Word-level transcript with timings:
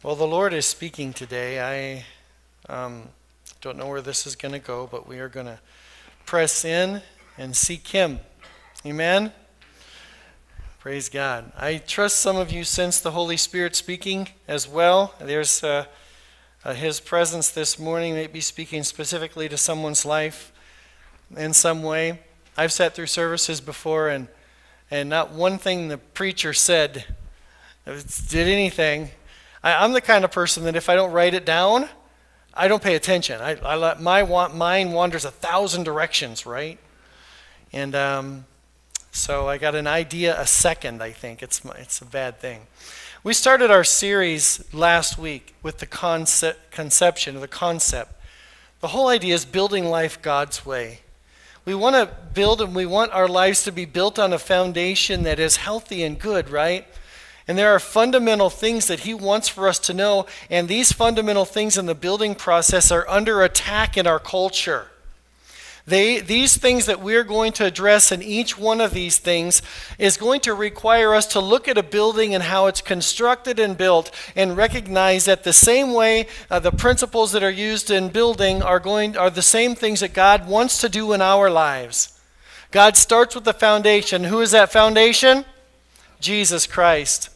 Well, 0.00 0.14
the 0.14 0.28
Lord 0.28 0.54
is 0.54 0.64
speaking 0.64 1.12
today. 1.12 2.04
I 2.68 2.72
um, 2.72 3.08
don't 3.60 3.76
know 3.76 3.88
where 3.88 4.00
this 4.00 4.28
is 4.28 4.36
going 4.36 4.52
to 4.52 4.60
go, 4.60 4.88
but 4.88 5.08
we 5.08 5.18
are 5.18 5.28
going 5.28 5.46
to 5.46 5.58
press 6.24 6.64
in 6.64 7.02
and 7.36 7.56
seek 7.56 7.88
Him. 7.88 8.20
Amen? 8.86 9.32
Praise 10.78 11.08
God. 11.08 11.50
I 11.56 11.78
trust 11.78 12.20
some 12.20 12.36
of 12.36 12.52
you 12.52 12.62
sense 12.62 13.00
the 13.00 13.10
Holy 13.10 13.36
Spirit 13.36 13.74
speaking 13.74 14.28
as 14.46 14.68
well. 14.68 15.14
There's 15.18 15.64
uh, 15.64 15.86
uh, 16.64 16.74
His 16.74 17.00
presence 17.00 17.48
this 17.48 17.76
morning, 17.76 18.14
maybe 18.14 18.40
speaking 18.40 18.84
specifically 18.84 19.48
to 19.48 19.58
someone's 19.58 20.04
life 20.04 20.52
in 21.36 21.52
some 21.52 21.82
way. 21.82 22.20
I've 22.56 22.72
sat 22.72 22.94
through 22.94 23.06
services 23.06 23.60
before, 23.60 24.10
and, 24.10 24.28
and 24.92 25.08
not 25.08 25.32
one 25.32 25.58
thing 25.58 25.88
the 25.88 25.98
preacher 25.98 26.52
said 26.52 27.04
did 27.84 28.46
anything 28.46 29.10
I, 29.62 29.84
am 29.84 29.92
the 29.92 30.00
kind 30.00 30.24
of 30.24 30.30
person 30.30 30.64
that 30.64 30.76
if 30.76 30.88
I 30.88 30.94
don't 30.94 31.12
write 31.12 31.34
it 31.34 31.44
down, 31.44 31.88
I 32.54 32.68
don't 32.68 32.82
pay 32.82 32.94
attention. 32.94 33.40
I, 33.40 33.56
I 33.56 33.76
let 33.76 34.00
my 34.00 34.22
mind 34.48 34.92
wanders 34.92 35.24
a 35.24 35.30
thousand 35.30 35.84
directions, 35.84 36.46
right? 36.46 36.78
And 37.72 37.94
um, 37.94 38.46
so 39.12 39.48
I 39.48 39.58
got 39.58 39.74
an 39.74 39.86
idea 39.86 40.40
a 40.40 40.46
second. 40.46 41.02
I 41.02 41.10
think 41.10 41.42
it's 41.42 41.60
it's 41.76 42.00
a 42.00 42.06
bad 42.06 42.38
thing. 42.38 42.66
We 43.24 43.34
started 43.34 43.70
our 43.70 43.84
series 43.84 44.64
last 44.72 45.18
week 45.18 45.54
with 45.62 45.78
the 45.78 45.86
concept, 45.86 46.70
conception 46.70 47.34
of 47.34 47.40
the 47.40 47.48
concept. 47.48 48.12
The 48.80 48.88
whole 48.88 49.08
idea 49.08 49.34
is 49.34 49.44
building 49.44 49.86
life 49.86 50.22
God's 50.22 50.64
way. 50.64 51.00
We 51.64 51.74
want 51.74 51.96
to 51.96 52.14
build 52.32 52.62
and 52.62 52.74
we 52.74 52.86
want 52.86 53.12
our 53.12 53.28
lives 53.28 53.64
to 53.64 53.72
be 53.72 53.84
built 53.84 54.18
on 54.18 54.32
a 54.32 54.38
foundation 54.38 55.24
that 55.24 55.38
is 55.40 55.56
healthy 55.56 56.04
and 56.04 56.18
good, 56.18 56.48
right? 56.48 56.86
And 57.48 57.56
there 57.56 57.74
are 57.74 57.80
fundamental 57.80 58.50
things 58.50 58.86
that 58.88 59.00
he 59.00 59.14
wants 59.14 59.48
for 59.48 59.66
us 59.66 59.78
to 59.80 59.94
know, 59.94 60.26
and 60.50 60.68
these 60.68 60.92
fundamental 60.92 61.46
things 61.46 61.78
in 61.78 61.86
the 61.86 61.94
building 61.94 62.34
process 62.34 62.92
are 62.92 63.08
under 63.08 63.42
attack 63.42 63.96
in 63.96 64.06
our 64.06 64.18
culture. 64.18 64.88
They, 65.86 66.20
these 66.20 66.58
things 66.58 66.84
that 66.84 67.00
we're 67.00 67.24
going 67.24 67.52
to 67.52 67.64
address 67.64 68.12
in 68.12 68.22
each 68.22 68.58
one 68.58 68.82
of 68.82 68.92
these 68.92 69.16
things 69.16 69.62
is 69.98 70.18
going 70.18 70.40
to 70.40 70.52
require 70.52 71.14
us 71.14 71.26
to 71.28 71.40
look 71.40 71.66
at 71.66 71.78
a 71.78 71.82
building 71.82 72.34
and 72.34 72.44
how 72.44 72.66
it's 72.66 72.82
constructed 72.82 73.58
and 73.58 73.74
built 73.74 74.10
and 74.36 74.54
recognize 74.54 75.24
that 75.24 75.44
the 75.44 75.52
same 75.54 75.94
way 75.94 76.26
uh, 76.50 76.58
the 76.58 76.70
principles 76.70 77.32
that 77.32 77.42
are 77.42 77.50
used 77.50 77.90
in 77.90 78.10
building 78.10 78.60
are 78.60 78.78
going 78.78 79.16
are 79.16 79.30
the 79.30 79.40
same 79.40 79.74
things 79.74 80.00
that 80.00 80.12
God 80.12 80.46
wants 80.46 80.78
to 80.82 80.90
do 80.90 81.14
in 81.14 81.22
our 81.22 81.48
lives. 81.48 82.20
God 82.70 82.94
starts 82.98 83.34
with 83.34 83.44
the 83.44 83.54
foundation. 83.54 84.24
Who 84.24 84.42
is 84.42 84.50
that 84.50 84.70
foundation? 84.70 85.46
Jesus 86.20 86.66
Christ. 86.66 87.30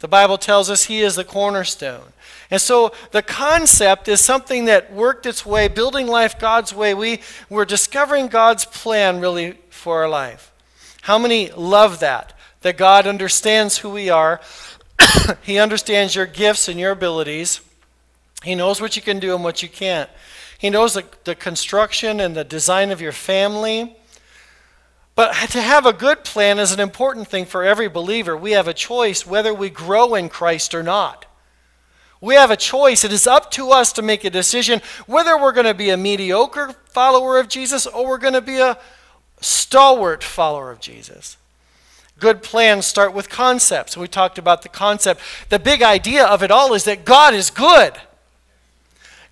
The 0.00 0.08
Bible 0.08 0.38
tells 0.38 0.68
us 0.70 0.84
he 0.84 1.00
is 1.00 1.16
the 1.16 1.24
cornerstone. 1.24 2.12
And 2.50 2.60
so 2.60 2.92
the 3.10 3.22
concept 3.22 4.08
is 4.08 4.20
something 4.20 4.66
that 4.66 4.92
worked 4.92 5.26
its 5.26 5.46
way, 5.46 5.68
building 5.68 6.06
life 6.06 6.38
God's 6.38 6.74
way. 6.74 6.94
We, 6.94 7.20
we're 7.48 7.64
discovering 7.64 8.28
God's 8.28 8.64
plan 8.64 9.20
really 9.20 9.58
for 9.70 10.02
our 10.02 10.08
life. 10.08 10.52
How 11.02 11.18
many 11.18 11.50
love 11.50 12.00
that? 12.00 12.32
That 12.60 12.76
God 12.76 13.06
understands 13.06 13.78
who 13.78 13.90
we 13.90 14.08
are, 14.08 14.40
He 15.42 15.58
understands 15.58 16.14
your 16.14 16.26
gifts 16.26 16.68
and 16.68 16.78
your 16.78 16.92
abilities, 16.92 17.60
He 18.42 18.54
knows 18.54 18.80
what 18.80 18.96
you 18.96 19.02
can 19.02 19.18
do 19.18 19.34
and 19.34 19.44
what 19.44 19.62
you 19.62 19.68
can't. 19.68 20.08
He 20.58 20.70
knows 20.70 20.94
the, 20.94 21.04
the 21.24 21.34
construction 21.34 22.20
and 22.20 22.34
the 22.34 22.44
design 22.44 22.90
of 22.90 23.00
your 23.00 23.12
family. 23.12 23.96
But 25.16 25.32
to 25.50 25.62
have 25.62 25.86
a 25.86 25.92
good 25.92 26.24
plan 26.24 26.58
is 26.58 26.72
an 26.72 26.80
important 26.80 27.28
thing 27.28 27.44
for 27.44 27.62
every 27.62 27.88
believer. 27.88 28.36
We 28.36 28.52
have 28.52 28.66
a 28.66 28.74
choice 28.74 29.26
whether 29.26 29.54
we 29.54 29.70
grow 29.70 30.14
in 30.14 30.28
Christ 30.28 30.74
or 30.74 30.82
not. 30.82 31.26
We 32.20 32.34
have 32.34 32.50
a 32.50 32.56
choice. 32.56 33.04
It 33.04 33.12
is 33.12 33.26
up 33.26 33.50
to 33.52 33.70
us 33.70 33.92
to 33.92 34.02
make 34.02 34.24
a 34.24 34.30
decision 34.30 34.80
whether 35.06 35.38
we're 35.38 35.52
going 35.52 35.66
to 35.66 35.74
be 35.74 35.90
a 35.90 35.96
mediocre 35.96 36.74
follower 36.86 37.38
of 37.38 37.48
Jesus 37.48 37.86
or 37.86 38.08
we're 38.08 38.18
going 38.18 38.34
to 38.34 38.40
be 38.40 38.58
a 38.58 38.78
stalwart 39.40 40.24
follower 40.24 40.72
of 40.72 40.80
Jesus. 40.80 41.36
Good 42.18 42.42
plans 42.42 42.86
start 42.86 43.12
with 43.12 43.28
concepts. 43.28 43.96
We 43.96 44.08
talked 44.08 44.38
about 44.38 44.62
the 44.62 44.68
concept. 44.68 45.20
The 45.48 45.58
big 45.58 45.82
idea 45.82 46.24
of 46.24 46.42
it 46.42 46.50
all 46.50 46.72
is 46.72 46.84
that 46.84 47.04
God 47.04 47.34
is 47.34 47.50
good. 47.50 47.92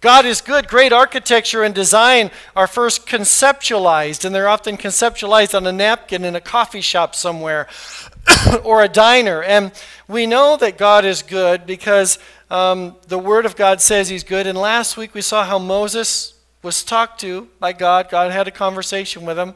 God 0.03 0.27
is 0.27 0.41
good. 0.41 0.67
Great 0.67 0.93
architecture 0.93 1.63
and 1.63 1.73
design 1.73 2.33
are 2.57 2.67
first 2.67 3.07
conceptualized, 3.07 4.25
and 4.25 4.35
they're 4.35 4.49
often 4.49 4.77
conceptualized 4.77 5.55
on 5.55 5.65
a 5.65 5.71
napkin 5.71 6.25
in 6.25 6.35
a 6.35 6.41
coffee 6.41 6.81
shop 6.81 7.15
somewhere 7.15 7.69
or 8.65 8.83
a 8.83 8.89
diner. 8.89 9.45
And 9.45 9.71
we 10.09 10.27
know 10.27 10.57
that 10.57 10.77
God 10.77 11.05
is 11.05 11.23
good 11.23 11.67
because 11.67 12.19
um, 12.51 12.97
the 13.07 13.19
Word 13.19 13.47
of 13.47 13.55
God 13.55 13.81
says 13.81 14.09
He's 14.09 14.25
good. 14.25 14.49
And 14.49 14.59
last 14.59 14.97
week 14.97 15.15
we 15.15 15.21
saw 15.21 15.45
how 15.45 15.61
Moses 15.61 16.35
was 16.65 16.83
talked 16.83 17.21
to 17.21 17.49
by 17.61 17.73
God. 17.73 18.09
God 18.11 18.33
had 18.33 18.49
a 18.49 18.51
conversation 18.53 19.25
with 19.25 19.39
him. 19.39 19.55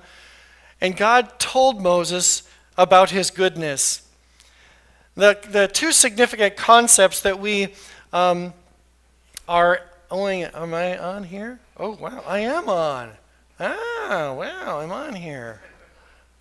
And 0.80 0.96
God 0.96 1.40
told 1.40 1.82
Moses 1.82 2.48
about 2.78 3.10
His 3.10 3.32
goodness. 3.32 4.08
The, 5.16 5.36
the 5.50 5.66
two 5.66 5.90
significant 5.90 6.56
concepts 6.56 7.20
that 7.22 7.40
we 7.40 7.74
um, 8.12 8.54
are 9.48 9.80
only 10.10 10.44
am 10.44 10.74
I 10.74 10.98
on 10.98 11.24
here? 11.24 11.60
Oh 11.76 11.90
wow, 11.90 12.22
I 12.26 12.40
am 12.40 12.68
on. 12.68 13.12
Ah, 13.58 14.34
wow, 14.36 14.80
I'm 14.80 14.92
on 14.92 15.14
here. 15.14 15.60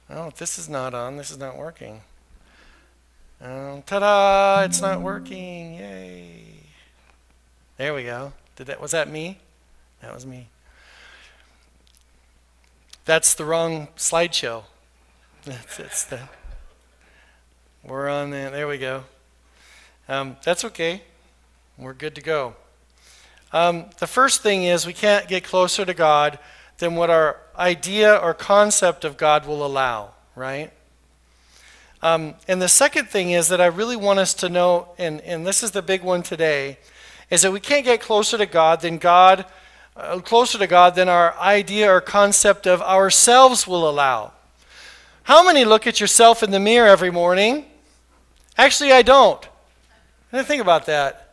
Oh, 0.09 0.31
this 0.37 0.59
is 0.59 0.69
not 0.69 0.93
on. 0.93 1.17
This 1.17 1.31
is 1.31 1.37
not 1.37 1.57
working. 1.57 2.01
Um, 3.41 3.81
ta-da! 3.83 4.63
It's 4.63 4.81
not 4.81 5.01
working. 5.01 5.75
Yay! 5.75 6.43
There 7.77 7.93
we 7.93 8.03
go. 8.03 8.33
Did 8.55 8.67
that? 8.67 8.81
Was 8.81 8.91
that 8.91 9.09
me? 9.09 9.39
That 10.01 10.13
was 10.13 10.25
me. 10.25 10.47
That's 13.05 13.33
the 13.33 13.45
wrong 13.45 13.89
slideshow. 13.97 14.63
That's, 15.45 15.77
that's 15.77 16.03
the. 16.05 16.21
We're 17.83 18.09
on 18.09 18.31
there. 18.31 18.49
There 18.49 18.67
we 18.67 18.79
go. 18.79 19.03
Um, 20.09 20.37
that's 20.43 20.65
okay. 20.65 21.03
We're 21.77 21.93
good 21.93 22.15
to 22.15 22.21
go. 22.21 22.55
Um, 23.51 23.85
the 23.99 24.07
first 24.07 24.41
thing 24.41 24.63
is 24.63 24.85
we 24.85 24.93
can't 24.93 25.27
get 25.27 25.43
closer 25.43 25.85
to 25.85 25.93
God 25.93 26.39
than 26.77 26.95
what 26.95 27.09
our 27.09 27.39
idea 27.57 28.15
or 28.15 28.33
concept 28.33 29.05
of 29.05 29.17
God 29.17 29.45
will 29.45 29.65
allow, 29.65 30.11
right? 30.35 30.71
Um, 32.01 32.35
and 32.47 32.61
the 32.61 32.67
second 32.67 33.07
thing 33.07 33.31
is 33.31 33.47
that 33.47 33.61
I 33.61 33.67
really 33.67 33.95
want 33.95 34.19
us 34.19 34.33
to 34.35 34.49
know, 34.49 34.89
and, 34.97 35.21
and 35.21 35.47
this 35.47 35.63
is 35.63 35.71
the 35.71 35.81
big 35.81 36.03
one 36.03 36.21
today, 36.21 36.77
is 37.29 37.41
that 37.41 37.51
we 37.51 37.59
can't 37.59 37.85
get 37.85 38.01
closer 38.01 38.37
to 38.37 38.45
God 38.45 38.81
than 38.81 38.97
God, 38.97 39.45
uh, 39.95 40.19
closer 40.19 40.57
to 40.57 40.67
God 40.67 40.95
than 40.95 41.09
our 41.09 41.35
idea 41.37 41.91
or 41.91 42.01
concept 42.01 42.67
of 42.67 42.81
ourselves 42.81 43.65
will 43.65 43.89
allow. 43.89 44.33
How 45.23 45.43
many 45.43 45.65
look 45.65 45.87
at 45.87 45.99
yourself 45.99 46.43
in 46.43 46.51
the 46.51 46.59
mirror 46.59 46.87
every 46.87 47.09
morning? 47.09 47.65
Actually, 48.57 48.91
I 48.91 49.01
don't. 49.01 49.43
I 50.31 50.37
didn't 50.37 50.47
think 50.47 50.61
about 50.61 50.85
that. 50.85 51.24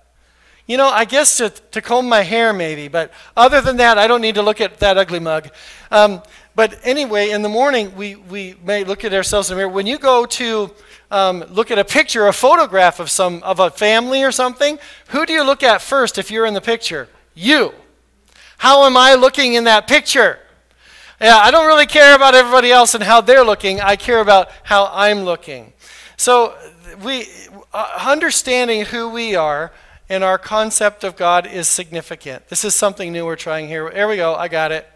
You 0.73 0.79
know, 0.79 0.89
I 0.89 1.05
guess 1.05 1.37
to, 1.37 1.51
to 1.51 1.83
comb 1.83 2.09
my 2.09 2.23
hair 2.23 2.55
maybe, 2.55 2.89
but 2.89 3.13
other 3.37 3.61
than 3.61 3.77
that, 3.77 3.99
I 3.99 4.07
don't 4.07 4.23
need 4.23 4.37
to 4.37 4.43
look 4.43 4.59
at 4.59 4.79
that 4.79 4.97
ugly 4.97 5.19
mug. 5.19 5.51
Um, 5.91 6.23
but 6.55 6.81
anyway, 6.83 7.29
in 7.29 7.43
the 7.43 7.51
morning, 7.51 7.95
we, 7.95 8.15
we 8.15 8.55
may 8.65 8.83
look 8.83 9.05
at 9.05 9.13
ourselves 9.13 9.51
in 9.51 9.57
the 9.59 9.61
mirror. 9.61 9.71
When 9.71 9.87
you 9.87 9.99
go 9.99 10.25
to 10.25 10.71
um, 11.11 11.41
look 11.51 11.71
at 11.71 11.79
a 11.79 11.85
picture, 11.85 12.27
a 12.27 12.33
photograph 12.33 13.01
of 13.01 13.11
some 13.11 13.43
of 13.43 13.61
a 13.61 13.69
family 13.69 14.25
or 14.25 14.33
something, 14.33 14.79
who 15.09 15.27
do 15.27 15.35
you 15.35 15.45
look 15.45 15.63
at 15.63 15.83
first 15.83 16.17
if 16.17 16.31
you're 16.31 16.47
in 16.47 16.55
the 16.55 16.63
picture? 16.63 17.07
You. 17.35 17.75
How 18.57 18.87
am 18.87 18.97
I 18.97 19.13
looking 19.13 19.53
in 19.53 19.65
that 19.65 19.87
picture? 19.87 20.39
Yeah, 21.21 21.37
I 21.37 21.51
don't 21.51 21.67
really 21.67 21.85
care 21.85 22.17
about 22.17 22.35
everybody 22.35 22.71
else 22.71 22.95
and 22.95 23.05
how 23.05 23.21
they're 23.21 23.45
looking. 23.45 23.83
I 23.83 23.97
care 23.97 24.21
about 24.21 24.49
how 24.63 24.89
I'm 24.91 25.25
looking. 25.25 25.75
So 26.17 26.57
we 27.05 27.27
uh, 27.75 28.05
understanding 28.07 28.87
who 28.87 29.11
we 29.11 29.37
are 29.37 29.71
and 30.13 30.23
our 30.23 30.37
concept 30.37 31.05
of 31.05 31.17
God 31.17 31.47
is 31.47 31.67
significant. 31.67 32.47
This 32.49 32.67
is 32.67 32.75
something 32.75 33.11
new 33.11 33.25
we're 33.25 33.35
trying 33.35 33.67
here. 33.67 33.91
There 33.91 34.07
we 34.07 34.17
go, 34.17 34.35
I 34.35 34.47
got 34.47 34.71
it. 34.71 34.87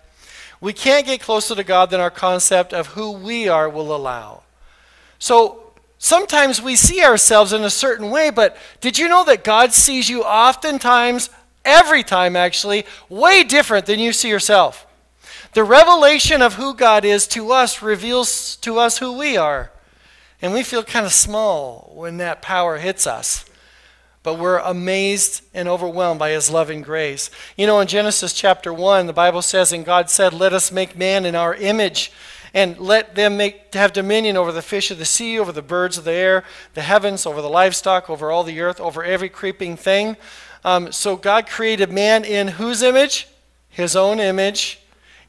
We 0.61 0.75
can't 0.75 1.07
get 1.07 1.23
closer 1.23 1.55
to 1.55 1.65
God 1.65 1.89
than 1.89 2.01
our 2.01 2.11
concept 2.11 2.75
of 2.75 2.89
who 2.89 3.13
we 3.13 3.49
are 3.49 3.67
will 3.67 3.97
allow. 3.97 4.43
So 5.19 5.73
sometimes 5.97 6.61
we 6.61 6.77
see 6.77 7.03
ourselves 7.03 7.55
in 7.55 7.65
a 7.65 7.71
certain 7.71 8.11
way, 8.11 8.29
but 8.29 8.59
did 8.83 8.99
you 8.99 9.09
know 9.09 9.25
that 9.25 9.43
God 9.43 9.73
sees 9.73 10.11
you 10.11 10.23
oftentimes, 10.23 11.31
every 11.65 12.03
time 12.03 12.37
actually, 12.37 12.85
way 13.09 13.43
different 13.43 13.87
than 13.87 13.99
you 13.99 14.13
see 14.13 14.29
yourself? 14.29 14.87
The 15.55 15.65
revelation 15.65 16.43
of 16.43 16.55
who 16.55 16.75
God 16.75 17.07
is 17.07 17.27
to 17.29 17.53
us 17.53 17.81
reveals 17.81 18.57
to 18.57 18.79
us 18.79 18.99
who 18.99 19.17
we 19.17 19.39
are. 19.39 19.73
And 20.43 20.53
we 20.53 20.63
feel 20.63 20.83
kind 20.83 21.07
of 21.07 21.13
small 21.15 21.91
when 21.95 22.19
that 22.19 22.43
power 22.43 22.77
hits 22.77 23.07
us 23.07 23.46
but 24.27 24.41
we're 24.41 24.59
amazed 24.59 25.41
and 25.55 25.69
overwhelmed 25.69 26.19
by 26.19 26.31
his 26.31 26.51
loving 26.51 26.83
grace. 26.83 27.31
You 27.57 27.69
know, 27.69 27.79
in 27.79 27.87
Genesis 27.87 28.33
chapter 28.33 28.75
1, 28.75 29.07
the 29.07 29.13
Bible 29.13 29.41
says, 29.41 29.71
And 29.71 29.85
God 29.85 30.11
said, 30.11 30.33
Let 30.33 30.53
us 30.53 30.73
make 30.73 30.97
man 30.97 31.25
in 31.25 31.37
our 31.37 31.55
image 31.55 32.11
and 32.53 32.77
let 32.81 33.15
them 33.15 33.37
make, 33.37 33.73
have 33.75 33.93
dominion 33.93 34.37
over 34.37 34.51
the 34.51 34.63
fish 34.63 34.91
of 34.91 34.99
the 34.99 35.05
sea, 35.05 35.39
over 35.39 35.53
the 35.53 35.63
birds 35.63 35.97
of 35.97 36.03
the 36.03 36.13
air, 36.13 36.43
the 36.75 36.83
heavens, 36.83 37.25
over 37.25 37.41
the 37.41 37.49
livestock, 37.49 38.11
over 38.11 38.33
all 38.33 38.43
the 38.43 38.61
earth, 38.61 38.81
over 38.81 39.05
every 39.05 39.29
creeping 39.29 39.77
thing. 39.77 40.17
Um, 40.65 40.91
so 40.91 41.15
God 41.15 41.47
created 41.47 41.93
man 41.93 42.25
in 42.25 42.49
whose 42.49 42.83
image? 42.83 43.29
His 43.69 43.95
own 43.95 44.19
image. 44.19 44.81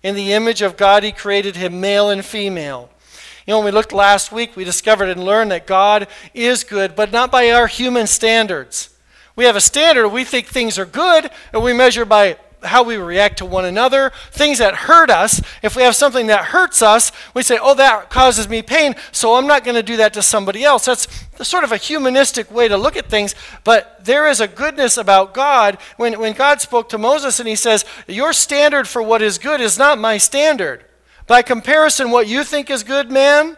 In 0.01 0.15
the 0.15 0.33
image 0.33 0.63
of 0.63 0.75
God, 0.75 1.03
He 1.03 1.11
created 1.11 1.55
him 1.55 1.79
male 1.79 2.09
and 2.09 2.25
female. 2.25 2.89
You 3.47 3.53
know, 3.53 3.59
when 3.59 3.65
we 3.67 3.71
looked 3.71 3.94
last 3.94 4.33
week, 4.33 4.57
we 4.57 4.65
discovered 4.65 5.07
and 5.07 5.23
learned 5.23 5.51
that 5.51 5.65
God 5.65 6.07
is 6.33 6.65
good, 6.65 6.97
but 6.97 7.13
not 7.13 7.31
by 7.31 7.49
our 7.51 7.67
human 7.67 8.05
standards. 8.05 8.89
We 9.38 9.45
have 9.45 9.55
a 9.55 9.61
standard, 9.61 10.09
we 10.09 10.25
think 10.25 10.47
things 10.47 10.77
are 10.77 10.85
good, 10.85 11.31
and 11.53 11.63
we 11.63 11.71
measure 11.71 12.03
by 12.03 12.38
how 12.63 12.83
we 12.83 12.97
react 12.97 13.38
to 13.38 13.45
one 13.45 13.63
another, 13.63 14.11
things 14.31 14.57
that 14.57 14.75
hurt 14.75 15.09
us. 15.09 15.41
If 15.61 15.77
we 15.77 15.83
have 15.83 15.95
something 15.95 16.27
that 16.27 16.45
hurts 16.45 16.81
us, 16.81 17.13
we 17.33 17.41
say, 17.41 17.57
oh, 17.61 17.73
that 17.75 18.09
causes 18.09 18.49
me 18.49 18.61
pain, 18.61 18.95
so 19.13 19.35
I'm 19.35 19.47
not 19.47 19.63
going 19.63 19.75
to 19.75 19.83
do 19.83 19.95
that 19.95 20.13
to 20.15 20.21
somebody 20.21 20.65
else. 20.65 20.85
That's 20.85 21.07
sort 21.47 21.63
of 21.63 21.71
a 21.71 21.77
humanistic 21.77 22.51
way 22.51 22.67
to 22.67 22.75
look 22.75 22.97
at 22.97 23.09
things, 23.09 23.33
but 23.63 24.03
there 24.03 24.27
is 24.27 24.41
a 24.41 24.47
goodness 24.49 24.97
about 24.97 25.33
God. 25.33 25.77
When, 25.95 26.19
when 26.19 26.33
God 26.33 26.59
spoke 26.59 26.89
to 26.89 26.97
Moses 26.97 27.39
and 27.39 27.47
he 27.47 27.55
says, 27.55 27.85
Your 28.07 28.33
standard 28.33 28.89
for 28.89 29.01
what 29.01 29.21
is 29.21 29.38
good 29.38 29.61
is 29.61 29.77
not 29.77 29.97
my 29.97 30.17
standard. 30.17 30.83
By 31.27 31.41
comparison, 31.41 32.09
what 32.09 32.27
you 32.27 32.44
think 32.44 32.69
is 32.69 32.83
good, 32.83 33.12
man, 33.12 33.57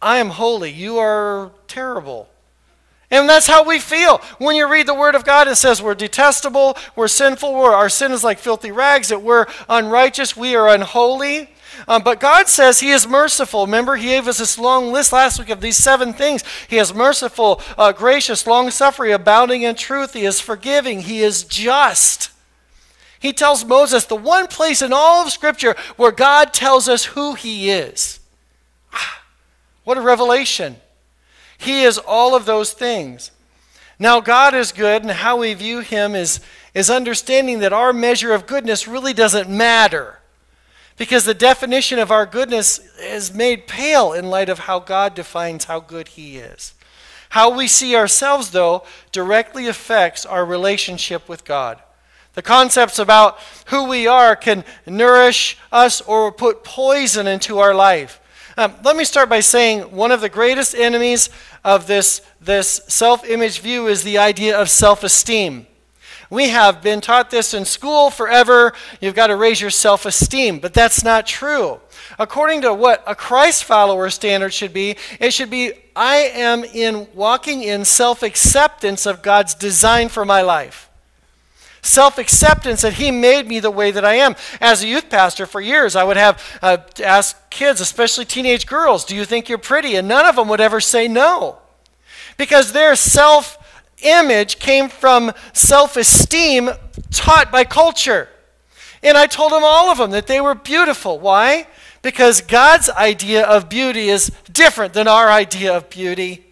I 0.00 0.18
am 0.18 0.30
holy. 0.30 0.70
You 0.70 0.98
are 0.98 1.52
terrible. 1.68 2.28
And 3.10 3.28
that's 3.28 3.46
how 3.46 3.64
we 3.64 3.78
feel. 3.78 4.18
When 4.38 4.56
you 4.56 4.68
read 4.68 4.88
the 4.88 4.94
Word 4.94 5.14
of 5.14 5.24
God, 5.24 5.46
it 5.48 5.56
says 5.56 5.80
we're 5.80 5.94
detestable, 5.94 6.76
we're 6.96 7.08
sinful, 7.08 7.54
we're, 7.54 7.72
our 7.72 7.88
sin 7.88 8.10
is 8.10 8.24
like 8.24 8.38
filthy 8.38 8.72
rags, 8.72 9.08
that 9.08 9.22
we're 9.22 9.46
unrighteous, 9.68 10.36
we 10.36 10.56
are 10.56 10.68
unholy. 10.68 11.50
Um, 11.86 12.02
but 12.02 12.20
God 12.20 12.48
says 12.48 12.80
He 12.80 12.90
is 12.90 13.06
merciful. 13.06 13.66
Remember, 13.66 13.96
He 13.96 14.06
gave 14.06 14.26
us 14.26 14.38
this 14.38 14.58
long 14.58 14.92
list 14.92 15.12
last 15.12 15.38
week 15.38 15.50
of 15.50 15.60
these 15.60 15.76
seven 15.76 16.14
things. 16.14 16.42
He 16.68 16.78
is 16.78 16.94
merciful, 16.94 17.60
uh, 17.76 17.92
gracious, 17.92 18.46
long 18.46 18.70
suffering, 18.70 19.12
abounding 19.12 19.62
in 19.62 19.74
truth. 19.74 20.14
He 20.14 20.24
is 20.24 20.40
forgiving. 20.40 21.02
He 21.02 21.20
is 21.20 21.44
just. 21.44 22.30
He 23.26 23.32
tells 23.32 23.64
Moses 23.64 24.04
the 24.04 24.14
one 24.14 24.46
place 24.46 24.80
in 24.80 24.92
all 24.92 25.24
of 25.24 25.32
Scripture 25.32 25.74
where 25.96 26.12
God 26.12 26.54
tells 26.54 26.88
us 26.88 27.06
who 27.06 27.34
He 27.34 27.70
is. 27.70 28.20
What 29.82 29.98
a 29.98 30.00
revelation. 30.00 30.76
He 31.58 31.82
is 31.82 31.98
all 31.98 32.36
of 32.36 32.44
those 32.44 32.72
things. 32.72 33.32
Now, 33.98 34.20
God 34.20 34.54
is 34.54 34.70
good, 34.70 35.02
and 35.02 35.10
how 35.10 35.38
we 35.38 35.54
view 35.54 35.80
Him 35.80 36.14
is, 36.14 36.38
is 36.72 36.88
understanding 36.88 37.58
that 37.60 37.72
our 37.72 37.92
measure 37.92 38.32
of 38.32 38.46
goodness 38.46 38.86
really 38.86 39.12
doesn't 39.12 39.48
matter. 39.50 40.20
Because 40.96 41.24
the 41.24 41.34
definition 41.34 41.98
of 41.98 42.12
our 42.12 42.26
goodness 42.26 42.78
is 43.00 43.34
made 43.34 43.66
pale 43.66 44.12
in 44.12 44.30
light 44.30 44.48
of 44.48 44.60
how 44.60 44.78
God 44.78 45.16
defines 45.16 45.64
how 45.64 45.80
good 45.80 46.08
He 46.08 46.38
is. 46.38 46.74
How 47.30 47.50
we 47.50 47.66
see 47.66 47.96
ourselves, 47.96 48.52
though, 48.52 48.84
directly 49.10 49.66
affects 49.66 50.24
our 50.24 50.44
relationship 50.44 51.28
with 51.28 51.44
God. 51.44 51.82
The 52.36 52.42
concepts 52.42 52.98
about 52.98 53.38
who 53.68 53.88
we 53.88 54.06
are 54.06 54.36
can 54.36 54.62
nourish 54.84 55.56
us 55.72 56.02
or 56.02 56.30
put 56.30 56.64
poison 56.64 57.26
into 57.26 57.60
our 57.60 57.74
life. 57.74 58.20
Um, 58.58 58.74
let 58.84 58.94
me 58.94 59.04
start 59.04 59.30
by 59.30 59.40
saying 59.40 59.90
one 59.90 60.12
of 60.12 60.20
the 60.20 60.28
greatest 60.28 60.74
enemies 60.74 61.30
of 61.64 61.86
this, 61.86 62.20
this 62.38 62.82
self 62.88 63.26
image 63.26 63.60
view 63.60 63.86
is 63.86 64.02
the 64.02 64.18
idea 64.18 64.58
of 64.58 64.68
self 64.68 65.02
esteem. 65.02 65.66
We 66.28 66.50
have 66.50 66.82
been 66.82 67.00
taught 67.00 67.30
this 67.30 67.54
in 67.54 67.64
school 67.64 68.10
forever. 68.10 68.74
You've 69.00 69.14
got 69.14 69.28
to 69.28 69.36
raise 69.36 69.58
your 69.62 69.70
self 69.70 70.04
esteem, 70.04 70.58
but 70.58 70.74
that's 70.74 71.02
not 71.02 71.26
true. 71.26 71.80
According 72.18 72.60
to 72.62 72.74
what 72.74 73.02
a 73.06 73.14
Christ 73.14 73.64
follower 73.64 74.10
standard 74.10 74.52
should 74.52 74.74
be, 74.74 74.96
it 75.20 75.32
should 75.32 75.50
be 75.50 75.72
I 75.94 76.16
am 76.34 76.64
in 76.64 77.08
walking 77.14 77.62
in 77.62 77.86
self 77.86 78.22
acceptance 78.22 79.06
of 79.06 79.22
God's 79.22 79.54
design 79.54 80.10
for 80.10 80.26
my 80.26 80.42
life 80.42 80.90
self 81.86 82.18
acceptance 82.18 82.82
that 82.82 82.94
He 82.94 83.10
made 83.10 83.46
me 83.46 83.60
the 83.60 83.70
way 83.70 83.90
that 83.90 84.04
I 84.04 84.14
am. 84.14 84.36
As 84.60 84.82
a 84.82 84.88
youth 84.88 85.08
pastor 85.08 85.46
for 85.46 85.60
years, 85.60 85.96
I 85.96 86.04
would 86.04 86.16
have 86.16 86.42
uh, 86.62 86.78
ask 87.02 87.48
kids, 87.50 87.80
especially 87.80 88.24
teenage 88.24 88.66
girls, 88.66 89.04
Do 89.04 89.14
you 89.16 89.24
think 89.24 89.48
you're 89.48 89.58
pretty? 89.58 89.96
And 89.96 90.08
none 90.08 90.26
of 90.26 90.36
them 90.36 90.48
would 90.48 90.60
ever 90.60 90.80
say 90.80 91.08
no. 91.08 91.58
Because 92.36 92.72
their 92.72 92.94
self 92.96 93.58
image 94.02 94.58
came 94.58 94.88
from 94.88 95.32
self 95.52 95.96
esteem 95.96 96.70
taught 97.10 97.50
by 97.50 97.64
culture. 97.64 98.28
And 99.02 99.16
I 99.16 99.26
told 99.26 99.52
them, 99.52 99.62
all 99.62 99.90
of 99.90 99.98
them, 99.98 100.10
that 100.10 100.26
they 100.26 100.40
were 100.40 100.54
beautiful. 100.54 101.18
Why? 101.18 101.68
Because 102.02 102.40
God's 102.40 102.88
idea 102.90 103.46
of 103.46 103.68
beauty 103.68 104.08
is 104.08 104.32
different 104.50 104.94
than 104.94 105.06
our 105.06 105.28
idea 105.28 105.76
of 105.76 105.90
beauty. 105.90 106.45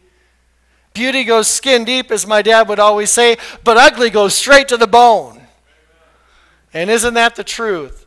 Beauty 0.94 1.24
goes 1.24 1.48
skin 1.48 1.84
deep, 1.84 2.12
as 2.12 2.24
my 2.24 2.40
dad 2.40 2.68
would 2.68 2.78
always 2.78 3.10
say, 3.10 3.36
but 3.64 3.76
ugly 3.76 4.10
goes 4.10 4.32
straight 4.32 4.68
to 4.68 4.76
the 4.76 4.86
bone. 4.86 5.42
And 6.72 6.88
isn't 6.88 7.14
that 7.14 7.34
the 7.34 7.42
truth? 7.42 8.06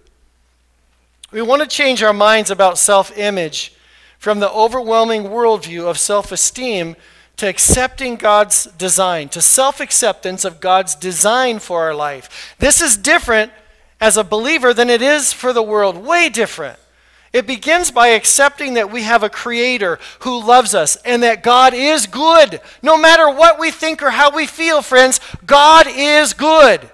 We 1.32 1.42
want 1.42 1.62
to 1.62 1.68
change 1.68 2.02
our 2.02 2.14
minds 2.14 2.50
about 2.50 2.78
self 2.78 3.16
image 3.18 3.74
from 4.18 4.40
the 4.40 4.50
overwhelming 4.50 5.24
worldview 5.24 5.86
of 5.86 6.00
self 6.00 6.32
esteem 6.32 6.96
to 7.36 7.48
accepting 7.48 8.16
God's 8.16 8.66
design, 8.78 9.28
to 9.30 9.42
self 9.42 9.82
acceptance 9.82 10.46
of 10.46 10.62
God's 10.62 10.96
design 10.96 11.60
for 11.60 11.84
our 11.84 11.94
life. 11.94 12.56
This 12.60 12.80
is 12.80 12.96
different 12.96 13.52
as 14.00 14.16
a 14.16 14.24
believer 14.24 14.74
than 14.74 14.90
it 14.90 15.02
is 15.02 15.34
for 15.34 15.52
the 15.52 15.62
world, 15.62 15.98
way 15.98 16.30
different. 16.30 16.80
It 17.34 17.46
begins 17.46 17.92
by 17.92 18.10
accepting 18.10 18.76
that 18.76 18.92
we 18.92 19.04
have 19.04 19.24
a 19.24 19.30
creator 19.30 20.00
who 20.20 20.44
loves 20.44 20.74
us 20.74 20.96
and 20.98 21.24
that 21.24 21.44
God 21.44 21.74
is 21.74 22.08
good. 22.08 22.62
No 22.82 22.98
matter 22.98 23.30
what 23.30 23.60
we 23.60 23.70
think 23.70 24.02
or 24.02 24.10
how 24.10 24.36
we 24.36 24.46
feel, 24.46 24.82
friends, 24.82 25.20
God 25.46 25.88
is 25.90 26.34
good. 26.34 26.90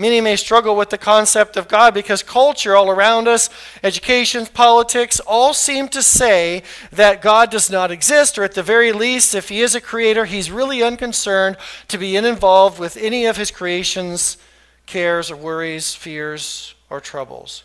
Many 0.00 0.22
may 0.22 0.36
struggle 0.36 0.76
with 0.76 0.88
the 0.88 0.96
concept 0.96 1.58
of 1.58 1.68
God 1.68 1.92
because 1.92 2.22
culture 2.22 2.74
all 2.74 2.88
around 2.88 3.28
us, 3.28 3.50
education, 3.82 4.46
politics, 4.46 5.20
all 5.20 5.52
seem 5.52 5.88
to 5.88 6.02
say 6.02 6.62
that 6.90 7.20
God 7.20 7.50
does 7.50 7.68
not 7.68 7.90
exist, 7.90 8.38
or 8.38 8.44
at 8.44 8.54
the 8.54 8.62
very 8.62 8.92
least, 8.92 9.34
if 9.34 9.50
He 9.50 9.60
is 9.60 9.74
a 9.74 9.80
creator, 9.80 10.24
He's 10.24 10.50
really 10.50 10.82
unconcerned 10.82 11.58
to 11.88 11.98
be 11.98 12.16
involved 12.16 12.78
with 12.78 12.96
any 12.96 13.26
of 13.26 13.36
His 13.36 13.50
creation's 13.50 14.38
cares 14.86 15.30
or 15.30 15.36
worries, 15.36 15.94
fears, 15.94 16.74
or 16.88 16.98
troubles. 16.98 17.64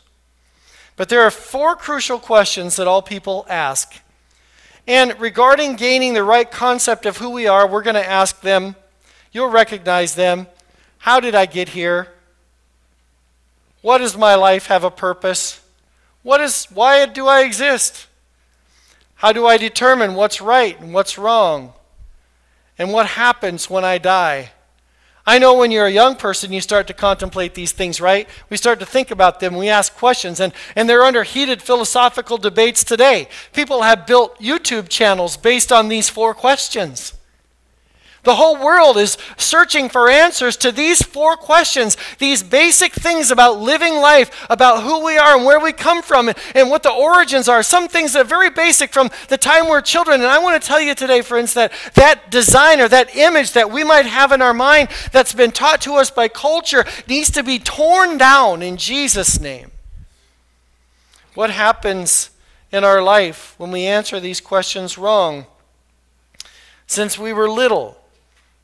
But 0.95 1.09
there 1.09 1.21
are 1.21 1.31
four 1.31 1.75
crucial 1.75 2.19
questions 2.19 2.77
that 2.77 2.87
all 2.87 3.01
people 3.01 3.45
ask. 3.49 3.93
And 4.87 5.19
regarding 5.19 5.75
gaining 5.75 6.13
the 6.13 6.23
right 6.23 6.49
concept 6.49 7.05
of 7.05 7.17
who 7.17 7.31
we 7.31 7.47
are, 7.47 7.67
we're 7.67 7.81
going 7.81 7.95
to 7.95 8.09
ask 8.09 8.41
them, 8.41 8.75
you'll 9.31 9.49
recognize 9.49 10.15
them. 10.15 10.47
How 10.99 11.19
did 11.19 11.35
I 11.35 11.45
get 11.45 11.69
here? 11.69 12.09
What 13.81 13.99
does 13.99 14.17
my 14.17 14.35
life 14.35 14.67
have 14.67 14.83
a 14.83 14.91
purpose? 14.91 15.61
What 16.23 16.41
is 16.41 16.65
why 16.73 17.05
do 17.05 17.27
I 17.27 17.41
exist? 17.41 18.07
How 19.15 19.31
do 19.31 19.45
I 19.45 19.57
determine 19.57 20.15
what's 20.15 20.41
right 20.41 20.79
and 20.79 20.93
what's 20.93 21.17
wrong? 21.17 21.73
And 22.77 22.91
what 22.91 23.05
happens 23.05 23.69
when 23.69 23.85
I 23.85 23.97
die? 23.97 24.51
I 25.27 25.39
know 25.39 25.55
when 25.55 25.71
you're 25.71 25.87
a 25.87 25.91
young 25.91 26.15
person, 26.15 26.53
you 26.53 26.61
start 26.61 26.85
to 26.87 26.93
contemplate 26.93 27.55
these 27.55 27.71
things, 27.71 27.99
right? 27.99 28.29
We 28.49 28.57
start 28.57 28.79
to 28.79 28.85
think 28.85 29.09
about 29.09 29.39
them, 29.39 29.55
we 29.55 29.69
ask 29.69 29.95
questions, 29.95 30.39
and, 30.39 30.53
and 30.75 30.87
they're 30.87 31.03
under 31.03 31.23
heated 31.23 31.63
philosophical 31.63 32.37
debates 32.37 32.83
today. 32.83 33.27
People 33.51 33.81
have 33.81 34.05
built 34.05 34.39
YouTube 34.39 34.87
channels 34.87 35.35
based 35.35 35.71
on 35.71 35.87
these 35.87 36.09
four 36.09 36.35
questions. 36.35 37.13
The 38.25 38.35
whole 38.35 38.57
world 38.57 38.97
is 38.97 39.17
searching 39.37 39.87
for 39.87 40.09
answers 40.09 40.57
to 40.57 40.71
these 40.71 41.01
four 41.01 41.37
questions, 41.37 41.95
these 42.17 42.41
basic 42.41 42.91
things 42.91 43.29
about 43.29 43.59
living 43.59 43.95
life, 43.95 44.45
about 44.49 44.83
who 44.83 45.05
we 45.05 45.15
are 45.17 45.37
and 45.37 45.45
where 45.45 45.59
we 45.59 45.71
come 45.71 46.01
from, 46.01 46.29
and, 46.29 46.37
and, 46.55 46.69
what 46.71 46.81
the 46.81 46.91
origins 46.91 47.47
are. 47.47 47.61
Some 47.61 47.87
things 47.87 48.13
that 48.13 48.21
are 48.21 48.27
very 48.27 48.49
basic 48.49 48.91
from 48.91 49.11
the 49.29 49.37
time 49.37 49.69
we're 49.69 49.81
children. 49.81 50.21
And 50.21 50.29
I 50.29 50.39
want 50.39 50.59
to 50.59 50.67
tell 50.67 50.81
you 50.81 50.95
today, 50.95 51.21
friends, 51.21 51.53
that 51.53 51.71
that 51.93 52.31
design 52.31 52.81
or 52.81 52.87
that 52.87 53.15
image 53.15 53.53
that 53.53 53.71
we 53.71 53.83
might 53.83 54.07
have 54.07 54.31
in 54.31 54.41
our 54.41 54.53
mind 54.53 54.89
that's 55.11 55.33
been 55.33 55.51
taught 55.51 55.81
to 55.81 55.93
us 55.93 56.09
by 56.09 56.27
culture 56.27 56.83
needs 57.07 57.29
to 57.31 57.43
be 57.43 57.59
torn 57.59 58.17
down 58.17 58.63
in 58.63 58.75
Jesus' 58.75 59.39
name. 59.39 59.71
What 61.35 61.51
happens 61.51 62.31
in 62.71 62.83
our 62.83 63.03
life 63.03 63.53
when 63.59 63.69
we 63.69 63.85
answer 63.85 64.19
these 64.19 64.41
questions 64.41 64.97
wrong? 64.97 65.45
Since 66.87 67.19
we 67.19 67.31
were 67.31 67.49
little, 67.49 67.97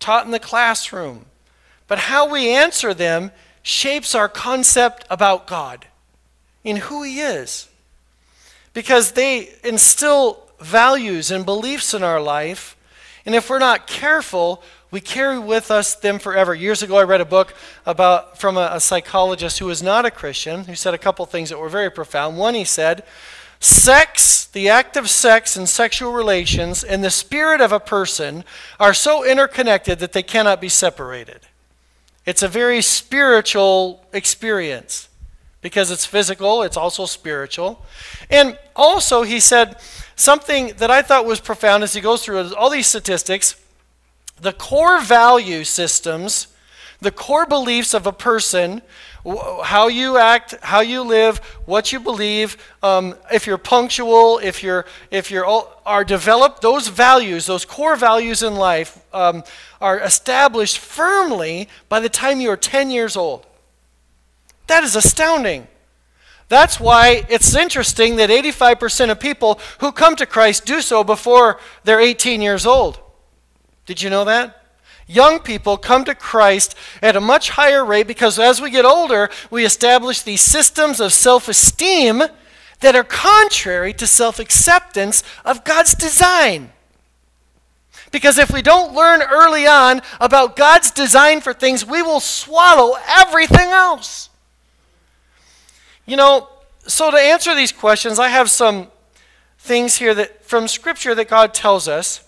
taught 0.01 0.25
in 0.25 0.31
the 0.31 0.39
classroom. 0.39 1.25
But 1.87 1.99
how 1.99 2.29
we 2.29 2.49
answer 2.49 2.93
them 2.93 3.31
shapes 3.63 4.13
our 4.13 4.27
concept 4.27 5.05
about 5.09 5.47
God 5.47 5.85
in 6.63 6.75
who 6.77 7.03
He 7.03 7.21
is. 7.21 7.69
Because 8.73 9.11
they 9.11 9.49
instill 9.63 10.47
values 10.59 11.31
and 11.31 11.45
beliefs 11.45 11.93
in 11.93 12.03
our 12.03 12.21
life. 12.21 12.75
And 13.25 13.35
if 13.35 13.49
we're 13.49 13.59
not 13.59 13.87
careful, 13.87 14.63
We 14.91 14.99
carry 14.99 15.39
with 15.39 15.71
us 15.71 15.95
them 15.95 16.19
forever. 16.19 16.53
Years 16.53 16.83
ago, 16.83 16.97
I 16.97 17.03
read 17.03 17.21
a 17.21 17.25
book 17.25 17.53
about 17.85 18.37
from 18.37 18.57
a, 18.57 18.71
a 18.73 18.81
psychologist 18.81 19.57
who 19.59 19.67
was 19.67 19.81
not 19.81 20.05
a 20.05 20.11
Christian, 20.11 20.65
who 20.65 20.75
said 20.75 20.93
a 20.93 20.97
couple 20.97 21.25
things 21.25 21.49
that 21.49 21.57
were 21.57 21.69
very 21.69 21.89
profound. 21.89 22.37
One, 22.37 22.55
he 22.55 22.65
said, 22.65 23.05
Sex, 23.61 24.45
the 24.45 24.69
act 24.69 24.97
of 24.97 25.07
sex 25.07 25.55
and 25.55 25.69
sexual 25.69 26.11
relations, 26.13 26.83
and 26.83 27.03
the 27.03 27.11
spirit 27.11 27.61
of 27.61 27.71
a 27.71 27.79
person 27.79 28.43
are 28.79 28.93
so 28.93 29.23
interconnected 29.23 29.99
that 29.99 30.13
they 30.13 30.23
cannot 30.23 30.59
be 30.59 30.67
separated. 30.67 31.41
It's 32.25 32.41
a 32.41 32.47
very 32.47 32.81
spiritual 32.81 34.03
experience 34.13 35.09
because 35.61 35.91
it's 35.91 36.07
physical, 36.07 36.63
it's 36.63 36.75
also 36.75 37.05
spiritual. 37.05 37.85
And 38.31 38.57
also, 38.75 39.21
he 39.21 39.39
said 39.39 39.77
something 40.15 40.73
that 40.77 40.89
I 40.89 41.03
thought 41.03 41.27
was 41.27 41.39
profound 41.39 41.83
as 41.83 41.93
he 41.93 42.01
goes 42.01 42.25
through 42.25 42.55
all 42.55 42.71
these 42.71 42.87
statistics 42.87 43.55
the 44.39 44.53
core 44.53 44.99
value 44.99 45.63
systems, 45.63 46.47
the 46.99 47.11
core 47.11 47.45
beliefs 47.45 47.93
of 47.93 48.07
a 48.07 48.11
person, 48.11 48.81
how 49.23 49.87
you 49.87 50.17
act, 50.17 50.55
how 50.61 50.81
you 50.81 51.03
live, 51.03 51.37
what 51.65 51.91
you 51.91 51.99
believe, 51.99 52.57
um, 52.81 53.15
if 53.31 53.45
you're 53.45 53.57
punctual, 53.57 54.39
if 54.39 54.63
you're 54.63 54.85
if 55.11 55.29
you're 55.29 55.45
are 55.85 56.03
developed, 56.03 56.61
those 56.61 56.87
values, 56.87 57.45
those 57.45 57.65
core 57.65 57.95
values 57.95 58.41
in 58.41 58.55
life, 58.55 58.99
um, 59.13 59.43
are 59.79 59.99
established 59.99 60.79
firmly 60.79 61.67
by 61.89 61.99
the 61.99 62.09
time 62.09 62.41
you 62.41 62.49
are 62.49 62.57
10 62.57 62.89
years 62.89 63.15
old. 63.15 63.45
That 64.67 64.83
is 64.83 64.95
astounding. 64.95 65.67
That's 66.47 66.79
why 66.79 67.25
it's 67.29 67.55
interesting 67.55 68.17
that 68.17 68.29
85% 68.29 69.11
of 69.11 69.19
people 69.19 69.59
who 69.79 69.91
come 69.91 70.15
to 70.17 70.25
Christ 70.25 70.65
do 70.65 70.81
so 70.81 71.03
before 71.03 71.59
they're 71.83 72.01
18 72.01 72.41
years 72.41 72.65
old. 72.65 72.99
Did 73.85 74.01
you 74.01 74.09
know 74.09 74.25
that? 74.25 74.60
Young 75.11 75.39
people 75.39 75.75
come 75.75 76.05
to 76.05 76.15
Christ 76.15 76.73
at 77.01 77.17
a 77.17 77.21
much 77.21 77.49
higher 77.49 77.83
rate 77.83 78.07
because 78.07 78.39
as 78.39 78.61
we 78.61 78.71
get 78.71 78.85
older, 78.85 79.29
we 79.49 79.65
establish 79.65 80.21
these 80.21 80.41
systems 80.41 81.01
of 81.01 81.11
self 81.11 81.49
esteem 81.49 82.23
that 82.79 82.95
are 82.95 83.03
contrary 83.03 83.91
to 83.95 84.07
self 84.07 84.39
acceptance 84.39 85.21
of 85.43 85.65
God's 85.65 85.95
design. 85.95 86.71
Because 88.11 88.37
if 88.37 88.51
we 88.53 88.61
don't 88.61 88.93
learn 88.93 89.21
early 89.21 89.67
on 89.67 90.01
about 90.21 90.55
God's 90.55 90.91
design 90.91 91.41
for 91.41 91.53
things, 91.53 91.85
we 91.85 92.01
will 92.01 92.21
swallow 92.21 92.97
everything 93.09 93.67
else. 93.67 94.29
You 96.05 96.15
know, 96.15 96.47
so 96.87 97.11
to 97.11 97.17
answer 97.17 97.53
these 97.53 97.73
questions, 97.73 98.17
I 98.17 98.29
have 98.29 98.49
some 98.49 98.87
things 99.59 99.97
here 99.97 100.13
that 100.13 100.45
from 100.45 100.69
scripture 100.69 101.13
that 101.15 101.27
God 101.27 101.53
tells 101.53 101.89
us. 101.89 102.23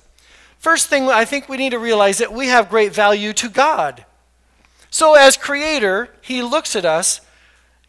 First 0.64 0.88
thing 0.88 1.10
I 1.10 1.26
think 1.26 1.50
we 1.50 1.58
need 1.58 1.72
to 1.72 1.78
realize 1.78 2.20
that 2.20 2.32
we 2.32 2.48
have 2.48 2.70
great 2.70 2.94
value 2.94 3.34
to 3.34 3.50
God. 3.50 4.06
So 4.90 5.14
as 5.14 5.36
creator, 5.36 6.08
he 6.22 6.42
looks 6.42 6.74
at 6.78 6.86
us 6.86 7.20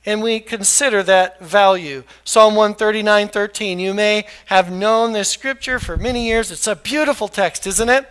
and 0.05 0.21
we 0.21 0.41
consider 0.41 1.01
that 1.05 1.39
value. 1.39 2.03
Psalm 2.25 2.57
139, 2.57 3.29
13. 3.29 3.79
You 3.79 3.95
may 3.95 4.27
have 4.47 4.73
known 4.73 5.13
this 5.13 5.29
scripture 5.29 5.79
for 5.79 5.97
many 5.97 6.27
years. 6.27 6.51
It's 6.51 6.67
a 6.67 6.75
beautiful 6.75 7.29
text, 7.29 7.65
isn't 7.69 7.89
it? 7.89 8.11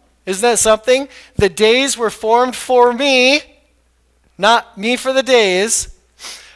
isn't 0.25 0.41
that 0.41 0.59
something? 0.59 1.07
The 1.35 1.49
days 1.49 1.97
were 1.97 2.09
formed 2.09 2.55
for 2.55 2.93
me, 2.93 3.41
not 4.37 4.77
me 4.77 4.95
for 4.95 5.13
the 5.13 5.23
days, 5.23 5.95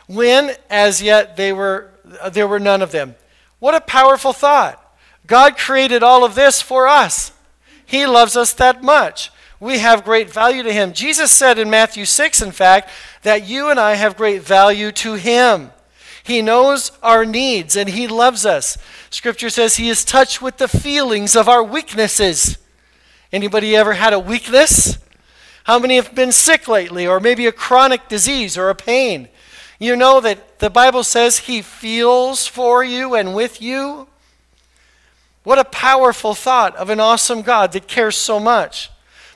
when 0.07 0.55
as 0.69 1.01
yet 1.01 1.35
they 1.35 1.51
were 1.51 1.91
uh, 2.21 2.29
there 2.29 2.47
were 2.47 2.59
none 2.59 2.81
of 2.81 2.91
them. 2.91 3.15
What 3.59 3.75
a 3.75 3.81
powerful 3.81 4.33
thought. 4.33 4.81
God 5.25 5.57
created 5.57 6.03
all 6.03 6.23
of 6.23 6.35
this 6.35 6.61
for 6.61 6.87
us. 6.87 7.31
He 7.85 8.05
loves 8.05 8.37
us 8.37 8.53
that 8.53 8.83
much. 8.83 9.31
We 9.59 9.79
have 9.79 10.03
great 10.03 10.29
value 10.29 10.63
to 10.63 10.73
him. 10.73 10.93
Jesus 10.93 11.31
said 11.31 11.57
in 11.57 11.69
Matthew 11.69 12.05
6, 12.05 12.41
in 12.41 12.51
fact, 12.51 12.89
that 13.23 13.47
you 13.47 13.69
and 13.69 13.79
I 13.79 13.95
have 13.95 14.17
great 14.17 14.41
value 14.41 14.91
to 14.91 15.13
him. 15.13 15.71
He 16.23 16.41
knows 16.41 16.91
our 17.01 17.25
needs 17.25 17.75
and 17.75 17.89
he 17.89 18.07
loves 18.07 18.45
us. 18.45 18.77
Scripture 19.09 19.49
says 19.49 19.77
he 19.77 19.89
is 19.89 20.03
touched 20.03 20.41
with 20.41 20.57
the 20.57 20.67
feelings 20.67 21.35
of 21.35 21.47
our 21.47 21.63
weaknesses. 21.63 22.57
Anybody 23.31 23.75
ever 23.75 23.93
had 23.93 24.13
a 24.13 24.19
weakness? 24.19 24.97
How 25.65 25.79
many 25.79 25.95
have 25.95 26.13
been 26.13 26.31
sick 26.31 26.67
lately, 26.67 27.07
or 27.07 27.19
maybe 27.19 27.47
a 27.47 27.51
chronic 27.51 28.07
disease 28.07 28.57
or 28.57 28.69
a 28.69 28.75
pain? 28.75 29.29
You 29.79 29.95
know 29.95 30.21
that 30.21 30.59
the 30.59 30.69
Bible 30.69 31.03
says 31.03 31.39
He 31.39 31.61
feels 31.61 32.47
for 32.47 32.83
you 32.83 33.15
and 33.15 33.35
with 33.35 33.61
you. 33.61 34.07
What 35.43 35.59
a 35.59 35.65
powerful 35.65 36.33
thought 36.33 36.75
of 36.75 36.89
an 36.89 36.99
awesome 36.99 37.41
God 37.41 37.71
that 37.73 37.87
cares 37.87 38.15
so 38.15 38.39
much. 38.39 38.89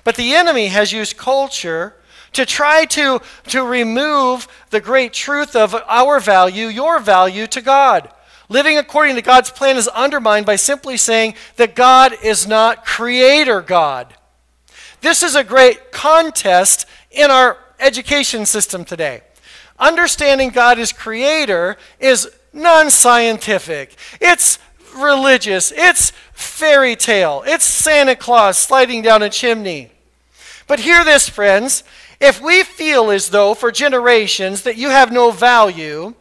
But 0.04 0.16
the 0.16 0.34
enemy 0.34 0.68
has 0.68 0.92
used 0.92 1.18
culture 1.18 1.96
to 2.34 2.46
try 2.46 2.86
to, 2.86 3.22
to 3.48 3.64
remove 3.64 4.48
the 4.70 4.82
great 4.82 5.14
truth 5.14 5.56
of 5.56 5.76
our 5.88 6.20
value, 6.20 6.68
your 6.68 7.00
value 7.00 7.48
to 7.48 7.62
God. 7.62 8.12
Living 8.50 8.80
according 8.80 9.16
to 9.16 9.22
God's 9.22 9.52
plan 9.52 9.78
is 9.78 9.88
undermined 9.88 10.48
by 10.48 10.56
simply 10.56 10.98
saying 10.98 11.36
that 11.58 11.76
God 11.76 12.14
is 12.24 12.48
not 12.48 12.84
creator 12.84 13.62
God. 13.62 14.14
This 15.02 15.22
is 15.22 15.36
a 15.36 15.44
great 15.44 15.92
contest 15.92 16.88
in 17.12 17.30
our 17.30 17.58
education 17.80 18.48
system 18.48 18.84
today. 18.84 19.22
Understanding 19.78 20.50
God 20.50 20.80
as 20.80 20.92
creator 20.92 21.78
is 22.00 22.30
non 22.52 22.90
scientific, 22.90 23.96
it's 24.20 24.58
religious, 24.98 25.72
it's 25.72 26.12
fairy 26.34 26.96
tale, 26.96 27.44
it's 27.46 27.64
Santa 27.64 28.16
Claus 28.16 28.58
sliding 28.58 29.04
down 29.04 29.22
a 29.22 29.30
chimney. 29.30 29.92
But 30.68 30.80
hear 30.80 31.06
this, 31.06 31.30
friends. 31.30 31.84
If 32.20 32.42
we 32.42 32.64
feel 32.64 33.12
as 33.12 33.30
though 33.30 33.54
for 33.54 33.72
generations 33.72 34.64
that 34.64 34.76
you 34.76 34.90
have 34.90 35.12
no 35.12 35.32
value, 35.32 36.16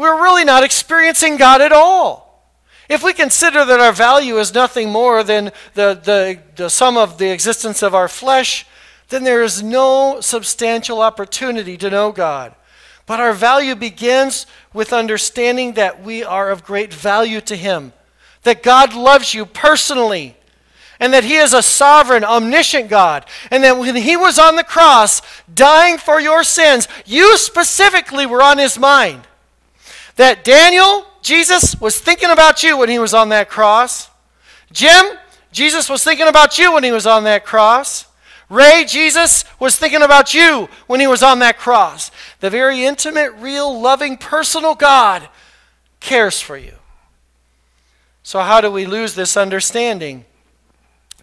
we're 0.00 0.22
really 0.22 0.44
not 0.44 0.64
experiencing 0.64 1.36
God 1.36 1.60
at 1.60 1.72
all. 1.72 2.48
If 2.88 3.04
we 3.04 3.12
consider 3.12 3.64
that 3.66 3.80
our 3.80 3.92
value 3.92 4.38
is 4.38 4.54
nothing 4.54 4.90
more 4.90 5.22
than 5.22 5.52
the, 5.74 5.94
the, 6.02 6.40
the 6.56 6.70
sum 6.70 6.96
of 6.96 7.18
the 7.18 7.30
existence 7.30 7.82
of 7.82 7.94
our 7.94 8.08
flesh, 8.08 8.66
then 9.10 9.24
there 9.24 9.42
is 9.42 9.62
no 9.62 10.20
substantial 10.20 11.02
opportunity 11.02 11.76
to 11.76 11.90
know 11.90 12.12
God. 12.12 12.54
But 13.04 13.20
our 13.20 13.34
value 13.34 13.74
begins 13.74 14.46
with 14.72 14.92
understanding 14.92 15.74
that 15.74 16.02
we 16.02 16.24
are 16.24 16.50
of 16.50 16.64
great 16.64 16.94
value 16.94 17.42
to 17.42 17.54
Him, 17.54 17.92
that 18.42 18.62
God 18.62 18.94
loves 18.94 19.34
you 19.34 19.44
personally, 19.44 20.36
and 20.98 21.12
that 21.12 21.24
He 21.24 21.36
is 21.36 21.52
a 21.52 21.62
sovereign, 21.62 22.24
omniscient 22.24 22.88
God, 22.88 23.26
and 23.50 23.62
that 23.64 23.78
when 23.78 23.96
He 23.96 24.16
was 24.16 24.38
on 24.38 24.56
the 24.56 24.64
cross 24.64 25.20
dying 25.52 25.98
for 25.98 26.20
your 26.20 26.42
sins, 26.42 26.88
you 27.04 27.36
specifically 27.36 28.26
were 28.26 28.42
on 28.42 28.58
His 28.58 28.78
mind 28.78 29.26
that 30.20 30.44
Daniel, 30.44 31.06
Jesus, 31.22 31.80
was 31.80 31.98
thinking 31.98 32.28
about 32.28 32.62
you 32.62 32.76
when 32.76 32.90
he 32.90 32.98
was 32.98 33.14
on 33.14 33.30
that 33.30 33.48
cross. 33.48 34.10
Jim, 34.70 35.16
Jesus 35.50 35.88
was 35.88 36.04
thinking 36.04 36.28
about 36.28 36.58
you 36.58 36.74
when 36.74 36.84
he 36.84 36.92
was 36.92 37.06
on 37.06 37.24
that 37.24 37.46
cross. 37.46 38.04
Ray, 38.50 38.84
Jesus 38.86 39.46
was 39.58 39.78
thinking 39.78 40.02
about 40.02 40.34
you 40.34 40.68
when 40.86 41.00
he 41.00 41.06
was 41.06 41.22
on 41.22 41.38
that 41.38 41.56
cross. 41.56 42.10
The 42.40 42.50
very 42.50 42.84
intimate, 42.84 43.32
real, 43.38 43.80
loving, 43.80 44.18
personal 44.18 44.74
God 44.74 45.26
cares 46.00 46.38
for 46.38 46.58
you. 46.58 46.74
So, 48.22 48.40
how 48.40 48.60
do 48.60 48.70
we 48.70 48.84
lose 48.84 49.14
this 49.14 49.38
understanding? 49.38 50.26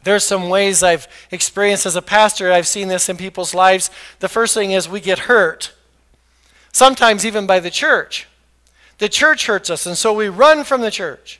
There's 0.05 0.23
some 0.25 0.49
ways 0.49 0.81
I've 0.81 1.07
experienced 1.29 1.85
as 1.85 1.95
a 1.95 2.01
pastor, 2.01 2.51
I've 2.51 2.65
seen 2.65 2.87
this 2.87 3.09
in 3.09 3.17
people's 3.17 3.53
lives. 3.53 3.91
The 4.21 4.29
first 4.29 4.55
thing 4.55 4.71
is 4.71 4.89
we 4.89 5.01
get 5.01 5.19
hurt, 5.19 5.71
sometimes 6.71 7.27
even 7.27 7.45
by 7.45 7.59
the 7.59 7.69
church. 7.69 8.25
The 8.97 9.09
church 9.09 9.45
hurts 9.45 9.69
us, 9.69 9.85
and 9.85 9.97
so 9.97 10.13
we 10.13 10.29
run 10.29 10.63
from 10.63 10.81
the 10.81 10.91
church. 10.91 11.39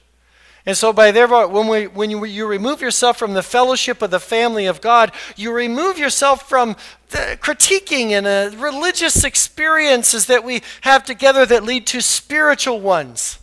And 0.68 0.76
so, 0.76 0.92
by 0.92 1.12
therefore, 1.12 1.48
when, 1.48 1.70
we, 1.70 1.88
when 1.88 2.12
you, 2.12 2.26
you 2.26 2.46
remove 2.46 2.82
yourself 2.82 3.18
from 3.18 3.34
the 3.34 3.42
fellowship 3.42 4.02
of 4.02 4.12
the 4.12 4.20
family 4.20 4.66
of 4.66 4.82
God, 4.82 5.14
you 5.38 5.54
remove 5.54 5.98
yourself 5.98 6.48
from 6.48 6.76
critiquing 7.10 8.10
and 8.12 8.28
uh, 8.28 8.52
religious 8.58 9.24
experiences 9.24 10.26
that 10.26 10.44
we 10.44 10.62
have 10.82 11.06
together 11.06 11.46
that 11.46 11.64
lead 11.64 11.88
to 11.88 12.02
spiritual 12.02 12.82
ones, 12.82 13.40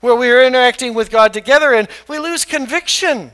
where 0.00 0.14
we 0.14 0.30
are 0.30 0.40
interacting 0.40 0.94
with 0.94 1.10
God 1.10 1.32
together 1.32 1.74
and 1.74 1.88
we 2.06 2.20
lose 2.20 2.44
conviction. 2.44 3.32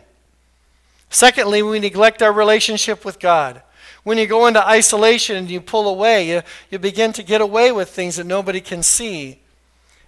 Secondly, 1.11 1.63
we 1.63 1.81
neglect 1.81 2.23
our 2.23 2.33
relationship 2.33 3.05
with 3.05 3.21
God. 3.21 3.61
When 4.05 4.17
you 4.17 4.27
go 4.27 4.47
into 4.47 4.67
isolation 4.67 5.37
and 5.37 5.51
you 5.51 5.61
pull 5.61 5.87
away, 5.87 6.29
you, 6.29 6.43
you 6.71 6.79
begin 6.79 7.13
to 7.13 7.23
get 7.23 7.43
away 7.43 7.73
with 7.73 7.91
things 7.91 8.17
that 8.17 8.25
nobody 8.25 8.63
can 8.63 8.83
see. 8.83 9.42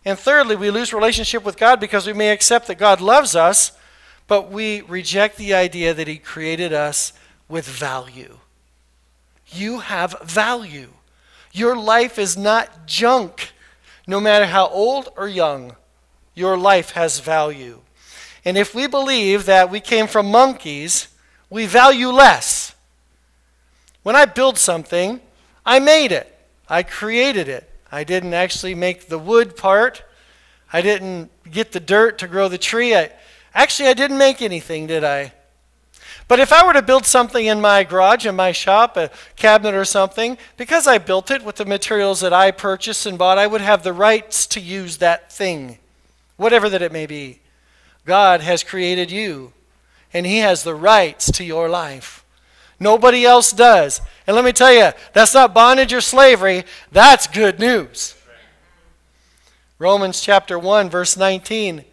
And 0.04 0.18
thirdly, 0.18 0.56
we 0.56 0.70
lose 0.70 0.92
relationship 0.92 1.44
with 1.44 1.56
God 1.56 1.80
because 1.80 2.06
we 2.06 2.12
may 2.12 2.30
accept 2.30 2.66
that 2.66 2.78
God 2.78 3.00
loves 3.00 3.34
us, 3.34 3.72
but 4.26 4.50
we 4.50 4.82
reject 4.82 5.36
the 5.36 5.54
idea 5.54 5.94
that 5.94 6.08
He 6.08 6.18
created 6.18 6.72
us 6.72 7.12
with 7.48 7.66
value. 7.66 8.38
You 9.48 9.80
have 9.80 10.16
value. 10.22 10.90
Your 11.52 11.76
life 11.76 12.18
is 12.18 12.36
not 12.36 12.86
junk. 12.86 13.52
No 14.06 14.20
matter 14.20 14.46
how 14.46 14.68
old 14.68 15.08
or 15.16 15.28
young, 15.28 15.76
your 16.34 16.58
life 16.58 16.90
has 16.90 17.20
value. 17.20 17.80
And 18.44 18.58
if 18.58 18.74
we 18.74 18.86
believe 18.86 19.46
that 19.46 19.70
we 19.70 19.80
came 19.80 20.06
from 20.06 20.30
monkeys, 20.30 21.08
we 21.48 21.64
value 21.64 22.08
less. 22.08 22.74
When 24.02 24.16
I 24.16 24.26
build 24.26 24.58
something, 24.58 25.20
I 25.64 25.78
made 25.78 26.12
it, 26.12 26.36
I 26.68 26.82
created 26.82 27.48
it. 27.48 27.70
I 27.94 28.02
didn't 28.02 28.34
actually 28.34 28.74
make 28.74 29.06
the 29.06 29.20
wood 29.20 29.56
part. 29.56 30.02
I 30.72 30.82
didn't 30.82 31.30
get 31.48 31.70
the 31.70 31.78
dirt 31.78 32.18
to 32.18 32.26
grow 32.26 32.48
the 32.48 32.58
tree. 32.58 32.92
I, 32.92 33.12
actually, 33.54 33.88
I 33.88 33.94
didn't 33.94 34.18
make 34.18 34.42
anything, 34.42 34.88
did 34.88 35.04
I? 35.04 35.32
But 36.26 36.40
if 36.40 36.52
I 36.52 36.66
were 36.66 36.72
to 36.72 36.82
build 36.82 37.06
something 37.06 37.46
in 37.46 37.60
my 37.60 37.84
garage, 37.84 38.26
in 38.26 38.34
my 38.34 38.50
shop, 38.50 38.96
a 38.96 39.12
cabinet 39.36 39.76
or 39.76 39.84
something, 39.84 40.38
because 40.56 40.88
I 40.88 40.98
built 40.98 41.30
it 41.30 41.44
with 41.44 41.54
the 41.54 41.64
materials 41.64 42.20
that 42.20 42.32
I 42.32 42.50
purchased 42.50 43.06
and 43.06 43.16
bought, 43.16 43.38
I 43.38 43.46
would 43.46 43.60
have 43.60 43.84
the 43.84 43.92
rights 43.92 44.44
to 44.48 44.60
use 44.60 44.96
that 44.96 45.30
thing, 45.30 45.78
whatever 46.36 46.68
that 46.70 46.82
it 46.82 46.90
may 46.90 47.06
be. 47.06 47.42
God 48.04 48.40
has 48.40 48.64
created 48.64 49.12
you, 49.12 49.52
and 50.12 50.26
He 50.26 50.38
has 50.38 50.64
the 50.64 50.74
rights 50.74 51.30
to 51.30 51.44
your 51.44 51.68
life. 51.68 52.24
Nobody 52.80 53.24
else 53.24 53.52
does. 53.52 54.00
And 54.26 54.34
let 54.34 54.44
me 54.44 54.52
tell 54.52 54.72
you, 54.72 54.90
that's 55.12 55.34
not 55.34 55.54
bondage 55.54 55.92
or 55.92 56.00
slavery, 56.00 56.64
that's 56.90 57.26
good 57.26 57.58
news. 57.58 58.16
Romans 59.78 60.20
chapter 60.20 60.58
1, 60.58 60.88
verse 60.88 61.16
19. 61.16 61.84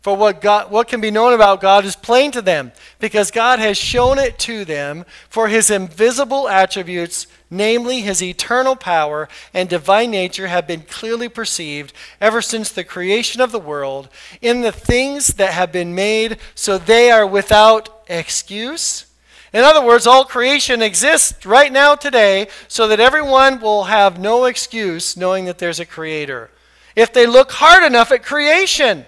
For 0.00 0.16
what, 0.16 0.40
God, 0.40 0.70
what 0.70 0.88
can 0.88 1.00
be 1.00 1.10
known 1.10 1.34
about 1.34 1.60
God 1.60 1.84
is 1.84 1.96
plain 1.96 2.30
to 2.32 2.40
them, 2.40 2.72
because 2.98 3.30
God 3.30 3.58
has 3.58 3.76
shown 3.76 4.18
it 4.18 4.38
to 4.40 4.64
them, 4.64 5.04
for 5.28 5.48
his 5.48 5.70
invisible 5.70 6.48
attributes, 6.48 7.26
namely 7.50 8.00
his 8.00 8.22
eternal 8.22 8.76
power 8.76 9.28
and 9.52 9.68
divine 9.68 10.10
nature, 10.10 10.46
have 10.46 10.66
been 10.66 10.82
clearly 10.82 11.28
perceived 11.28 11.92
ever 12.20 12.40
since 12.40 12.70
the 12.70 12.84
creation 12.84 13.40
of 13.40 13.52
the 13.52 13.58
world 13.58 14.08
in 14.40 14.62
the 14.62 14.72
things 14.72 15.28
that 15.34 15.52
have 15.52 15.72
been 15.72 15.94
made, 15.94 16.38
so 16.54 16.78
they 16.78 17.10
are 17.10 17.26
without 17.26 18.02
excuse. 18.08 19.04
In 19.52 19.64
other 19.64 19.84
words, 19.84 20.06
all 20.06 20.24
creation 20.24 20.82
exists 20.82 21.46
right 21.46 21.72
now 21.72 21.94
today 21.94 22.48
so 22.68 22.86
that 22.88 23.00
everyone 23.00 23.60
will 23.60 23.84
have 23.84 24.18
no 24.18 24.44
excuse 24.44 25.16
knowing 25.16 25.46
that 25.46 25.58
there's 25.58 25.80
a 25.80 25.86
creator. 25.86 26.50
If 26.94 27.12
they 27.12 27.26
look 27.26 27.52
hard 27.52 27.84
enough 27.84 28.12
at 28.12 28.22
creation, 28.24 29.06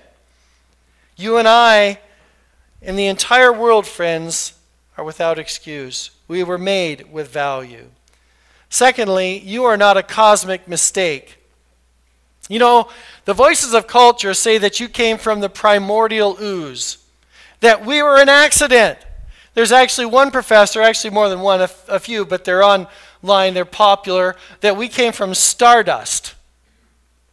you 1.17 1.37
and 1.37 1.47
I, 1.47 1.99
and 2.81 2.99
the 2.99 3.07
entire 3.07 3.53
world, 3.53 3.87
friends, 3.87 4.55
are 4.97 5.05
without 5.05 5.39
excuse. 5.39 6.11
We 6.29 6.43
were 6.43 6.59
made 6.59 7.13
with 7.13 7.29
value. 7.29 7.91
Secondly, 8.71 9.39
you 9.39 9.65
are 9.65 9.77
not 9.77 9.97
a 9.97 10.03
cosmic 10.03 10.67
mistake. 10.69 11.39
You 12.49 12.59
know, 12.59 12.89
the 13.27 13.35
voices 13.35 13.75
of 13.75 13.87
culture 13.87 14.35
say 14.35 14.59
that 14.59 14.81
you 14.81 14.89
came 14.89 15.19
from 15.19 15.41
the 15.41 15.49
primordial 15.49 16.37
ooze, 16.41 16.99
that 17.61 17.85
we 17.85 18.03
were 18.03 18.19
an 18.19 18.29
accident. 18.29 18.99
There's 19.55 19.73
actually 19.73 20.07
one 20.07 20.31
professor, 20.31 20.81
actually 20.81 21.11
more 21.11 21.29
than 21.29 21.41
one, 21.41 21.61
a, 21.61 21.99
few, 21.99 22.25
but 22.25 22.45
they're 22.45 22.63
online, 22.63 23.55
they're 23.55 23.65
popular, 23.65 24.37
that 24.61 24.77
we 24.77 24.89
came 24.89 25.13
from 25.13 25.35
stardust. 25.35 26.35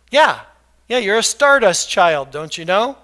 Yeah, 0.09 0.39
yeah, 0.87 0.97
you're 0.97 1.17
a 1.17 1.23
stardust 1.23 1.89
child, 1.89 2.31
don't 2.31 2.57
you 2.57 2.65
know? 2.65 2.97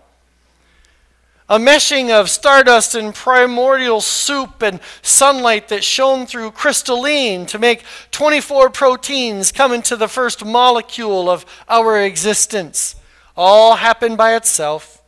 a 1.53 1.59
meshing 1.59 2.09
of 2.09 2.31
stardust 2.31 2.95
and 2.95 3.13
primordial 3.13 4.01
soup 4.01 4.63
and 4.63 4.79
sunlight 5.03 5.67
that 5.67 5.83
shone 5.83 6.25
through 6.25 6.49
crystalline 6.49 7.45
to 7.45 7.59
make 7.59 7.83
24 8.09 8.71
proteins 8.71 9.51
come 9.51 9.71
into 9.71 9.95
the 9.95 10.07
first 10.07 10.43
molecule 10.43 11.29
of 11.29 11.45
our 11.69 12.01
existence. 12.01 12.95
All 13.37 13.75
happened 13.75 14.17
by 14.17 14.35
itself. 14.35 15.02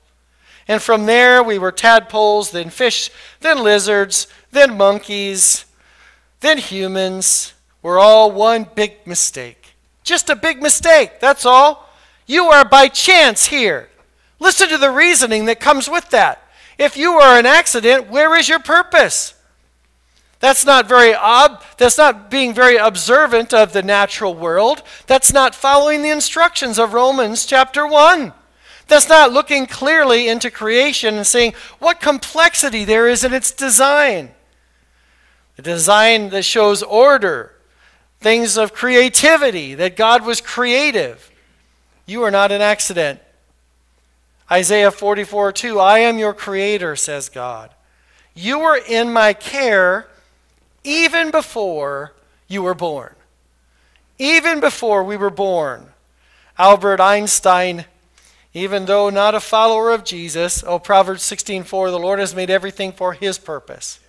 And 0.67 0.81
from 0.81 1.05
there, 1.05 1.43
we 1.43 1.59
were 1.59 1.71
tadpoles, 1.71 2.51
then 2.51 2.69
fish, 2.69 3.11
then 3.41 3.63
lizards, 3.63 4.27
then 4.51 4.77
monkeys, 4.77 5.65
then 6.39 6.57
humans. 6.57 7.53
We're 7.81 7.99
all 7.99 8.31
one 8.31 8.67
big 8.75 9.05
mistake. 9.05 9.75
Just 10.03 10.29
a 10.29 10.35
big 10.35 10.61
mistake, 10.61 11.19
that's 11.19 11.45
all. 11.45 11.89
You 12.25 12.45
are 12.45 12.65
by 12.65 12.87
chance 12.87 13.47
here. 13.47 13.89
Listen 14.39 14.69
to 14.69 14.77
the 14.77 14.91
reasoning 14.91 15.45
that 15.45 15.59
comes 15.59 15.89
with 15.89 16.09
that. 16.09 16.41
If 16.77 16.97
you 16.97 17.13
are 17.13 17.39
an 17.39 17.45
accident, 17.45 18.09
where 18.09 18.35
is 18.35 18.49
your 18.49 18.59
purpose? 18.59 19.33
That's 20.39 20.65
not 20.65 20.87
very 20.87 21.15
ob- 21.15 21.63
that's 21.77 21.97
not 21.97 22.29
being 22.29 22.53
very 22.53 22.75
observant 22.75 23.53
of 23.53 23.71
the 23.71 23.81
natural 23.81 24.35
world. 24.35 24.83
That's 25.07 25.31
not 25.31 25.55
following 25.55 26.01
the 26.01 26.09
instructions 26.09 26.77
of 26.77 26.93
Romans 26.93 27.45
chapter 27.45 27.87
1. 27.87 28.33
That's 28.87 29.09
not 29.09 29.31
looking 29.31 29.65
clearly 29.65 30.27
into 30.27 30.51
creation 30.51 31.15
and 31.15 31.25
saying 31.25 31.53
what 31.79 31.99
complexity 31.99 32.85
there 32.85 33.07
is 33.07 33.23
in 33.23 33.33
its 33.33 33.51
design. 33.51 34.31
The 35.55 35.63
design 35.63 36.29
that 36.29 36.43
shows 36.43 36.83
order, 36.83 37.53
things 38.19 38.57
of 38.57 38.73
creativity, 38.73 39.73
that 39.75 39.95
God 39.95 40.25
was 40.25 40.41
creative. 40.41 41.31
You 42.05 42.23
are 42.23 42.31
not 42.31 42.51
an 42.51 42.61
accident. 42.61 43.19
Isaiah 44.51 44.91
44 44.91 45.51
2 45.51 45.79
I 45.79 45.99
am 45.99 46.19
your 46.19 46.33
creator, 46.33 46.95
says 46.95 47.29
God. 47.29 47.71
You 48.35 48.59
were 48.59 48.77
in 48.77 49.11
my 49.11 49.33
care 49.33 50.07
even 50.83 51.31
before 51.31 52.13
you 52.47 52.61
were 52.61 52.75
born. 52.75 53.15
Even 54.19 54.59
before 54.59 55.03
we 55.03 55.17
were 55.17 55.31
born. 55.31 55.87
Albert 56.57 56.99
Einstein, 57.01 57.85
even 58.55 58.85
though 58.85 59.09
not 59.09 59.35
a 59.35 59.41
follower 59.41 59.91
of 59.91 60.05
Jesus, 60.05 60.63
oh, 60.65 60.79
Proverbs 60.79 61.21
16:4, 61.23 61.91
the 61.91 61.99
Lord 61.99 62.19
has 62.19 62.33
made 62.33 62.49
everything 62.49 62.93
for 62.93 63.11
his 63.11 63.37
purpose. 63.37 63.99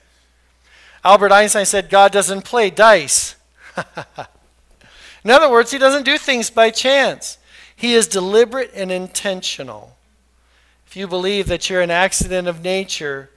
Albert 1.04 1.32
Einstein 1.32 1.66
said, 1.66 1.90
God 1.90 2.12
doesn't 2.12 2.42
play 2.42 2.70
dice. 2.70 3.34
in 5.24 5.30
other 5.30 5.50
words, 5.50 5.72
he 5.72 5.78
doesn't 5.78 6.04
do 6.04 6.16
things 6.16 6.48
by 6.48 6.70
chance. 6.70 7.38
He 7.74 7.94
is 7.94 8.06
deliberate 8.06 8.70
and 8.72 8.92
intentional. 8.92 9.96
If 10.86 10.96
you 10.96 11.08
believe 11.08 11.48
that 11.48 11.68
you're 11.68 11.82
an 11.82 11.90
accident 11.90 12.46
of 12.46 12.62
nature, 12.62 13.30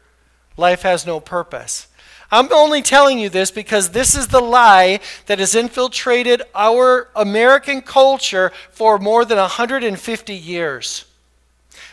life 0.58 0.84
has 0.84 1.08
no 1.08 1.20
purpose. 1.20 1.88
I'm 2.32 2.52
only 2.54 2.82
telling 2.82 3.18
you 3.18 3.30
this 3.30 3.50
because 3.50 3.90
this 3.90 4.16
is 4.16 4.28
the 4.28 4.42
lie 4.42 5.00
that 5.26 5.40
has 5.40 5.56
infiltrated 5.56 6.44
our 6.54 7.10
American 7.16 7.82
culture 7.82 8.52
for 8.70 9.00
more 9.00 9.26
than 9.26 9.38
150 9.38 10.34
years. 10.36 11.06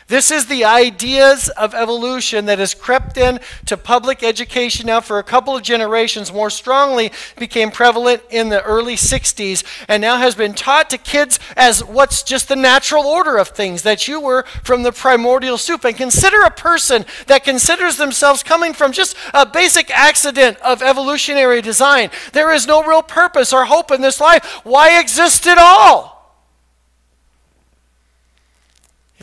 This 0.07 0.31
is 0.31 0.45
the 0.45 0.63
ideas 0.63 1.49
of 1.49 1.75
evolution 1.75 2.45
that 2.45 2.59
has 2.59 2.73
crept 2.73 3.17
in 3.17 3.41
to 3.65 3.75
public 3.75 4.23
education 4.23 4.87
now 4.87 5.01
for 5.01 5.19
a 5.19 5.23
couple 5.23 5.53
of 5.53 5.63
generations, 5.63 6.31
more 6.31 6.49
strongly 6.49 7.11
became 7.37 7.71
prevalent 7.71 8.23
in 8.29 8.47
the 8.47 8.63
early 8.63 8.95
60s, 8.95 9.65
and 9.89 9.99
now 9.99 10.17
has 10.17 10.33
been 10.33 10.53
taught 10.53 10.89
to 10.91 10.97
kids 10.97 11.41
as 11.57 11.83
what's 11.83 12.23
just 12.23 12.47
the 12.47 12.55
natural 12.55 13.03
order 13.03 13.35
of 13.35 13.49
things, 13.49 13.81
that 13.81 14.07
you 14.07 14.21
were 14.21 14.43
from 14.63 14.83
the 14.83 14.93
primordial 14.93 15.57
soup. 15.57 15.83
And 15.83 15.97
consider 15.97 16.41
a 16.43 16.51
person 16.51 17.05
that 17.25 17.43
considers 17.43 17.97
themselves 17.97 18.43
coming 18.43 18.71
from 18.71 18.93
just 18.93 19.17
a 19.33 19.45
basic 19.45 19.91
accident 19.91 20.57
of 20.59 20.81
evolutionary 20.81 21.61
design. 21.61 22.11
There 22.31 22.53
is 22.53 22.65
no 22.65 22.81
real 22.81 23.03
purpose 23.03 23.51
or 23.51 23.65
hope 23.65 23.91
in 23.91 23.99
this 23.99 24.21
life. 24.21 24.61
Why 24.63 25.01
exist 25.01 25.45
at 25.47 25.57
all? 25.57 26.16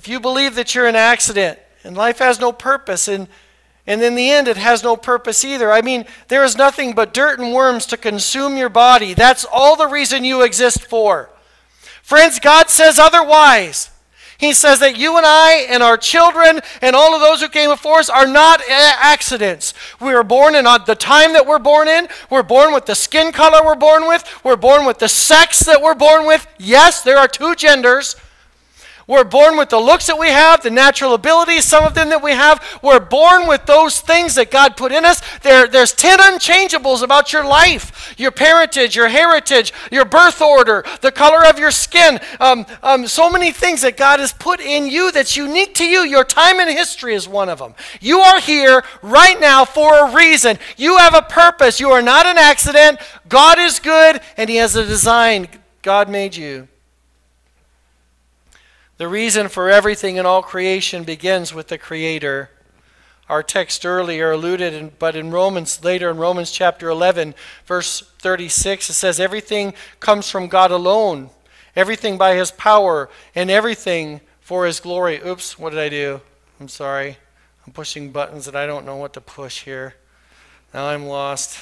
If 0.05 0.09
you 0.09 0.21
believe 0.21 0.55
that 0.57 0.75
you're 0.75 0.87
an 0.87 0.97
accident 0.97 1.59
and 1.83 1.97
life 1.97 2.19
has 2.19 2.39
no 2.39 2.53
purpose 2.53 3.09
and 3.09 3.27
and 3.87 4.03
in 4.03 4.15
the 4.15 4.31
end, 4.31 4.49
it 4.49 4.59
has 4.59 4.83
no 4.83 4.97
purpose 4.97 5.47
either. 5.47 5.73
I 5.73 5.81
mean, 5.81 6.05
there 6.29 6.45
is 6.45 6.59
nothing 6.59 6.95
but 6.95 7.15
dirt 7.15 7.39
and 7.39 7.55
worms 7.55 7.87
to 7.87 7.97
consume 7.97 8.59
your 8.59 8.69
body. 8.69 9.15
That's 9.15 9.47
all 9.51 9.77
the 9.77 9.87
reason 9.87 10.25
you 10.25 10.43
exist 10.43 10.85
for. 10.85 11.31
Friends, 12.03 12.39
God 12.39 12.69
says 12.69 12.99
otherwise. 12.99 13.91
He 14.37 14.53
says 14.53 14.81
that 14.81 14.99
you 14.99 15.17
and 15.17 15.25
I 15.25 15.67
and 15.71 15.83
our 15.83 15.97
children 15.97 16.61
and 16.83 16.95
all 16.95 17.15
of 17.15 17.23
those 17.23 17.41
who 17.41 17.49
came 17.49 17.71
before 17.71 17.99
us 17.99 18.11
are 18.11 18.27
not 18.27 18.61
accidents. 18.69 19.73
We 20.03 20.13
were 20.13 20.23
born 20.23 20.55
in 20.55 20.65
the 20.65 20.97
time 20.99 21.33
that 21.33 21.47
we're 21.47 21.59
born 21.59 21.89
in. 21.89 22.09
We're 22.29 22.43
born 22.43 22.75
with 22.75 22.85
the 22.85 22.95
skin 22.95 23.33
color 23.33 23.65
we're 23.65 23.75
born 23.75 24.07
with. 24.07 24.45
We're 24.45 24.57
born 24.57 24.85
with 24.85 24.99
the 24.99 25.09
sex 25.09 25.61
that 25.61 25.81
we're 25.81 25.95
born 25.95 26.27
with. 26.27 26.47
Yes, 26.59 27.01
there 27.01 27.17
are 27.17 27.29
two 27.29 27.55
genders. 27.55 28.17
We're 29.07 29.25
born 29.25 29.57
with 29.57 29.69
the 29.69 29.79
looks 29.79 30.07
that 30.07 30.19
we 30.19 30.29
have, 30.29 30.63
the 30.63 30.71
natural 30.71 31.15
abilities, 31.15 31.65
some 31.65 31.85
of 31.85 31.95
them 31.95 32.09
that 32.09 32.23
we 32.23 32.33
have. 32.33 32.63
We're 32.83 33.01
born 33.01 33.47
with 33.47 33.67
those 33.67 34.01
things 34.01 34.35
that 34.37 34.51
God 34.51 34.77
put 34.77 34.93
in 34.93 35.05
us. 35.05 35.23
There, 35.41 35.67
there's 35.67 35.93
10 35.93 36.19
unchangeables 36.19 37.03
about 37.03 37.33
your 37.33 37.45
life 37.45 38.15
your 38.19 38.31
parentage, 38.31 38.97
your 38.97 39.09
heritage, 39.09 39.73
your 39.91 40.05
birth 40.05 40.41
order, 40.41 40.85
the 41.01 41.13
color 41.13 41.45
of 41.47 41.59
your 41.59 41.71
skin. 41.71 42.21
Um, 42.41 42.67
um, 42.83 43.07
so 43.07 43.31
many 43.31 43.53
things 43.53 43.83
that 43.83 43.97
God 43.97 44.21
has 44.21 44.33
put 44.33 44.61
in 44.61 44.87
you 44.87 45.13
that's 45.13 45.37
unique 45.37 45.75
to 45.75 45.85
you. 45.85 46.01
Your 46.01 46.25
time 46.25 46.61
in 46.61 46.69
history 46.69 47.15
is 47.15 47.29
one 47.29 47.49
of 47.49 47.59
them. 47.59 47.75
You 48.01 48.21
are 48.21 48.41
here 48.41 48.85
right 49.03 49.39
now 49.41 49.65
for 49.65 50.09
a 50.09 50.15
reason. 50.15 50.59
You 50.77 50.99
have 50.99 51.15
a 51.15 51.23
purpose. 51.23 51.81
You 51.81 51.91
are 51.91 52.03
not 52.03 52.27
an 52.27 52.39
accident. 52.39 52.99
God 53.29 53.59
is 53.59 53.79
good, 53.79 54.21
and 54.37 54.49
He 54.49 54.57
has 54.57 54.77
a 54.77 54.87
design. 54.87 55.49
God 55.83 56.09
made 56.09 56.37
you. 56.37 56.69
The 58.97 59.09
reason 59.09 59.49
for 59.49 59.71
everything 59.71 60.17
in 60.17 60.27
all 60.27 60.43
creation 60.43 61.03
begins 61.03 61.53
with 61.53 61.67
the 61.69 61.79
Creator. 61.79 62.51
Our 63.29 63.43
text 63.43 63.85
earlier 63.85 64.31
alluded, 64.31 64.73
in, 64.73 64.93
but 64.99 65.17
in 65.17 65.33
Romans, 65.33 65.83
later 65.83 66.11
in 66.11 66.17
Romans 66.19 66.53
chapter 66.53 66.89
11, 66.89 67.35
verse 67.67 68.03
36, 68.19 68.91
it 68.91 68.93
says, 68.93 69.19
Everything 69.19 69.75
comes 69.99 70.31
from 70.31 70.47
God 70.47 70.71
alone, 70.71 71.31
everything 71.75 72.17
by 72.17 72.37
His 72.37 72.53
power, 72.53 73.11
and 73.35 73.51
everything 73.51 74.21
for 74.41 74.65
His 74.65 74.79
glory. 74.79 75.21
Oops, 75.27 75.59
what 75.59 75.71
did 75.71 75.81
I 75.81 75.89
do? 75.89 76.21
I'm 76.61 76.69
sorry. 76.69 77.17
I'm 77.67 77.73
pushing 77.73 78.13
buttons 78.13 78.45
that 78.45 78.55
I 78.55 78.67
don't 78.67 78.87
know 78.87 78.97
what 78.97 79.15
to 79.15 79.21
push 79.21 79.65
here. 79.65 79.95
Now 80.73 80.87
I'm 80.87 81.07
lost. 81.07 81.59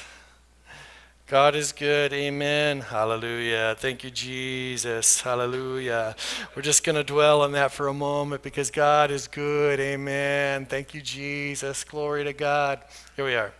God 1.33 1.57
is 1.57 1.73
good. 1.73 2.13
Amen. 2.13 2.83
Hallelujah. 2.83 3.75
Thank 3.79 4.05
you, 4.05 4.11
Jesus. 4.11 5.23
Hallelujah. 5.23 6.15
We're 6.55 6.61
just 6.61 6.85
going 6.85 6.97
to 6.97 7.03
dwell 7.03 7.41
on 7.41 7.53
that 7.53 7.73
for 7.73 7.89
a 7.89 7.95
moment 7.95 8.43
because 8.43 8.71
God 8.71 9.11
is 9.11 9.29
good. 9.29 9.81
Amen. 9.81 10.67
Thank 10.67 10.93
you, 10.93 11.01
Jesus. 11.01 11.85
Glory 11.85 12.25
to 12.25 12.35
God. 12.35 12.83
Here 13.17 13.25
we 13.25 13.35
are. 13.35 13.51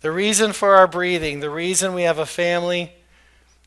The 0.00 0.10
reason 0.10 0.54
for 0.54 0.76
our 0.76 0.86
breathing, 0.86 1.40
the 1.40 1.50
reason 1.50 1.92
we 1.92 2.04
have 2.04 2.18
a 2.18 2.24
family, 2.24 2.94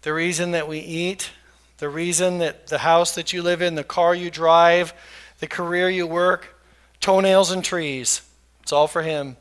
the 0.01 0.15
reason 0.15 0.49
that 0.49 0.67
we 0.67 0.79
eat, 0.79 1.29
the 1.77 1.89
reason 1.89 2.39
that 2.39 2.65
the 2.65 2.79
house 2.79 3.13
that 3.13 3.33
you 3.33 3.43
live 3.43 3.61
in, 3.61 3.75
the 3.75 3.83
car 3.83 4.15
you 4.15 4.31
drive, 4.31 4.95
the 5.41 5.47
career 5.47 5.91
you 5.91 6.07
work, 6.07 6.59
toenails 6.99 7.51
and 7.51 7.63
trees, 7.63 8.23
it's 8.63 8.73
all 8.73 8.87
for 8.87 9.03
Him. 9.03 9.37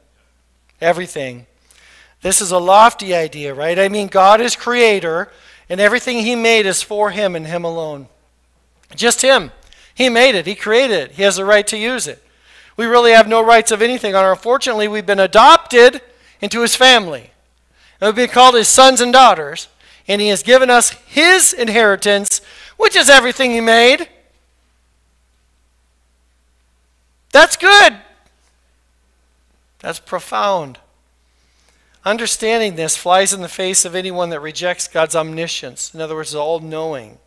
Everything. 0.83 1.47
This 2.23 2.41
is 2.41 2.53
a 2.53 2.59
lofty 2.59 3.15
idea, 3.15 3.53
right? 3.53 3.79
I 3.79 3.89
mean, 3.89 4.07
God 4.07 4.41
is 4.41 4.57
creator, 4.57 5.31
and 5.69 5.81
everything 5.81 6.19
He 6.19 6.37
made 6.37 6.67
is 6.67 6.81
for 6.81 7.11
Him 7.11 7.37
and 7.37 7.47
Him 7.47 7.65
alone. 7.65 8.09
Just 8.95 9.23
Him. 9.23 9.51
He 9.95 10.09
made 10.09 10.37
it, 10.37 10.47
He 10.47 10.55
created 10.55 10.99
it, 10.99 11.13
He 11.13 11.25
has 11.25 11.37
the 11.37 11.45
right 11.45 11.67
to 11.67 11.77
use 11.77 12.07
it. 12.07 12.25
We 12.77 12.87
really 12.87 13.11
have 13.11 13.29
no 13.29 13.45
rights 13.45 13.71
of 13.71 13.83
anything 13.83 14.15
on 14.15 14.25
it. 14.25 14.31
Unfortunately, 14.31 14.89
we've 14.89 15.05
been 15.05 15.21
adopted 15.21 16.01
into 16.41 16.63
His 16.63 16.77
family. 16.77 17.33
And 18.01 18.09
we've 18.09 18.15
been 18.15 18.29
called 18.29 18.55
His 18.55 18.69
sons 18.69 19.01
and 19.01 19.13
daughters, 19.13 19.69
and 20.07 20.21
He 20.21 20.29
has 20.29 20.45
given 20.45 20.71
us 20.71 20.91
His 21.07 21.53
inheritance, 21.53 22.41
which 22.77 22.95
is 22.95 23.11
everything 23.11 23.51
He 23.51 23.61
made. 23.61 24.09
That's 27.33 27.57
good. 27.57 27.97
That's 29.81 29.99
profound. 29.99 30.79
Understanding 32.05 32.75
this 32.75 32.97
flies 32.97 33.33
in 33.33 33.43
the 33.43 33.49
face 33.49 33.85
of 33.85 33.95
anyone 33.95 34.31
that 34.31 34.41
rejects 34.41 34.89
God's 34.89 35.15
omniscience. 35.15 35.95
In 35.95 36.01
other 36.01 36.17
words, 36.17 36.35
all 36.35 36.59
knowing. 36.59 37.19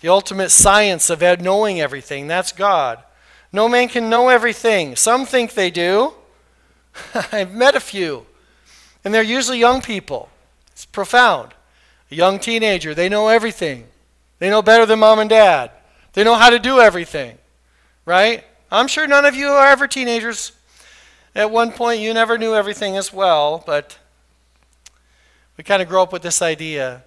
The 0.00 0.08
ultimate 0.08 0.50
science 0.50 1.08
of 1.10 1.22
knowing 1.40 1.80
everything. 1.80 2.26
That's 2.26 2.52
God. 2.52 3.02
No 3.52 3.68
man 3.68 3.88
can 3.88 4.10
know 4.10 4.28
everything. 4.28 4.94
Some 4.94 5.24
think 5.24 5.54
they 5.54 5.70
do. 5.70 6.14
I've 7.32 7.54
met 7.54 7.74
a 7.74 7.80
few. 7.80 8.26
And 9.04 9.14
they're 9.14 9.22
usually 9.22 9.58
young 9.58 9.80
people. 9.80 10.28
It's 10.72 10.84
profound. 10.84 11.54
A 12.10 12.14
young 12.14 12.38
teenager, 12.38 12.94
they 12.94 13.08
know 13.08 13.28
everything. 13.28 13.86
They 14.38 14.50
know 14.50 14.62
better 14.62 14.86
than 14.86 14.98
mom 14.98 15.18
and 15.18 15.30
dad. 15.30 15.70
They 16.12 16.24
know 16.24 16.34
how 16.34 16.50
to 16.50 16.58
do 16.58 16.78
everything. 16.78 17.38
Right? 18.04 18.44
I'm 18.70 18.88
sure 18.88 19.06
none 19.06 19.24
of 19.24 19.34
you 19.34 19.48
are 19.48 19.68
ever 19.68 19.88
teenagers 19.88 20.52
at 21.38 21.52
one 21.52 21.70
point, 21.70 22.00
you 22.00 22.12
never 22.12 22.36
knew 22.36 22.52
everything 22.52 22.96
as 22.96 23.12
well, 23.12 23.62
but 23.64 23.96
we 25.56 25.62
kind 25.62 25.80
of 25.80 25.88
grow 25.88 26.02
up 26.02 26.12
with 26.12 26.22
this 26.22 26.42
idea. 26.42 27.04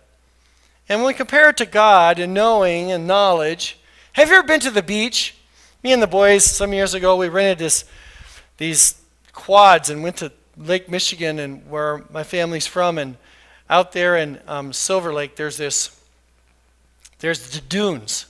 And 0.88 1.02
when 1.02 1.08
we 1.08 1.14
compare 1.14 1.50
it 1.50 1.58
to 1.58 1.66
God 1.66 2.18
and 2.18 2.34
knowing 2.34 2.94
and 2.94 3.06
knowledge, 3.06 3.78
have 4.14 4.30
you 4.30 4.36
ever 4.36 4.48
been 4.48 4.62
to 4.62 4.72
the 4.72 4.82
beach? 4.82 5.36
Me 5.84 5.92
and 5.92 6.02
the 6.02 6.08
boys, 6.08 6.46
some 6.46 6.72
years 6.72 6.94
ago, 6.94 7.18
we 7.18 7.28
rented 7.28 7.58
this, 7.58 7.84
these 8.56 9.02
quads 9.34 9.90
and 9.90 10.02
went 10.02 10.16
to 10.18 10.32
Lake 10.56 10.88
Michigan 10.88 11.38
and 11.38 11.70
where 11.70 12.06
my 12.10 12.24
family's 12.24 12.68
from. 12.68 12.98
And 12.98 13.18
out 13.70 13.92
there 13.92 14.16
in 14.16 14.40
um, 14.48 14.72
Silver 14.72 15.14
Lake, 15.14 15.36
there's 15.36 15.58
this, 15.58 16.02
there's 17.20 17.50
the 17.52 17.60
dunes. 17.60 18.28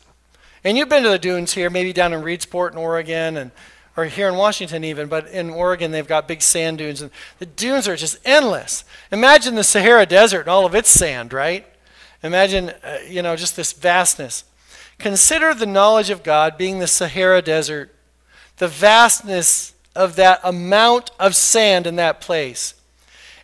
And 0.63 0.79
you've 0.79 0.89
been 0.89 1.03
to 1.03 1.09
the 1.09 1.19
dunes 1.19 1.53
here, 1.53 1.69
maybe 1.69 1.93
down 1.93 2.11
in 2.11 2.23
Reedsport 2.23 2.71
in 2.71 2.79
Oregon 2.79 3.37
and 3.37 3.51
or 3.97 4.05
here 4.05 4.27
in 4.27 4.35
Washington 4.35 4.83
even, 4.83 5.07
but 5.07 5.27
in 5.27 5.49
Oregon 5.49 5.91
they've 5.91 6.07
got 6.07 6.27
big 6.27 6.41
sand 6.41 6.77
dunes, 6.77 7.01
and 7.01 7.11
the 7.39 7.45
dunes 7.45 7.87
are 7.87 7.95
just 7.95 8.19
endless. 8.25 8.83
Imagine 9.11 9.55
the 9.55 9.63
Sahara 9.63 10.05
Desert 10.05 10.41
and 10.41 10.49
all 10.49 10.65
of 10.65 10.75
its 10.75 10.89
sand, 10.89 11.33
right? 11.33 11.65
Imagine, 12.23 12.69
uh, 12.83 12.97
you 13.07 13.21
know, 13.21 13.35
just 13.35 13.55
this 13.55 13.73
vastness. 13.73 14.43
Consider 14.97 15.53
the 15.53 15.65
knowledge 15.65 16.09
of 16.09 16.23
God 16.23 16.57
being 16.57 16.79
the 16.79 16.87
Sahara 16.87 17.41
Desert, 17.41 17.93
the 18.57 18.67
vastness 18.67 19.73
of 19.95 20.15
that 20.15 20.39
amount 20.43 21.11
of 21.19 21.35
sand 21.35 21.87
in 21.87 21.95
that 21.95 22.21
place. 22.21 22.75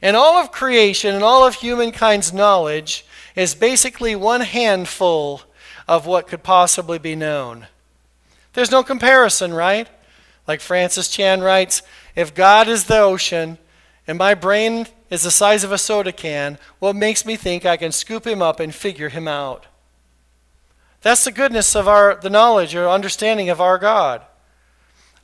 And 0.02 0.16
all 0.16 0.38
of 0.38 0.52
creation 0.52 1.16
and 1.16 1.24
all 1.24 1.46
of 1.46 1.56
humankind's 1.56 2.32
knowledge 2.32 3.06
is 3.36 3.56
basically 3.56 4.16
one 4.16 4.42
handful 4.42 5.42
of 5.88 6.06
what 6.06 6.28
could 6.28 6.44
possibly 6.44 7.00
be 7.00 7.16
known. 7.16 7.68
There's 8.54 8.72
no 8.72 8.84
comparison, 8.84 9.54
right? 9.54 9.88
Like 10.48 10.62
Francis 10.62 11.10
Chan 11.10 11.42
writes, 11.42 11.82
if 12.16 12.34
God 12.34 12.68
is 12.68 12.86
the 12.86 13.00
ocean 13.00 13.58
and 14.08 14.18
my 14.18 14.34
brain 14.34 14.88
is 15.10 15.24
the 15.24 15.32
size 15.32 15.64
of 15.64 15.72
a 15.72 15.78
soda 15.78 16.12
can, 16.12 16.58
what 16.80 16.96
makes 16.96 17.26
me 17.26 17.36
think 17.36 17.66
I 17.66 17.78
can 17.78 17.92
scoop 17.92 18.26
him 18.26 18.42
up 18.42 18.60
and 18.60 18.74
figure 18.74 19.10
him 19.10 19.28
out? 19.28 19.66
That's 21.02 21.26
the 21.26 21.32
goodness 21.32 21.76
of 21.76 21.88
our 21.88 22.16
the 22.16 22.30
knowledge 22.30 22.76
or 22.76 22.90
understanding 22.90 23.50
of 23.50 23.62
our 23.62 23.78
God. 23.78 24.22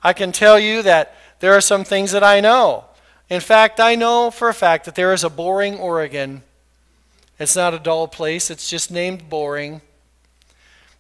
I 0.04 0.14
can 0.14 0.32
tell 0.32 0.60
you 0.60 0.82
that 0.82 1.16
there 1.40 1.54
are 1.54 1.62
some 1.62 1.84
things 1.84 2.12
that 2.12 2.24
I 2.24 2.40
know. 2.40 2.86
In 3.30 3.42
fact, 3.42 3.80
I 3.80 3.96
know 3.96 4.30
for 4.30 4.50
a 4.50 4.54
fact 4.54 4.86
that 4.86 4.96
there 4.96 5.14
is 5.14 5.24
a 5.24 5.30
boring 5.30 5.78
Oregon. 5.78 6.44
It's 7.40 7.56
not 7.56 7.74
a 7.74 7.80
dull 7.80 8.08
place, 8.08 8.52
it's 8.52 8.70
just 8.70 8.92
named 8.92 9.30
boring. 9.30 9.82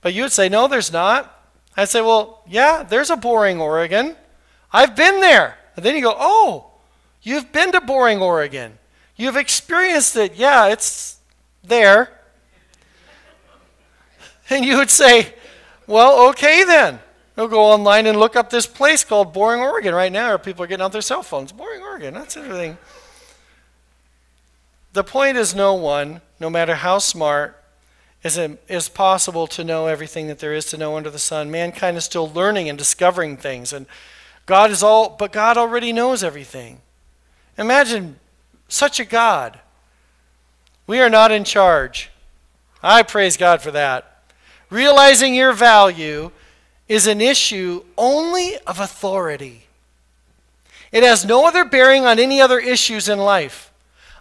But 0.01 0.13
you 0.13 0.23
would 0.23 0.31
say, 0.31 0.49
no, 0.49 0.67
there's 0.67 0.91
not. 0.91 1.33
I'd 1.75 1.89
say, 1.89 2.01
well, 2.01 2.41
yeah, 2.47 2.83
there's 2.83 3.09
a 3.09 3.15
Boring, 3.15 3.59
Oregon. 3.59 4.15
I've 4.71 4.95
been 4.95 5.19
there. 5.21 5.57
And 5.75 5.83
then 5.83 5.95
you 5.95 6.01
go, 6.01 6.15
oh, 6.17 6.71
you've 7.21 7.51
been 7.51 7.71
to 7.71 7.81
Boring, 7.81 8.21
Oregon. 8.21 8.77
You've 9.15 9.38
experienced 9.38 10.15
it. 10.15 10.36
Yeah, 10.36 10.67
it's 10.67 11.17
there. 11.63 12.09
And 14.49 14.65
you 14.65 14.77
would 14.77 14.89
say, 14.89 15.33
well, 15.88 16.29
okay 16.29 16.65
then. 16.65 16.99
We'll 17.36 17.47
go 17.47 17.63
online 17.63 18.05
and 18.05 18.19
look 18.19 18.36
up 18.36 18.49
this 18.49 18.67
place 18.67 19.03
called 19.03 19.33
Boring, 19.33 19.62
Oregon 19.62 19.95
right 19.95 20.12
now. 20.12 20.36
People 20.38 20.63
are 20.63 20.67
getting 20.67 20.83
out 20.83 20.91
their 20.91 21.01
cell 21.01 21.23
phones. 21.23 21.51
Boring, 21.51 21.81
Oregon. 21.81 22.13
That's 22.13 22.38
everything. 22.38 22.77
The 24.91 25.03
point 25.03 25.38
is, 25.38 25.55
no 25.55 25.73
one, 25.73 26.21
no 26.39 26.49
matter 26.49 26.75
how 26.75 26.99
smart, 26.99 27.62
is 28.23 28.38
it 28.38 28.63
is 28.67 28.88
possible 28.89 29.47
to 29.47 29.63
know 29.63 29.88
everything 29.88 30.27
that 30.27 30.39
there 30.39 30.53
is 30.53 30.65
to 30.65 30.77
know 30.77 30.95
under 30.95 31.09
the 31.09 31.19
sun. 31.19 31.51
Mankind 31.51 31.97
is 31.97 32.05
still 32.05 32.29
learning 32.29 32.69
and 32.69 32.77
discovering 32.77 33.36
things, 33.36 33.73
and 33.73 33.86
God 34.45 34.71
is 34.71 34.81
all, 34.81 35.09
but 35.09 35.31
God 35.31 35.57
already 35.57 35.91
knows 35.91 36.23
everything. 36.23 36.81
Imagine 37.57 38.19
such 38.67 38.99
a 38.99 39.05
God. 39.05 39.59
We 40.88 40.99
are 40.99 41.09
not 41.09 41.31
in 41.31 41.43
charge. 41.43 42.09
I 42.81 43.03
praise 43.03 43.38
God 43.38 43.62
for 43.62 43.71
that. 43.71 44.23
Realizing 44.69 45.36
your 45.36 45.53
value 45.53 46.31
is 46.88 47.07
an 47.07 47.21
issue 47.21 47.83
only 47.97 48.57
of 48.67 48.79
authority. 48.79 49.67
It 50.91 51.03
has 51.03 51.25
no 51.25 51.47
other 51.47 51.65
bearing 51.65 52.05
on 52.05 52.19
any 52.19 52.39
other 52.39 52.59
issues 52.59 53.09
in 53.09 53.17
life. 53.17 53.72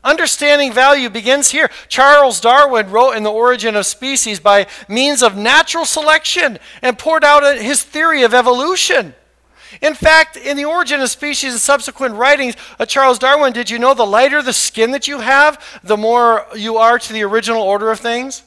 Understanding 0.04 0.72
value 0.72 1.08
begins 1.08 1.50
here. 1.50 1.70
Charles 1.88 2.40
Darwin 2.40 2.90
wrote 2.90 3.12
in 3.12 3.22
The 3.22 3.30
Origin 3.30 3.76
of 3.76 3.86
Species 3.86 4.40
by 4.40 4.66
means 4.88 5.22
of 5.22 5.36
natural 5.36 5.84
selection 5.84 6.58
and 6.82 6.98
poured 6.98 7.22
out 7.22 7.58
his 7.58 7.84
theory 7.84 8.22
of 8.22 8.34
evolution. 8.34 9.14
In 9.80 9.94
fact, 9.94 10.36
in 10.36 10.56
The 10.56 10.64
Origin 10.64 11.00
of 11.00 11.08
Species 11.08 11.52
and 11.52 11.60
subsequent 11.60 12.16
writings 12.16 12.56
of 12.80 12.88
Charles 12.88 13.18
Darwin, 13.18 13.52
did 13.52 13.70
you 13.70 13.78
know 13.78 13.94
the 13.94 14.04
lighter 14.04 14.42
the 14.42 14.52
skin 14.52 14.90
that 14.90 15.06
you 15.06 15.20
have, 15.20 15.80
the 15.84 15.96
more 15.96 16.46
you 16.56 16.76
are 16.76 16.98
to 16.98 17.12
the 17.12 17.22
original 17.22 17.62
order 17.62 17.90
of 17.90 18.00
things? 18.00 18.42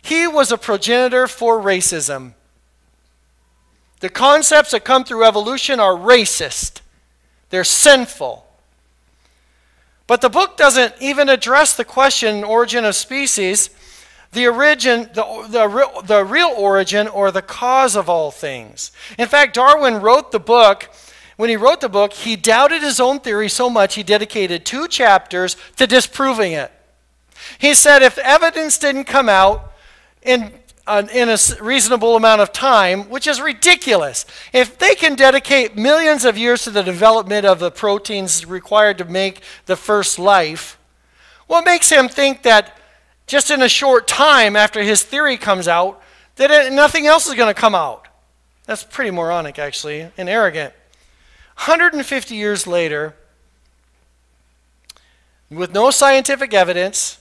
He 0.00 0.26
was 0.26 0.50
a 0.50 0.58
progenitor 0.58 1.26
for 1.26 1.60
racism. 1.60 2.32
The 4.00 4.08
concepts 4.08 4.72
that 4.72 4.84
come 4.84 5.04
through 5.04 5.24
evolution 5.24 5.80
are 5.80 5.94
racist, 5.94 6.80
they're 7.50 7.62
sinful. 7.62 8.43
But 10.06 10.20
the 10.20 10.28
book 10.28 10.56
doesn't 10.56 10.94
even 11.00 11.28
address 11.28 11.76
the 11.76 11.84
question 11.84 12.44
origin 12.44 12.84
of 12.84 12.94
species, 12.94 13.70
the 14.32 14.48
origin, 14.48 15.08
the, 15.14 15.46
the, 15.48 16.02
the 16.04 16.24
real 16.24 16.52
origin 16.56 17.08
or 17.08 17.30
the 17.30 17.42
cause 17.42 17.96
of 17.96 18.08
all 18.08 18.30
things. 18.30 18.92
In 19.18 19.28
fact, 19.28 19.54
Darwin 19.54 20.00
wrote 20.00 20.32
the 20.32 20.40
book. 20.40 20.90
When 21.36 21.50
he 21.50 21.56
wrote 21.56 21.80
the 21.80 21.88
book, 21.88 22.12
he 22.12 22.36
doubted 22.36 22.82
his 22.82 23.00
own 23.00 23.20
theory 23.20 23.48
so 23.48 23.68
much 23.70 23.94
he 23.94 24.02
dedicated 24.02 24.64
two 24.64 24.86
chapters 24.86 25.56
to 25.76 25.86
disproving 25.86 26.52
it. 26.52 26.70
He 27.58 27.74
said 27.74 28.02
if 28.02 28.18
evidence 28.18 28.78
didn't 28.78 29.04
come 29.04 29.28
out 29.28 29.72
in 30.22 30.52
uh, 30.86 31.02
in 31.12 31.28
a 31.28 31.38
reasonable 31.60 32.16
amount 32.16 32.40
of 32.40 32.52
time, 32.52 33.08
which 33.08 33.26
is 33.26 33.40
ridiculous. 33.40 34.26
If 34.52 34.78
they 34.78 34.94
can 34.94 35.14
dedicate 35.14 35.76
millions 35.76 36.24
of 36.24 36.36
years 36.36 36.64
to 36.64 36.70
the 36.70 36.82
development 36.82 37.46
of 37.46 37.58
the 37.58 37.70
proteins 37.70 38.44
required 38.46 38.98
to 38.98 39.04
make 39.04 39.40
the 39.66 39.76
first 39.76 40.18
life, 40.18 40.78
what 41.46 41.64
makes 41.64 41.90
him 41.90 42.08
think 42.08 42.42
that 42.42 42.78
just 43.26 43.50
in 43.50 43.62
a 43.62 43.68
short 43.68 44.06
time 44.06 44.56
after 44.56 44.82
his 44.82 45.02
theory 45.02 45.36
comes 45.36 45.68
out, 45.68 46.02
that 46.36 46.50
it, 46.50 46.72
nothing 46.72 47.06
else 47.06 47.26
is 47.26 47.34
going 47.34 47.52
to 47.52 47.58
come 47.60 47.74
out? 47.74 48.06
That's 48.66 48.84
pretty 48.84 49.10
moronic, 49.10 49.58
actually, 49.58 50.10
and 50.16 50.28
arrogant. 50.28 50.74
150 51.56 52.34
years 52.34 52.66
later, 52.66 53.14
with 55.50 55.72
no 55.72 55.90
scientific 55.90 56.52
evidence, 56.52 57.18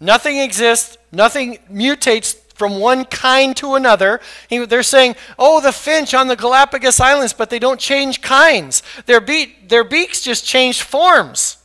Nothing 0.00 0.38
exists, 0.38 0.96
nothing 1.12 1.58
mutates 1.72 2.36
from 2.54 2.80
one 2.80 3.04
kind 3.04 3.56
to 3.56 3.76
another. 3.76 4.20
They're 4.50 4.82
saying, 4.82 5.14
oh, 5.38 5.60
the 5.60 5.72
finch 5.72 6.12
on 6.12 6.26
the 6.26 6.36
Galapagos 6.36 6.98
Islands, 6.98 7.32
but 7.32 7.50
they 7.50 7.60
don't 7.60 7.78
change 7.78 8.20
kinds. 8.20 8.82
Their, 9.06 9.20
beak, 9.20 9.68
their 9.68 9.84
beaks 9.84 10.20
just 10.20 10.44
change 10.44 10.82
forms. 10.82 11.58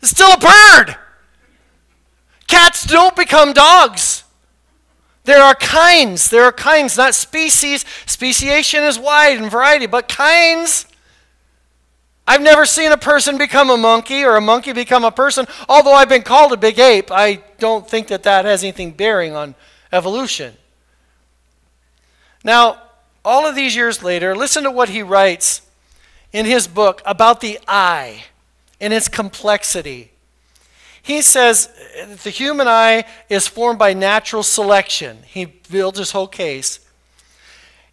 It's 0.00 0.10
still 0.10 0.32
a 0.32 0.38
bird. 0.38 0.96
Cats 2.46 2.86
don't 2.86 3.16
become 3.16 3.52
dogs. 3.52 4.24
There 5.24 5.42
are 5.42 5.54
kinds. 5.54 6.30
There 6.30 6.44
are 6.44 6.52
kinds, 6.52 6.96
not 6.96 7.14
species. 7.14 7.84
Speciation 8.06 8.84
is 8.84 8.98
wide 8.98 9.38
and 9.38 9.50
variety, 9.50 9.86
but 9.86 10.08
kinds. 10.08 10.86
I've 12.38 12.44
never 12.44 12.66
seen 12.66 12.92
a 12.92 12.96
person 12.96 13.36
become 13.36 13.68
a 13.68 13.76
monkey 13.76 14.22
or 14.22 14.36
a 14.36 14.40
monkey 14.40 14.72
become 14.72 15.04
a 15.04 15.10
person. 15.10 15.44
Although 15.68 15.94
I've 15.94 16.08
been 16.08 16.22
called 16.22 16.52
a 16.52 16.56
big 16.56 16.78
ape, 16.78 17.10
I 17.10 17.42
don't 17.58 17.90
think 17.90 18.06
that 18.06 18.22
that 18.22 18.44
has 18.44 18.62
anything 18.62 18.92
bearing 18.92 19.34
on 19.34 19.56
evolution. 19.90 20.54
Now, 22.44 22.80
all 23.24 23.44
of 23.44 23.56
these 23.56 23.74
years 23.74 24.04
later, 24.04 24.36
listen 24.36 24.62
to 24.62 24.70
what 24.70 24.88
he 24.88 25.02
writes 25.02 25.62
in 26.32 26.46
his 26.46 26.68
book 26.68 27.02
about 27.04 27.40
the 27.40 27.58
eye 27.66 28.22
and 28.80 28.92
its 28.92 29.08
complexity. 29.08 30.12
He 31.02 31.22
says 31.22 31.68
the 32.22 32.30
human 32.30 32.68
eye 32.68 33.02
is 33.28 33.48
formed 33.48 33.80
by 33.80 33.94
natural 33.94 34.44
selection. 34.44 35.24
He 35.26 35.44
builds 35.44 35.98
his 35.98 36.12
whole 36.12 36.28
case. 36.28 36.78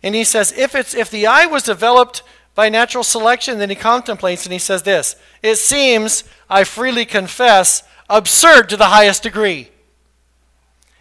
And 0.03 0.13
he 0.13 0.23
says 0.23 0.51
if, 0.55 0.75
it's, 0.75 0.93
if 0.93 1.09
the 1.09 1.25
eye 1.25 1.47
was 1.47 1.63
developed 1.63 2.21
by 2.55 2.69
natural 2.69 3.03
selection, 3.03 3.59
then 3.59 3.69
he 3.69 3.75
contemplates 3.75 4.45
and 4.45 4.53
he 4.53 4.59
says 4.59 4.83
this 4.83 5.17
It 5.43 5.57
seems, 5.57 6.23
I 6.49 6.63
freely 6.63 7.05
confess, 7.05 7.83
absurd 8.09 8.69
to 8.69 8.77
the 8.77 8.85
highest 8.85 9.23
degree. 9.23 9.69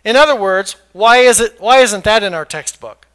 In 0.05 0.17
other 0.17 0.37
words, 0.37 0.77
why, 0.93 1.19
is 1.19 1.41
it, 1.41 1.59
why 1.59 1.79
isn't 1.79 2.05
that 2.05 2.23
in 2.23 2.35
our 2.35 2.45
textbook? 2.45 3.07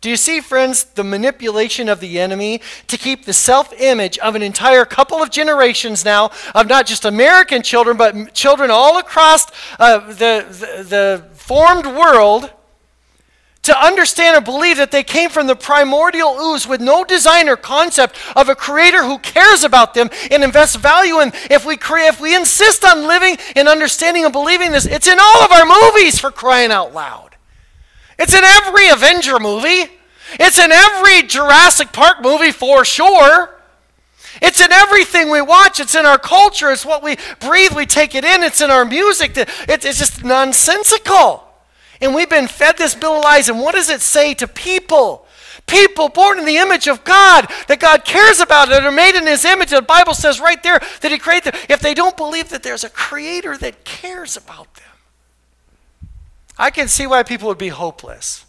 Do 0.00 0.10
you 0.10 0.16
see, 0.16 0.40
friends, 0.40 0.84
the 0.84 1.04
manipulation 1.04 1.88
of 1.88 2.00
the 2.00 2.20
enemy 2.20 2.60
to 2.86 2.96
keep 2.96 3.24
the 3.24 3.32
self 3.32 3.72
image 3.80 4.18
of 4.18 4.34
an 4.34 4.42
entire 4.42 4.84
couple 4.84 5.22
of 5.22 5.30
generations 5.30 6.04
now 6.04 6.30
of 6.54 6.68
not 6.68 6.86
just 6.86 7.04
American 7.04 7.62
children, 7.62 7.96
but 7.96 8.32
children 8.32 8.70
all 8.70 8.98
across 8.98 9.46
uh, 9.80 10.06
the, 10.06 10.46
the, 10.48 10.82
the 10.84 11.24
formed 11.34 11.86
world 11.86 12.50
to 13.66 13.84
understand 13.84 14.36
and 14.36 14.44
believe 14.44 14.76
that 14.78 14.90
they 14.90 15.02
came 15.02 15.30
from 15.30 15.46
the 15.46 15.54
primordial 15.54 16.36
ooze 16.40 16.66
with 16.66 16.80
no 16.80 17.04
design 17.04 17.48
or 17.48 17.56
concept 17.56 18.16
of 18.34 18.48
a 18.48 18.54
creator 18.54 19.04
who 19.04 19.18
cares 19.18 19.64
about 19.64 19.94
them 19.94 20.08
and 20.30 20.42
invests 20.42 20.76
value 20.76 21.20
in 21.20 21.32
if 21.50 21.64
we 21.64 21.76
create 21.76 22.08
if 22.08 22.20
we 22.20 22.34
insist 22.34 22.84
on 22.84 23.06
living 23.06 23.36
and 23.54 23.68
understanding 23.68 24.24
and 24.24 24.32
believing 24.32 24.72
this 24.72 24.86
it's 24.86 25.06
in 25.06 25.18
all 25.20 25.42
of 25.42 25.52
our 25.52 25.66
movies 25.66 26.18
for 26.18 26.30
crying 26.30 26.70
out 26.70 26.94
loud 26.94 27.36
it's 28.18 28.34
in 28.34 28.44
every 28.44 28.88
avenger 28.88 29.38
movie 29.38 29.90
it's 30.40 30.58
in 30.58 30.72
every 30.72 31.22
jurassic 31.22 31.92
park 31.92 32.22
movie 32.22 32.52
for 32.52 32.84
sure 32.84 33.52
it's 34.42 34.60
in 34.60 34.70
everything 34.70 35.30
we 35.30 35.40
watch. 35.40 35.80
It's 35.80 35.94
in 35.94 36.04
our 36.04 36.18
culture. 36.18 36.70
It's 36.70 36.84
what 36.84 37.02
we 37.02 37.16
breathe. 37.40 37.72
We 37.72 37.86
take 37.86 38.14
it 38.14 38.22
in. 38.22 38.42
It's 38.42 38.60
in 38.60 38.70
our 38.70 38.84
music. 38.84 39.32
It's 39.34 39.98
just 39.98 40.24
nonsensical. 40.24 41.45
And 42.00 42.14
we've 42.14 42.30
been 42.30 42.48
fed 42.48 42.76
this 42.76 42.94
bill 42.94 43.16
of 43.16 43.24
lies. 43.24 43.48
And 43.48 43.60
what 43.60 43.74
does 43.74 43.90
it 43.90 44.00
say 44.00 44.34
to 44.34 44.46
people? 44.46 45.26
People 45.66 46.08
born 46.08 46.38
in 46.38 46.44
the 46.44 46.58
image 46.58 46.86
of 46.86 47.02
God, 47.02 47.48
that 47.66 47.80
God 47.80 48.04
cares 48.04 48.38
about, 48.38 48.68
that 48.68 48.84
are 48.84 48.92
made 48.92 49.16
in 49.16 49.26
His 49.26 49.44
image. 49.44 49.70
The 49.70 49.82
Bible 49.82 50.14
says 50.14 50.38
right 50.38 50.62
there 50.62 50.80
that 51.00 51.10
He 51.10 51.18
created 51.18 51.52
them. 51.52 51.62
If 51.68 51.80
they 51.80 51.94
don't 51.94 52.16
believe 52.16 52.50
that 52.50 52.62
there's 52.62 52.84
a 52.84 52.90
Creator 52.90 53.56
that 53.58 53.84
cares 53.84 54.36
about 54.36 54.72
them, 54.74 54.84
I 56.56 56.70
can 56.70 56.88
see 56.88 57.06
why 57.06 57.22
people 57.24 57.48
would 57.48 57.58
be 57.58 57.68
hopeless. 57.68 58.44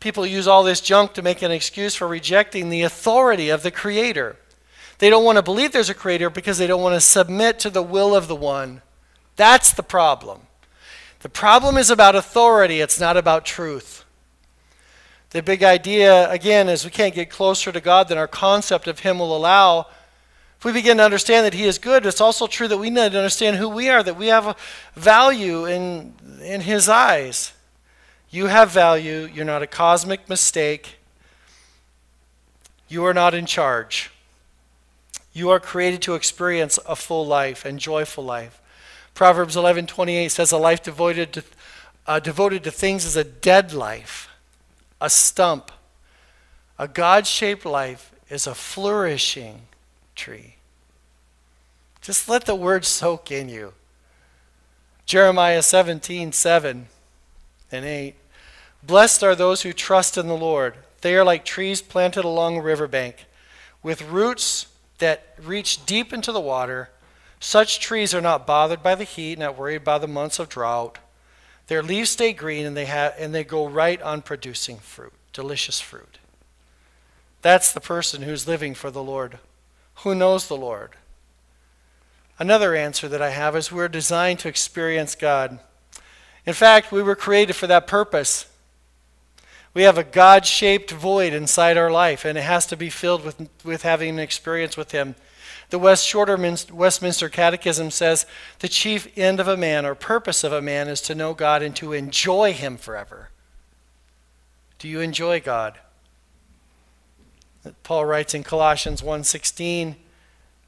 People 0.00 0.26
use 0.26 0.48
all 0.48 0.62
this 0.62 0.80
junk 0.80 1.14
to 1.14 1.22
make 1.22 1.42
an 1.42 1.50
excuse 1.50 1.94
for 1.94 2.08
rejecting 2.08 2.70
the 2.70 2.82
authority 2.82 3.50
of 3.50 3.62
the 3.62 3.70
Creator. 3.70 4.36
They 4.98 5.10
don't 5.10 5.24
want 5.24 5.36
to 5.36 5.42
believe 5.42 5.72
there's 5.72 5.90
a 5.90 5.94
Creator 5.94 6.30
because 6.30 6.58
they 6.58 6.66
don't 6.66 6.82
want 6.82 6.94
to 6.94 7.00
submit 7.00 7.58
to 7.60 7.70
the 7.70 7.82
will 7.82 8.14
of 8.14 8.28
the 8.28 8.36
one. 8.36 8.82
That's 9.36 9.72
the 9.72 9.82
problem. 9.82 10.45
The 11.26 11.30
problem 11.30 11.76
is 11.76 11.90
about 11.90 12.14
authority, 12.14 12.80
it's 12.80 13.00
not 13.00 13.16
about 13.16 13.44
truth. 13.44 14.04
The 15.30 15.42
big 15.42 15.64
idea, 15.64 16.30
again, 16.30 16.68
is 16.68 16.84
we 16.84 16.92
can't 16.92 17.16
get 17.16 17.30
closer 17.30 17.72
to 17.72 17.80
God 17.80 18.06
than 18.06 18.16
our 18.16 18.28
concept 18.28 18.86
of 18.86 19.00
Him 19.00 19.18
will 19.18 19.36
allow. 19.36 19.88
If 20.56 20.64
we 20.64 20.70
begin 20.70 20.98
to 20.98 21.02
understand 21.02 21.44
that 21.44 21.52
He 21.52 21.64
is 21.64 21.78
good, 21.78 22.06
it's 22.06 22.20
also 22.20 22.46
true 22.46 22.68
that 22.68 22.78
we 22.78 22.90
need 22.90 23.10
to 23.10 23.18
understand 23.18 23.56
who 23.56 23.68
we 23.68 23.88
are, 23.88 24.04
that 24.04 24.16
we 24.16 24.28
have 24.28 24.56
value 24.94 25.66
in, 25.66 26.14
in 26.42 26.60
His 26.60 26.88
eyes. 26.88 27.52
You 28.30 28.46
have 28.46 28.70
value. 28.70 29.28
You're 29.34 29.44
not 29.44 29.62
a 29.62 29.66
cosmic 29.66 30.28
mistake. 30.28 30.94
You 32.86 33.04
are 33.04 33.14
not 33.14 33.34
in 33.34 33.46
charge. 33.46 34.12
You 35.32 35.50
are 35.50 35.58
created 35.58 36.02
to 36.02 36.14
experience 36.14 36.78
a 36.88 36.94
full 36.94 37.26
life 37.26 37.64
and 37.64 37.80
joyful 37.80 38.22
life. 38.22 38.60
Proverbs 39.16 39.56
11:28 39.56 40.30
says 40.30 40.52
a 40.52 40.58
life 40.58 40.82
devoted 40.82 41.32
to, 41.32 41.44
uh, 42.06 42.20
devoted 42.20 42.62
to 42.64 42.70
things 42.70 43.06
is 43.06 43.16
a 43.16 43.24
dead 43.24 43.72
life, 43.72 44.28
a 45.00 45.08
stump. 45.08 45.72
A 46.78 46.86
God-shaped 46.86 47.64
life 47.64 48.12
is 48.28 48.46
a 48.46 48.54
flourishing 48.54 49.68
tree. 50.14 50.56
Just 52.02 52.28
let 52.28 52.44
the 52.44 52.54
word 52.54 52.84
soak 52.84 53.30
in 53.30 53.48
you. 53.48 53.72
Jeremiah 55.06 55.62
17, 55.62 56.30
7 56.32 56.88
and 57.72 57.84
8. 57.86 58.16
Blessed 58.82 59.22
are 59.22 59.34
those 59.34 59.62
who 59.62 59.72
trust 59.72 60.18
in 60.18 60.26
the 60.26 60.36
Lord. 60.36 60.74
They 61.00 61.16
are 61.16 61.24
like 61.24 61.46
trees 61.46 61.80
planted 61.80 62.26
along 62.26 62.58
a 62.58 62.60
riverbank, 62.60 63.24
with 63.82 64.02
roots 64.02 64.66
that 64.98 65.34
reach 65.42 65.86
deep 65.86 66.12
into 66.12 66.32
the 66.32 66.40
water. 66.40 66.90
Such 67.40 67.80
trees 67.80 68.14
are 68.14 68.20
not 68.20 68.46
bothered 68.46 68.82
by 68.82 68.94
the 68.94 69.04
heat, 69.04 69.38
not 69.38 69.58
worried 69.58 69.84
by 69.84 69.98
the 69.98 70.08
months 70.08 70.38
of 70.38 70.48
drought. 70.48 70.98
Their 71.66 71.82
leaves 71.82 72.10
stay 72.10 72.32
green 72.32 72.64
and 72.64 72.76
they, 72.76 72.86
have, 72.86 73.14
and 73.18 73.34
they 73.34 73.44
go 73.44 73.66
right 73.66 74.00
on 74.00 74.22
producing 74.22 74.78
fruit, 74.78 75.12
delicious 75.32 75.80
fruit. 75.80 76.18
That's 77.42 77.72
the 77.72 77.80
person 77.80 78.22
who's 78.22 78.48
living 78.48 78.74
for 78.74 78.90
the 78.90 79.02
Lord, 79.02 79.38
who 79.96 80.14
knows 80.14 80.48
the 80.48 80.56
Lord. 80.56 80.92
Another 82.38 82.74
answer 82.74 83.08
that 83.08 83.22
I 83.22 83.30
have 83.30 83.56
is 83.56 83.72
we're 83.72 83.88
designed 83.88 84.40
to 84.40 84.48
experience 84.48 85.14
God. 85.14 85.58
In 86.44 86.54
fact, 86.54 86.92
we 86.92 87.02
were 87.02 87.16
created 87.16 87.54
for 87.54 87.66
that 87.66 87.86
purpose. 87.86 88.46
We 89.74 89.82
have 89.82 89.98
a 89.98 90.04
God 90.04 90.46
shaped 90.46 90.90
void 90.90 91.32
inside 91.32 91.76
our 91.76 91.90
life, 91.90 92.24
and 92.24 92.38
it 92.38 92.42
has 92.42 92.66
to 92.66 92.76
be 92.76 92.90
filled 92.90 93.24
with, 93.24 93.48
with 93.64 93.82
having 93.82 94.10
an 94.10 94.18
experience 94.18 94.76
with 94.76 94.92
Him. 94.92 95.16
The 95.70 95.78
Westminster 95.78 97.28
Catechism 97.28 97.90
says 97.90 98.24
the 98.60 98.68
chief 98.68 99.08
end 99.16 99.40
of 99.40 99.48
a 99.48 99.56
man 99.56 99.84
or 99.84 99.94
purpose 99.94 100.44
of 100.44 100.52
a 100.52 100.62
man 100.62 100.88
is 100.88 101.00
to 101.02 101.14
know 101.14 101.34
God 101.34 101.62
and 101.62 101.74
to 101.76 101.92
enjoy 101.92 102.52
Him 102.52 102.76
forever. 102.76 103.30
Do 104.78 104.88
you 104.88 105.00
enjoy 105.00 105.40
God? 105.40 105.78
Paul 107.82 108.04
writes 108.04 108.34
in 108.34 108.44
Colossians 108.44 109.02
1:16, 109.02 109.96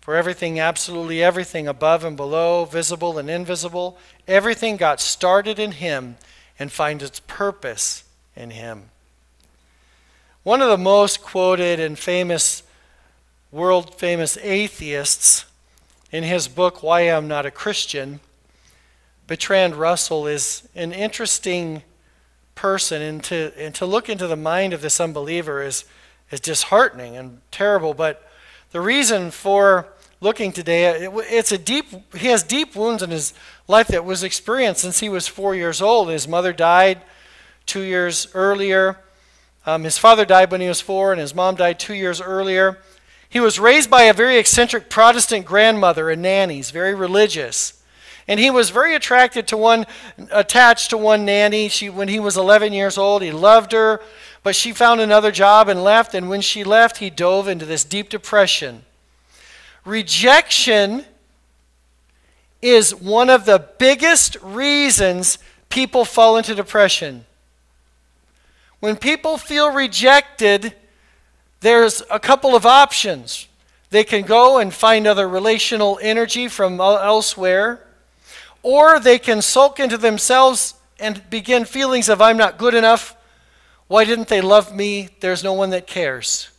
For 0.00 0.16
everything, 0.16 0.58
absolutely 0.58 1.22
everything 1.22 1.68
above 1.68 2.02
and 2.02 2.16
below, 2.16 2.64
visible 2.64 3.18
and 3.18 3.30
invisible, 3.30 3.98
everything 4.26 4.76
got 4.76 5.00
started 5.00 5.60
in 5.60 5.72
Him 5.72 6.16
and 6.58 6.72
finds 6.72 7.04
its 7.04 7.20
purpose 7.28 8.02
in 8.34 8.50
Him. 8.50 8.90
One 10.42 10.62
of 10.62 10.70
the 10.70 10.78
most 10.78 11.22
quoted 11.22 11.78
and 11.78 11.96
famous, 11.96 12.62
world 13.50 13.94
famous 13.94 14.36
atheists 14.42 15.46
in 16.12 16.22
his 16.22 16.48
book, 16.48 16.82
Why 16.82 17.02
I'm 17.02 17.28
Not 17.28 17.46
a 17.46 17.50
Christian, 17.50 18.20
Bertrand 19.26 19.74
Russell 19.74 20.26
is 20.26 20.68
an 20.74 20.92
interesting 20.92 21.82
person, 22.54 23.02
and 23.02 23.22
to, 23.24 23.52
and 23.58 23.74
to 23.74 23.86
look 23.86 24.08
into 24.08 24.26
the 24.26 24.36
mind 24.36 24.72
of 24.72 24.80
this 24.80 25.00
unbeliever 25.00 25.62
is, 25.62 25.84
is 26.30 26.40
disheartening 26.40 27.16
and 27.16 27.40
terrible. 27.50 27.94
But 27.94 28.26
the 28.70 28.80
reason 28.80 29.30
for 29.30 29.86
looking 30.20 30.50
today, 30.50 31.04
it, 31.04 31.10
it's 31.30 31.52
a 31.52 31.58
deep, 31.58 31.86
he 32.16 32.28
has 32.28 32.42
deep 32.42 32.74
wounds 32.74 33.02
in 33.02 33.10
his 33.10 33.34
life 33.66 33.88
that 33.88 34.04
was 34.04 34.22
experienced 34.22 34.80
since 34.80 35.00
he 35.00 35.08
was 35.08 35.28
four 35.28 35.54
years 35.54 35.80
old. 35.82 36.08
His 36.08 36.26
mother 36.26 36.52
died 36.52 37.02
two 37.66 37.82
years 37.82 38.28
earlier. 38.34 38.98
Um, 39.66 39.84
his 39.84 39.98
father 39.98 40.24
died 40.24 40.50
when 40.50 40.62
he 40.62 40.68
was 40.68 40.80
four, 40.80 41.12
and 41.12 41.20
his 41.20 41.34
mom 41.34 41.54
died 41.54 41.78
two 41.78 41.94
years 41.94 42.20
earlier. 42.20 42.78
He 43.28 43.40
was 43.40 43.60
raised 43.60 43.90
by 43.90 44.04
a 44.04 44.14
very 44.14 44.38
eccentric 44.38 44.88
Protestant 44.88 45.44
grandmother 45.44 46.10
and 46.10 46.22
nannies, 46.22 46.70
very 46.70 46.94
religious. 46.94 47.82
And 48.26 48.38
he 48.38 48.50
was 48.50 48.70
very 48.70 48.94
attracted 48.94 49.46
to 49.48 49.56
one, 49.56 49.86
attached 50.30 50.90
to 50.90 50.98
one 50.98 51.24
nanny. 51.24 51.68
She, 51.68 51.88
when 51.88 52.08
he 52.08 52.20
was 52.20 52.36
11 52.36 52.72
years 52.72 52.98
old, 52.98 53.22
he 53.22 53.32
loved 53.32 53.72
her, 53.72 54.00
but 54.42 54.54
she 54.54 54.72
found 54.72 55.00
another 55.00 55.30
job 55.30 55.68
and 55.68 55.82
left. 55.82 56.14
And 56.14 56.28
when 56.28 56.42
she 56.42 56.64
left, 56.64 56.98
he 56.98 57.10
dove 57.10 57.48
into 57.48 57.64
this 57.64 57.84
deep 57.84 58.10
depression. 58.10 58.84
Rejection 59.84 61.04
is 62.60 62.94
one 62.94 63.30
of 63.30 63.44
the 63.44 63.66
biggest 63.78 64.36
reasons 64.42 65.38
people 65.70 66.04
fall 66.04 66.36
into 66.36 66.54
depression. 66.54 67.24
When 68.80 68.96
people 68.96 69.38
feel 69.38 69.72
rejected, 69.72 70.74
there's 71.60 72.02
a 72.10 72.20
couple 72.20 72.54
of 72.54 72.64
options. 72.64 73.48
They 73.90 74.04
can 74.04 74.22
go 74.22 74.58
and 74.58 74.72
find 74.72 75.06
other 75.06 75.28
relational 75.28 75.98
energy 76.02 76.48
from 76.48 76.80
elsewhere, 76.80 77.86
or 78.62 79.00
they 79.00 79.18
can 79.18 79.42
sulk 79.42 79.80
into 79.80 79.96
themselves 79.96 80.74
and 81.00 81.28
begin 81.30 81.64
feelings 81.64 82.08
of, 82.08 82.20
I'm 82.20 82.36
not 82.36 82.58
good 82.58 82.74
enough. 82.74 83.16
Why 83.86 84.04
didn't 84.04 84.28
they 84.28 84.40
love 84.40 84.74
me? 84.74 85.08
There's 85.20 85.42
no 85.42 85.52
one 85.52 85.70
that 85.70 85.86
cares. 85.86 86.50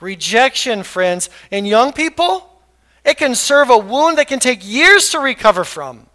Rejection, 0.00 0.82
friends, 0.82 1.30
in 1.50 1.64
young 1.64 1.92
people, 1.92 2.60
it 3.04 3.16
can 3.16 3.34
serve 3.34 3.70
a 3.70 3.78
wound 3.78 4.18
that 4.18 4.26
can 4.26 4.40
take 4.40 4.60
years 4.62 5.10
to 5.10 5.20
recover 5.20 5.64
from. 5.64 6.06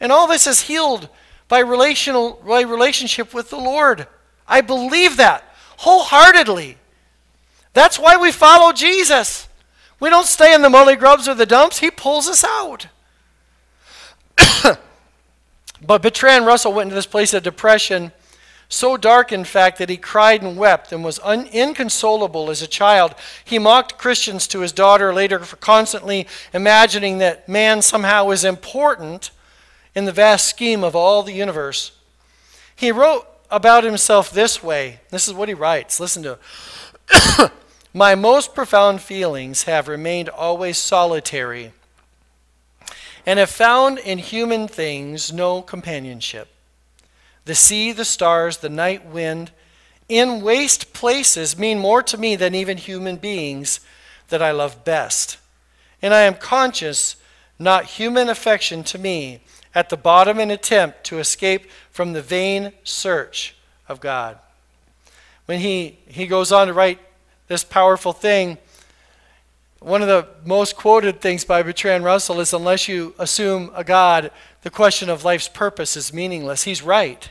And 0.00 0.10
all 0.10 0.26
this 0.26 0.46
is 0.46 0.62
healed 0.62 1.08
by 1.48 1.58
relational 1.58 2.40
by 2.46 2.62
relationship 2.62 3.34
with 3.34 3.50
the 3.50 3.58
Lord. 3.58 4.06
I 4.46 4.62
believe 4.62 5.18
that 5.18 5.44
wholeheartedly. 5.78 6.77
That's 7.72 7.98
why 7.98 8.16
we 8.16 8.32
follow 8.32 8.72
Jesus. 8.72 9.48
We 10.00 10.10
don't 10.10 10.26
stay 10.26 10.54
in 10.54 10.62
the 10.62 10.70
molly 10.70 10.96
grubs 10.96 11.28
or 11.28 11.34
the 11.34 11.46
dumps. 11.46 11.78
He 11.78 11.90
pulls 11.90 12.28
us 12.28 12.44
out. 12.44 12.86
but 15.86 16.02
Bertrand 16.02 16.46
Russell 16.46 16.72
went 16.72 16.86
into 16.86 16.94
this 16.94 17.06
place 17.06 17.34
of 17.34 17.42
depression, 17.42 18.12
so 18.68 18.96
dark, 18.96 19.32
in 19.32 19.44
fact, 19.44 19.78
that 19.78 19.88
he 19.88 19.96
cried 19.96 20.42
and 20.42 20.56
wept 20.56 20.92
and 20.92 21.02
was 21.02 21.18
un- 21.22 21.46
inconsolable 21.46 22.50
as 22.50 22.60
a 22.60 22.66
child. 22.66 23.14
He 23.44 23.58
mocked 23.58 23.98
Christians 23.98 24.46
to 24.48 24.60
his 24.60 24.72
daughter 24.72 25.12
later 25.12 25.38
for 25.40 25.56
constantly 25.56 26.26
imagining 26.52 27.18
that 27.18 27.48
man 27.48 27.80
somehow 27.82 28.26
was 28.26 28.44
important 28.44 29.30
in 29.94 30.04
the 30.04 30.12
vast 30.12 30.46
scheme 30.46 30.84
of 30.84 30.94
all 30.94 31.22
the 31.22 31.32
universe. 31.32 31.92
He 32.76 32.92
wrote 32.92 33.26
about 33.50 33.84
himself 33.84 34.30
this 34.30 34.62
way. 34.62 35.00
This 35.10 35.26
is 35.26 35.34
what 35.34 35.48
he 35.48 35.54
writes. 35.54 35.98
Listen 35.98 36.22
to 36.24 36.32
it. 36.32 36.38
My 37.94 38.14
most 38.14 38.54
profound 38.54 39.00
feelings 39.00 39.64
have 39.64 39.88
remained 39.88 40.28
always 40.28 40.78
solitary 40.78 41.72
and 43.26 43.38
have 43.38 43.50
found 43.50 43.98
in 43.98 44.18
human 44.18 44.68
things 44.68 45.32
no 45.32 45.60
companionship. 45.60 46.48
The 47.44 47.54
sea, 47.54 47.92
the 47.92 48.04
stars, 48.04 48.58
the 48.58 48.68
night 48.68 49.04
wind, 49.04 49.50
in 50.08 50.40
waste 50.40 50.92
places 50.92 51.58
mean 51.58 51.78
more 51.78 52.02
to 52.04 52.16
me 52.16 52.36
than 52.36 52.54
even 52.54 52.78
human 52.78 53.16
beings 53.16 53.80
that 54.28 54.42
I 54.42 54.50
love 54.50 54.84
best. 54.84 55.38
And 56.00 56.14
I 56.14 56.22
am 56.22 56.34
conscious 56.34 57.16
not 57.58 57.84
human 57.84 58.28
affection 58.28 58.84
to 58.84 58.98
me 58.98 59.40
at 59.74 59.88
the 59.88 59.96
bottom 59.96 60.38
an 60.38 60.50
attempt 60.50 61.04
to 61.04 61.18
escape 61.18 61.70
from 61.90 62.12
the 62.12 62.22
vain 62.22 62.72
search 62.84 63.56
of 63.88 64.00
God. 64.00 64.38
When 65.48 65.60
he, 65.60 65.98
he 66.06 66.26
goes 66.26 66.52
on 66.52 66.66
to 66.66 66.74
write 66.74 66.98
this 67.46 67.64
powerful 67.64 68.12
thing, 68.12 68.58
one 69.80 70.02
of 70.02 70.08
the 70.08 70.28
most 70.44 70.76
quoted 70.76 71.22
things 71.22 71.42
by 71.42 71.62
Bertrand 71.62 72.04
Russell 72.04 72.40
is 72.40 72.52
unless 72.52 72.86
you 72.86 73.14
assume 73.18 73.70
a 73.74 73.82
God, 73.82 74.30
the 74.60 74.68
question 74.68 75.08
of 75.08 75.24
life's 75.24 75.48
purpose 75.48 75.96
is 75.96 76.12
meaningless. 76.12 76.64
He's 76.64 76.82
right. 76.82 77.30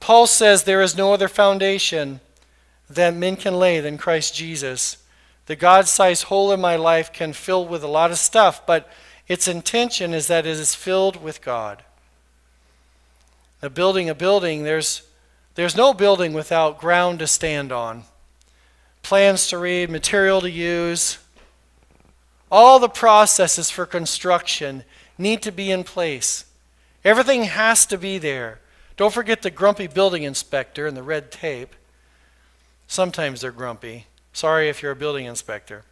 Paul 0.00 0.26
says 0.26 0.62
there 0.62 0.80
is 0.80 0.96
no 0.96 1.12
other 1.12 1.28
foundation 1.28 2.20
that 2.88 3.12
men 3.12 3.36
can 3.36 3.58
lay 3.58 3.80
than 3.80 3.98
Christ 3.98 4.34
Jesus. 4.34 4.96
The 5.44 5.56
God 5.56 5.86
sized 5.86 6.24
hole 6.24 6.50
in 6.50 6.62
my 6.62 6.76
life 6.76 7.12
can 7.12 7.34
fill 7.34 7.66
with 7.66 7.84
a 7.84 7.88
lot 7.88 8.10
of 8.10 8.16
stuff, 8.16 8.66
but 8.66 8.88
its 9.28 9.48
intention 9.48 10.14
is 10.14 10.28
that 10.28 10.46
it 10.46 10.58
is 10.58 10.74
filled 10.74 11.22
with 11.22 11.42
God. 11.42 11.82
Now, 13.62 13.68
building 13.68 14.10
a 14.10 14.14
building, 14.14 14.64
there's, 14.64 15.02
there's 15.54 15.76
no 15.76 15.94
building 15.94 16.32
without 16.32 16.78
ground 16.78 17.18
to 17.20 17.26
stand 17.26 17.72
on, 17.72 18.04
plans 19.02 19.46
to 19.48 19.58
read, 19.58 19.90
material 19.90 20.40
to 20.40 20.50
use. 20.50 21.18
All 22.50 22.78
the 22.78 22.88
processes 22.88 23.70
for 23.70 23.86
construction 23.86 24.84
need 25.16 25.42
to 25.42 25.52
be 25.52 25.70
in 25.70 25.84
place. 25.84 26.44
Everything 27.04 27.44
has 27.44 27.86
to 27.86 27.98
be 27.98 28.18
there. 28.18 28.60
Don't 28.96 29.12
forget 29.12 29.42
the 29.42 29.50
grumpy 29.50 29.86
building 29.86 30.22
inspector 30.22 30.86
and 30.86 30.96
the 30.96 31.02
red 31.02 31.30
tape. 31.30 31.74
Sometimes 32.86 33.40
they're 33.40 33.50
grumpy. 33.50 34.06
Sorry 34.32 34.68
if 34.68 34.82
you're 34.82 34.92
a 34.92 34.96
building 34.96 35.26
inspector. 35.26 35.84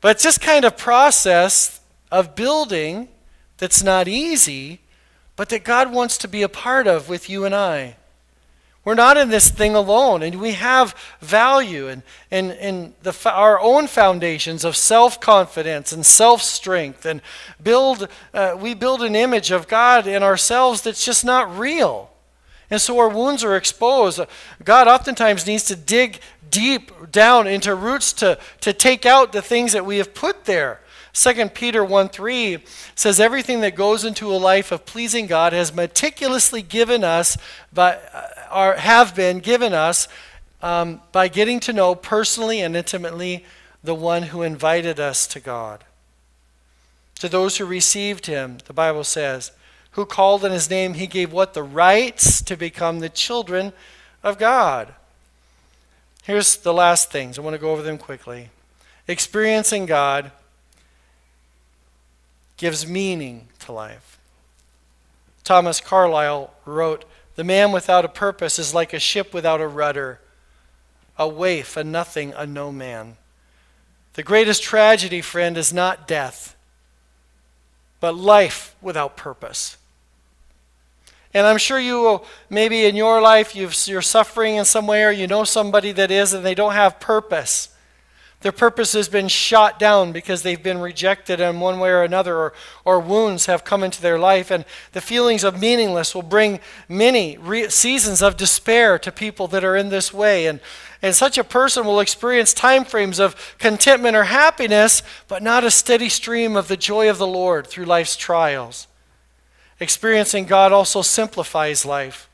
But 0.00 0.16
it's 0.16 0.24
this 0.24 0.38
kind 0.38 0.64
of 0.64 0.76
process 0.76 1.80
of 2.10 2.36
building 2.36 3.08
that's 3.58 3.82
not 3.82 4.06
easy, 4.06 4.80
but 5.36 5.50
that 5.50 5.64
God 5.64 5.92
wants 5.92 6.18
to 6.18 6.28
be 6.28 6.42
a 6.42 6.48
part 6.48 6.86
of 6.86 7.08
with 7.08 7.30
you 7.30 7.44
and 7.44 7.54
I. 7.54 7.96
We're 8.86 8.94
not 8.94 9.16
in 9.16 9.30
this 9.30 9.50
thing 9.50 9.74
alone, 9.74 10.22
and 10.22 10.40
we 10.40 10.52
have 10.52 10.94
value 11.20 11.88
and, 11.88 12.02
and, 12.30 12.52
and 12.52 12.94
the, 13.02 13.14
our 13.28 13.60
own 13.60 13.88
foundations 13.88 14.64
of 14.64 14.76
self 14.76 15.20
confidence 15.20 15.92
and 15.92 16.06
self 16.06 16.40
strength, 16.40 17.04
and 17.04 17.20
build, 17.60 18.08
uh, 18.32 18.56
we 18.56 18.74
build 18.74 19.02
an 19.02 19.16
image 19.16 19.50
of 19.50 19.66
God 19.66 20.06
in 20.06 20.22
ourselves 20.22 20.82
that's 20.82 21.04
just 21.04 21.24
not 21.24 21.58
real. 21.58 22.10
And 22.70 22.80
so 22.80 22.96
our 23.00 23.08
wounds 23.08 23.42
are 23.42 23.56
exposed. 23.56 24.20
God 24.62 24.86
oftentimes 24.86 25.48
needs 25.48 25.64
to 25.64 25.74
dig 25.74 26.20
deep 26.48 27.10
down 27.10 27.48
into 27.48 27.74
roots 27.74 28.12
to, 28.14 28.38
to 28.60 28.72
take 28.72 29.04
out 29.04 29.32
the 29.32 29.42
things 29.42 29.72
that 29.72 29.84
we 29.84 29.98
have 29.98 30.14
put 30.14 30.44
there. 30.44 30.80
2 31.16 31.48
Peter 31.48 31.82
1 31.82 32.10
3 32.10 32.58
says, 32.94 33.18
Everything 33.18 33.62
that 33.62 33.74
goes 33.74 34.04
into 34.04 34.30
a 34.30 34.36
life 34.36 34.70
of 34.70 34.84
pleasing 34.84 35.26
God 35.26 35.54
has 35.54 35.74
meticulously 35.74 36.60
given 36.60 37.02
us, 37.02 37.38
by, 37.72 37.94
or 38.52 38.74
uh, 38.74 38.78
have 38.78 39.16
been 39.16 39.38
given 39.38 39.72
us, 39.72 40.08
um, 40.60 41.00
by 41.12 41.28
getting 41.28 41.58
to 41.60 41.72
know 41.72 41.94
personally 41.94 42.60
and 42.60 42.76
intimately 42.76 43.46
the 43.82 43.94
one 43.94 44.24
who 44.24 44.42
invited 44.42 45.00
us 45.00 45.26
to 45.28 45.40
God. 45.40 45.84
To 47.20 47.30
those 47.30 47.56
who 47.56 47.64
received 47.64 48.26
him, 48.26 48.58
the 48.66 48.74
Bible 48.74 49.04
says, 49.04 49.52
who 49.92 50.04
called 50.04 50.44
in 50.44 50.52
his 50.52 50.68
name, 50.68 50.92
he 50.92 51.06
gave 51.06 51.32
what? 51.32 51.54
The 51.54 51.62
rights 51.62 52.42
to 52.42 52.58
become 52.58 53.00
the 53.00 53.08
children 53.08 53.72
of 54.22 54.36
God. 54.38 54.92
Here's 56.24 56.56
the 56.58 56.74
last 56.74 57.10
things. 57.10 57.38
I 57.38 57.42
want 57.42 57.54
to 57.54 57.60
go 57.60 57.70
over 57.70 57.80
them 57.80 57.96
quickly. 57.96 58.50
Experiencing 59.08 59.86
God 59.86 60.30
gives 62.56 62.86
meaning 62.86 63.48
to 63.60 63.72
life. 63.72 64.18
Thomas 65.44 65.80
Carlyle 65.80 66.52
wrote 66.64 67.04
The 67.36 67.44
man 67.44 67.72
without 67.72 68.04
a 68.04 68.08
purpose 68.08 68.58
is 68.58 68.74
like 68.74 68.92
a 68.92 68.98
ship 68.98 69.32
without 69.32 69.60
a 69.60 69.68
rudder, 69.68 70.20
a 71.18 71.28
waif, 71.28 71.76
a 71.76 71.84
nothing, 71.84 72.32
a 72.36 72.46
no 72.46 72.72
man. 72.72 73.16
The 74.14 74.22
greatest 74.22 74.62
tragedy, 74.62 75.20
friend, 75.20 75.56
is 75.58 75.72
not 75.72 76.08
death, 76.08 76.56
but 78.00 78.16
life 78.16 78.74
without 78.80 79.16
purpose. 79.16 79.76
And 81.34 81.46
I'm 81.46 81.58
sure 81.58 81.78
you 81.78 82.00
will, 82.00 82.24
maybe 82.48 82.86
in 82.86 82.96
your 82.96 83.20
life, 83.20 83.54
you're 83.54 84.00
suffering 84.00 84.56
in 84.56 84.64
some 84.64 84.86
way, 84.86 85.04
or 85.04 85.10
you 85.10 85.26
know 85.26 85.44
somebody 85.44 85.92
that 85.92 86.10
is, 86.10 86.32
and 86.32 86.44
they 86.44 86.54
don't 86.54 86.72
have 86.72 86.98
purpose. 86.98 87.68
Their 88.40 88.52
purpose 88.52 88.92
has 88.92 89.08
been 89.08 89.28
shot 89.28 89.78
down 89.78 90.12
because 90.12 90.42
they've 90.42 90.62
been 90.62 90.78
rejected 90.78 91.40
in 91.40 91.58
one 91.58 91.80
way 91.80 91.88
or 91.88 92.02
another, 92.02 92.36
or, 92.36 92.52
or 92.84 93.00
wounds 93.00 93.46
have 93.46 93.64
come 93.64 93.82
into 93.82 94.02
their 94.02 94.18
life. 94.18 94.50
And 94.50 94.64
the 94.92 95.00
feelings 95.00 95.42
of 95.42 95.58
meaningless 95.58 96.14
will 96.14 96.22
bring 96.22 96.60
many 96.88 97.38
re- 97.38 97.70
seasons 97.70 98.22
of 98.22 98.36
despair 98.36 98.98
to 98.98 99.10
people 99.10 99.48
that 99.48 99.64
are 99.64 99.74
in 99.74 99.88
this 99.88 100.12
way. 100.12 100.46
And, 100.46 100.60
and 101.00 101.14
such 101.14 101.38
a 101.38 101.44
person 101.44 101.86
will 101.86 101.98
experience 101.98 102.52
time 102.52 102.84
frames 102.84 103.18
of 103.18 103.56
contentment 103.58 104.14
or 104.14 104.24
happiness, 104.24 105.02
but 105.28 105.42
not 105.42 105.64
a 105.64 105.70
steady 105.70 106.10
stream 106.10 106.56
of 106.56 106.68
the 106.68 106.76
joy 106.76 107.08
of 107.08 107.18
the 107.18 107.26
Lord 107.26 107.66
through 107.66 107.86
life's 107.86 108.16
trials. 108.16 108.86
Experiencing 109.80 110.44
God 110.44 110.72
also 110.72 111.00
simplifies 111.00 111.86
life. 111.86 112.28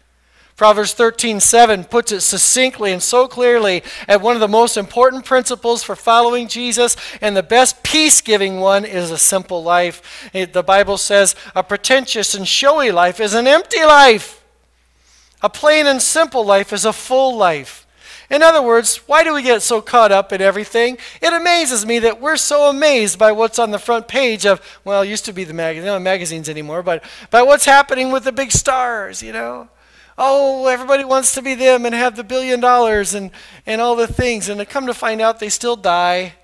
Proverbs 0.63 0.95
13:7 0.95 1.91
puts 1.91 2.13
it 2.13 2.21
succinctly 2.21 2.93
and 2.93 3.03
so 3.03 3.27
clearly 3.27 3.83
at 4.07 4.21
one 4.21 4.37
of 4.37 4.41
the 4.41 4.47
most 4.47 4.77
important 4.77 5.25
principles 5.25 5.83
for 5.83 5.97
following 5.97 6.47
Jesus 6.47 6.97
and 7.21 7.37
the 7.37 7.43
best 7.43 7.83
peace-giving 7.83 8.61
one 8.61 8.85
is 8.85 9.11
a 9.11 9.19
simple 9.19 9.65
life. 9.65 10.31
It, 10.33 10.53
the 10.53 10.63
Bible 10.63 10.99
says 10.99 11.35
a 11.57 11.65
pretentious 11.65 12.37
and 12.37 12.47
showy 12.47 12.93
life 12.93 13.19
is 13.19 13.35
an 13.35 13.49
empty 13.49 13.85
life. 13.85 14.45
A 15.43 15.51
plain 15.51 15.89
and 15.89 16.01
simple 16.01 16.45
life 16.45 16.73
is 16.73 16.85
a 16.85 16.93
full 16.93 17.37
life. 17.37 17.85
In 18.31 18.41
other 18.41 18.63
words, 18.63 18.99
why 19.09 19.25
do 19.25 19.35
we 19.35 19.43
get 19.43 19.63
so 19.63 19.83
caught 19.83 20.13
up 20.13 20.33
in 20.33 20.41
everything? 20.41 20.97
It 21.21 21.33
amazes 21.33 21.85
me 21.85 21.99
that 21.99 22.21
we're 22.21 22.37
so 22.37 22.71
amazed 22.71 23.19
by 23.19 23.33
what's 23.33 23.59
on 23.59 23.73
the 23.73 23.81
front 23.81 24.07
page 24.07 24.47
of, 24.47 24.61
well, 24.85 25.03
it 25.03 25.09
used 25.09 25.25
to 25.25 25.33
be 25.33 25.43
the 25.43 25.55
magazine, 25.55 25.89
not 25.89 26.03
magazines 26.03 26.49
anymore, 26.49 26.85
but 26.85 27.03
by 27.33 27.43
what's 27.43 27.65
happening 27.65 28.13
with 28.13 28.23
the 28.23 28.31
big 28.31 28.53
stars, 28.53 29.25
you 29.25 29.33
know? 29.33 29.69
Oh, 30.25 30.69
everybody 30.69 31.05
wants 31.05 31.35
to 31.35 31.43
be 31.43 31.57
them 31.57 31.85
and 31.85 31.93
have 31.93 32.15
the 32.15 32.23
billion 32.23 32.61
dollars 32.61 33.13
and, 33.13 33.33
and 33.67 33.81
all 33.81 33.97
the 33.97 34.07
things. 34.07 34.49
And 34.49 34.61
to 34.61 34.65
come 34.65 34.87
to 34.87 34.95
find 34.95 35.21
out, 35.21 35.41
they 35.41 35.49
still 35.49 35.75
die. 35.75 36.35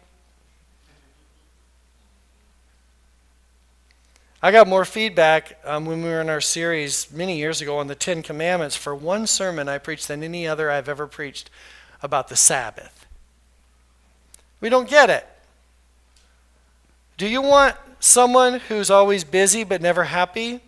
I 4.42 4.50
got 4.50 4.66
more 4.66 4.84
feedback 4.84 5.58
um, 5.64 5.86
when 5.86 6.02
we 6.02 6.08
were 6.08 6.20
in 6.20 6.28
our 6.28 6.40
series 6.40 7.12
many 7.12 7.38
years 7.38 7.60
ago 7.60 7.78
on 7.78 7.86
the 7.86 7.94
Ten 7.94 8.22
Commandments 8.22 8.74
for 8.74 8.96
one 8.96 9.28
sermon 9.28 9.68
I 9.68 9.78
preached 9.78 10.08
than 10.08 10.24
any 10.24 10.46
other 10.46 10.70
I've 10.70 10.88
ever 10.88 11.06
preached 11.06 11.48
about 12.02 12.28
the 12.28 12.36
Sabbath. 12.36 13.06
We 14.60 14.68
don't 14.68 14.88
get 14.88 15.08
it. 15.08 15.26
Do 17.16 17.28
you 17.28 17.42
want 17.42 17.76
someone 18.00 18.58
who's 18.58 18.90
always 18.90 19.22
busy 19.22 19.62
but 19.62 19.80
never 19.80 20.04
happy? 20.04 20.62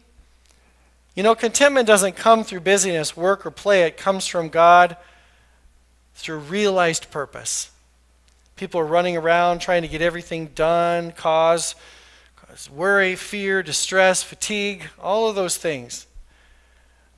You 1.15 1.25
know, 1.25 1.35
contentment 1.35 1.87
doesn't 1.87 2.15
come 2.15 2.45
through 2.45 2.61
busyness, 2.61 3.17
work, 3.17 3.45
or 3.45 3.51
play. 3.51 3.83
It 3.83 3.97
comes 3.97 4.27
from 4.27 4.49
God 4.49 4.97
through 6.15 6.39
realized 6.39 7.11
purpose. 7.11 7.71
People 8.55 8.81
are 8.81 8.87
running 8.87 9.17
around 9.17 9.61
trying 9.61 9.83
to 9.83 9.89
get 9.89 10.03
everything 10.03 10.47
done, 10.55 11.13
cause, 11.13 11.75
cause 12.37 12.71
worry, 12.71 13.17
fear, 13.17 13.63
distress, 13.63 14.23
fatigue, 14.23 14.85
all 15.03 15.29
of 15.29 15.35
those 15.35 15.57
things. 15.57 16.07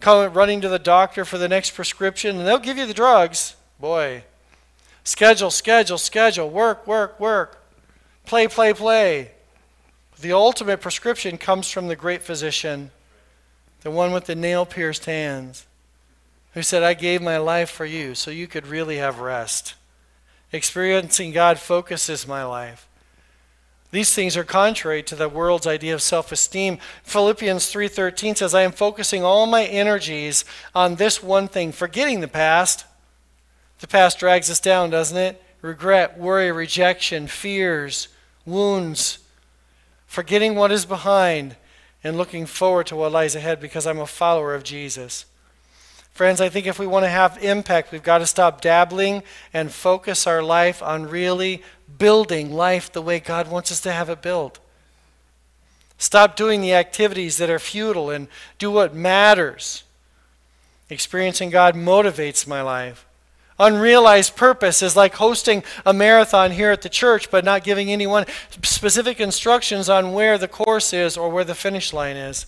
Come 0.00 0.32
running 0.32 0.60
to 0.62 0.68
the 0.68 0.78
doctor 0.78 1.24
for 1.24 1.38
the 1.38 1.48
next 1.48 1.72
prescription, 1.72 2.38
and 2.38 2.46
they'll 2.46 2.58
give 2.58 2.78
you 2.78 2.86
the 2.86 2.94
drugs. 2.94 3.56
Boy, 3.78 4.24
schedule, 5.04 5.50
schedule, 5.50 5.98
schedule, 5.98 6.48
work, 6.48 6.86
work, 6.86 7.20
work, 7.20 7.62
play, 8.24 8.48
play, 8.48 8.72
play. 8.72 9.32
The 10.18 10.32
ultimate 10.32 10.80
prescription 10.80 11.36
comes 11.36 11.68
from 11.68 11.88
the 11.88 11.96
great 11.96 12.22
physician 12.22 12.90
the 13.82 13.90
one 13.90 14.12
with 14.12 14.26
the 14.26 14.34
nail 14.34 14.64
pierced 14.64 15.06
hands, 15.06 15.66
who 16.54 16.62
said, 16.62 16.82
I 16.82 16.94
gave 16.94 17.22
my 17.22 17.38
life 17.38 17.70
for 17.70 17.86
you 17.86 18.14
so 18.14 18.30
you 18.30 18.46
could 18.46 18.66
really 18.66 18.98
have 18.98 19.20
rest. 19.20 19.74
Experiencing 20.52 21.32
God 21.32 21.58
focuses 21.58 22.26
my 22.26 22.44
life. 22.44 22.86
These 23.90 24.14
things 24.14 24.36
are 24.36 24.44
contrary 24.44 25.02
to 25.02 25.14
the 25.14 25.28
world's 25.28 25.66
idea 25.66 25.92
of 25.92 26.00
self-esteem. 26.00 26.78
Philippians 27.02 27.66
3:13 27.70 28.34
says, 28.34 28.54
"I 28.54 28.62
am 28.62 28.72
focusing 28.72 29.22
all 29.22 29.46
my 29.46 29.64
energies 29.66 30.46
on 30.74 30.96
this 30.96 31.22
one 31.22 31.46
thing, 31.46 31.72
forgetting 31.72 32.20
the 32.20 32.28
past." 32.28 32.84
The 33.80 33.86
past 33.86 34.18
drags 34.18 34.48
us 34.48 34.60
down, 34.60 34.90
doesn't 34.90 35.16
it? 35.16 35.42
Regret, 35.60 36.16
worry, 36.16 36.50
rejection, 36.50 37.26
fears, 37.26 38.08
wounds. 38.46 39.18
Forgetting 40.06 40.54
what 40.54 40.72
is 40.72 40.86
behind 40.86 41.56
and 42.04 42.16
looking 42.16 42.46
forward 42.46 42.86
to 42.88 42.96
what 42.96 43.12
lies 43.12 43.34
ahead 43.34 43.60
because 43.60 43.86
I'm 43.86 43.98
a 43.98 44.06
follower 44.06 44.54
of 44.54 44.64
Jesus. 44.64 45.26
Friends, 46.12 46.40
I 46.40 46.48
think 46.48 46.66
if 46.66 46.78
we 46.78 46.86
want 46.86 47.04
to 47.04 47.10
have 47.10 47.42
impact, 47.42 47.90
we've 47.90 48.02
got 48.02 48.18
to 48.18 48.26
stop 48.26 48.60
dabbling 48.60 49.22
and 49.54 49.72
focus 49.72 50.26
our 50.26 50.42
life 50.42 50.82
on 50.82 51.08
really 51.08 51.62
building 51.98 52.52
life 52.52 52.92
the 52.92 53.02
way 53.02 53.18
God 53.18 53.50
wants 53.50 53.72
us 53.72 53.80
to 53.80 53.92
have 53.92 54.10
it 54.10 54.20
built. 54.20 54.58
Stop 55.96 56.36
doing 56.36 56.60
the 56.60 56.74
activities 56.74 57.38
that 57.38 57.48
are 57.48 57.58
futile 57.58 58.10
and 58.10 58.28
do 58.58 58.70
what 58.70 58.94
matters. 58.94 59.84
Experiencing 60.90 61.48
God 61.48 61.74
motivates 61.74 62.46
my 62.46 62.60
life. 62.60 63.06
Unrealized 63.62 64.34
purpose 64.34 64.82
is 64.82 64.96
like 64.96 65.14
hosting 65.14 65.62
a 65.86 65.92
marathon 65.92 66.50
here 66.50 66.72
at 66.72 66.82
the 66.82 66.88
church, 66.88 67.30
but 67.30 67.44
not 67.44 67.62
giving 67.62 67.92
anyone 67.92 68.26
specific 68.60 69.20
instructions 69.20 69.88
on 69.88 70.12
where 70.12 70.36
the 70.36 70.48
course 70.48 70.92
is 70.92 71.16
or 71.16 71.30
where 71.30 71.44
the 71.44 71.54
finish 71.54 71.92
line 71.92 72.16
is. 72.16 72.46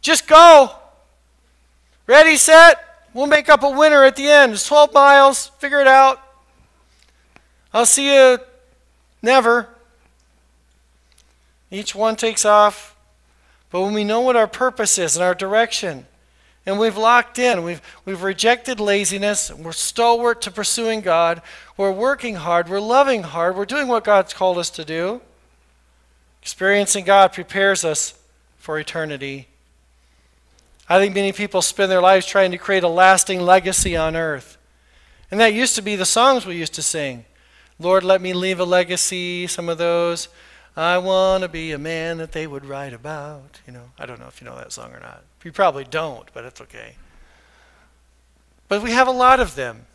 Just 0.00 0.26
go. 0.26 0.70
Ready, 2.06 2.36
set. 2.36 2.82
We'll 3.12 3.26
make 3.26 3.50
up 3.50 3.62
a 3.62 3.68
winner 3.68 4.04
at 4.04 4.16
the 4.16 4.26
end. 4.26 4.54
It's 4.54 4.66
12 4.66 4.94
miles. 4.94 5.48
Figure 5.58 5.82
it 5.82 5.86
out. 5.86 6.18
I'll 7.74 7.84
see 7.84 8.14
you 8.14 8.38
never. 9.20 9.68
Each 11.70 11.94
one 11.94 12.16
takes 12.16 12.46
off. 12.46 12.96
But 13.68 13.82
when 13.82 13.92
we 13.92 14.02
know 14.02 14.22
what 14.22 14.34
our 14.34 14.46
purpose 14.46 14.96
is 14.96 15.14
and 15.14 15.22
our 15.22 15.34
direction, 15.34 16.06
and 16.68 16.78
we've 16.78 16.98
locked 16.98 17.38
in. 17.38 17.64
We've, 17.64 17.80
we've 18.04 18.22
rejected 18.22 18.78
laziness. 18.78 19.50
We're 19.50 19.72
stalwart 19.72 20.42
to 20.42 20.50
pursuing 20.50 21.00
God. 21.00 21.40
We're 21.78 21.90
working 21.90 22.34
hard. 22.34 22.68
We're 22.68 22.78
loving 22.78 23.22
hard. 23.22 23.56
We're 23.56 23.64
doing 23.64 23.88
what 23.88 24.04
God's 24.04 24.34
called 24.34 24.58
us 24.58 24.68
to 24.70 24.84
do. 24.84 25.22
Experiencing 26.42 27.06
God 27.06 27.32
prepares 27.32 27.86
us 27.86 28.18
for 28.58 28.78
eternity. 28.78 29.48
I 30.90 30.98
think 30.98 31.14
many 31.14 31.32
people 31.32 31.62
spend 31.62 31.90
their 31.90 32.02
lives 32.02 32.26
trying 32.26 32.50
to 32.50 32.58
create 32.58 32.84
a 32.84 32.88
lasting 32.88 33.40
legacy 33.40 33.96
on 33.96 34.14
earth. 34.14 34.58
And 35.30 35.40
that 35.40 35.54
used 35.54 35.74
to 35.76 35.82
be 35.82 35.96
the 35.96 36.04
songs 36.04 36.44
we 36.44 36.56
used 36.56 36.74
to 36.74 36.82
sing. 36.82 37.24
Lord, 37.78 38.04
let 38.04 38.20
me 38.20 38.34
leave 38.34 38.60
a 38.60 38.66
legacy, 38.66 39.46
some 39.46 39.70
of 39.70 39.78
those. 39.78 40.28
I 40.76 40.98
want 40.98 41.44
to 41.44 41.48
be 41.48 41.72
a 41.72 41.78
man 41.78 42.18
that 42.18 42.32
they 42.32 42.46
would 42.46 42.66
write 42.66 42.92
about. 42.92 43.60
You 43.66 43.72
know, 43.72 43.84
I 43.98 44.04
don't 44.04 44.20
know 44.20 44.26
if 44.26 44.42
you 44.42 44.46
know 44.46 44.56
that 44.56 44.72
song 44.72 44.92
or 44.92 45.00
not. 45.00 45.22
You 45.44 45.52
probably 45.52 45.84
don't, 45.84 46.28
but 46.34 46.44
it's 46.44 46.60
okay. 46.60 46.96
But 48.68 48.82
we 48.82 48.90
have 48.90 49.08
a 49.08 49.12
lot 49.12 49.40
of 49.40 49.54
them. 49.54 49.86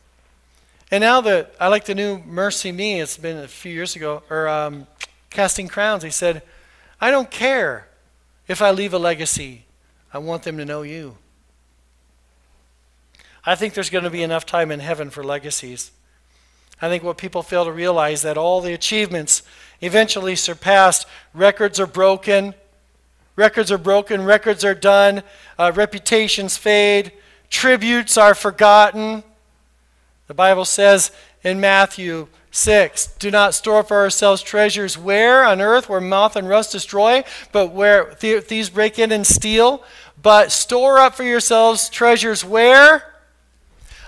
And 0.89 1.01
now 1.01 1.21
that 1.21 1.53
I 1.59 1.67
like 1.67 1.85
the 1.85 1.95
new 1.95 2.19
MercyMe, 2.19 3.01
it's 3.01 3.17
been 3.17 3.37
a 3.37 3.47
few 3.47 3.71
years 3.71 3.95
ago, 3.95 4.23
or 4.29 4.47
um, 4.47 4.87
Casting 5.29 5.67
Crowns, 5.67 6.03
he 6.03 6.09
said, 6.09 6.43
I 7.01 7.11
don't 7.11 7.29
care 7.29 7.87
if 8.47 8.61
I 8.61 8.71
leave 8.71 8.93
a 8.93 8.99
legacy. 8.99 9.65
I 10.13 10.19
want 10.19 10.43
them 10.43 10.57
to 10.57 10.65
know 10.65 10.83
you. 10.83 11.17
I 13.45 13.55
think 13.55 13.73
there's 13.73 13.89
going 13.89 14.05
to 14.05 14.09
be 14.09 14.23
enough 14.23 14.45
time 14.45 14.71
in 14.71 14.79
heaven 14.79 15.09
for 15.09 15.23
legacies. 15.23 15.91
I 16.81 16.89
think 16.89 17.03
what 17.03 17.17
people 17.17 17.43
fail 17.43 17.65
to 17.65 17.71
realize 17.71 18.21
that 18.21 18.37
all 18.37 18.61
the 18.61 18.73
achievements 18.73 19.43
eventually 19.81 20.35
surpassed. 20.35 21.05
Records 21.33 21.79
are 21.79 21.87
broken. 21.87 22.53
Records 23.35 23.71
are 23.71 23.77
broken. 23.77 24.23
Records 24.23 24.63
are 24.63 24.75
done. 24.75 25.23
Uh, 25.57 25.71
reputations 25.73 26.57
fade. 26.57 27.11
Tributes 27.49 28.17
are 28.17 28.35
forgotten. 28.35 29.23
The 30.27 30.33
Bible 30.33 30.65
says 30.65 31.11
in 31.43 31.59
Matthew 31.59 32.27
6 32.51 33.07
Do 33.17 33.31
not 33.31 33.53
store 33.53 33.83
for 33.83 33.97
ourselves 33.97 34.41
treasures 34.41 34.97
where? 34.97 35.43
On 35.43 35.61
earth, 35.61 35.89
where 35.89 36.01
moth 36.01 36.35
and 36.35 36.47
rust 36.47 36.71
destroy, 36.71 37.23
but 37.51 37.71
where 37.71 38.13
thieves 38.13 38.69
break 38.69 38.99
in 38.99 39.11
and 39.11 39.25
steal. 39.25 39.83
But 40.21 40.51
store 40.51 40.99
up 40.99 41.15
for 41.15 41.23
yourselves 41.23 41.89
treasures 41.89 42.45
where? 42.45 43.13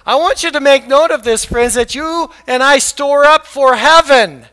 I 0.05 0.15
want 0.15 0.43
you 0.43 0.51
to 0.51 0.59
make 0.59 0.87
note 0.87 1.09
of 1.09 1.23
this, 1.23 1.45
friends, 1.45 1.73
that 1.73 1.95
you 1.95 2.29
and 2.45 2.61
I 2.61 2.77
store 2.77 3.25
up 3.25 3.47
for 3.47 3.75
heaven. 3.75 4.45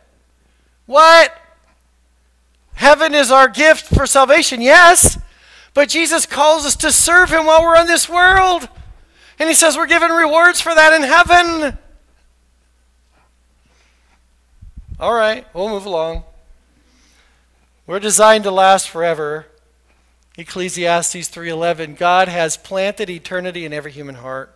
What? 0.86 1.36
Heaven 2.74 3.14
is 3.14 3.30
our 3.30 3.48
gift 3.48 3.94
for 3.94 4.06
salvation, 4.06 4.60
yes. 4.60 5.18
But 5.74 5.88
Jesus 5.88 6.26
calls 6.26 6.66
us 6.66 6.76
to 6.76 6.92
serve 6.92 7.30
Him 7.30 7.46
while 7.46 7.62
we're 7.62 7.76
on 7.76 7.86
this 7.86 8.08
world. 8.08 8.68
And 9.38 9.48
He 9.48 9.54
says 9.54 9.76
we're 9.76 9.86
given 9.86 10.10
rewards 10.10 10.60
for 10.60 10.74
that 10.74 10.92
in 10.92 11.02
heaven. 11.02 11.78
All 15.00 15.14
right, 15.14 15.46
we'll 15.54 15.68
move 15.68 15.86
along. 15.86 16.24
We're 17.86 17.98
designed 17.98 18.44
to 18.44 18.50
last 18.50 18.88
forever. 18.88 19.46
Ecclesiastes 20.38 21.28
3:11 21.28 21.96
God 21.96 22.28
has 22.28 22.56
planted 22.56 23.10
eternity 23.10 23.64
in 23.66 23.72
every 23.72 23.92
human 23.92 24.14
heart. 24.14 24.54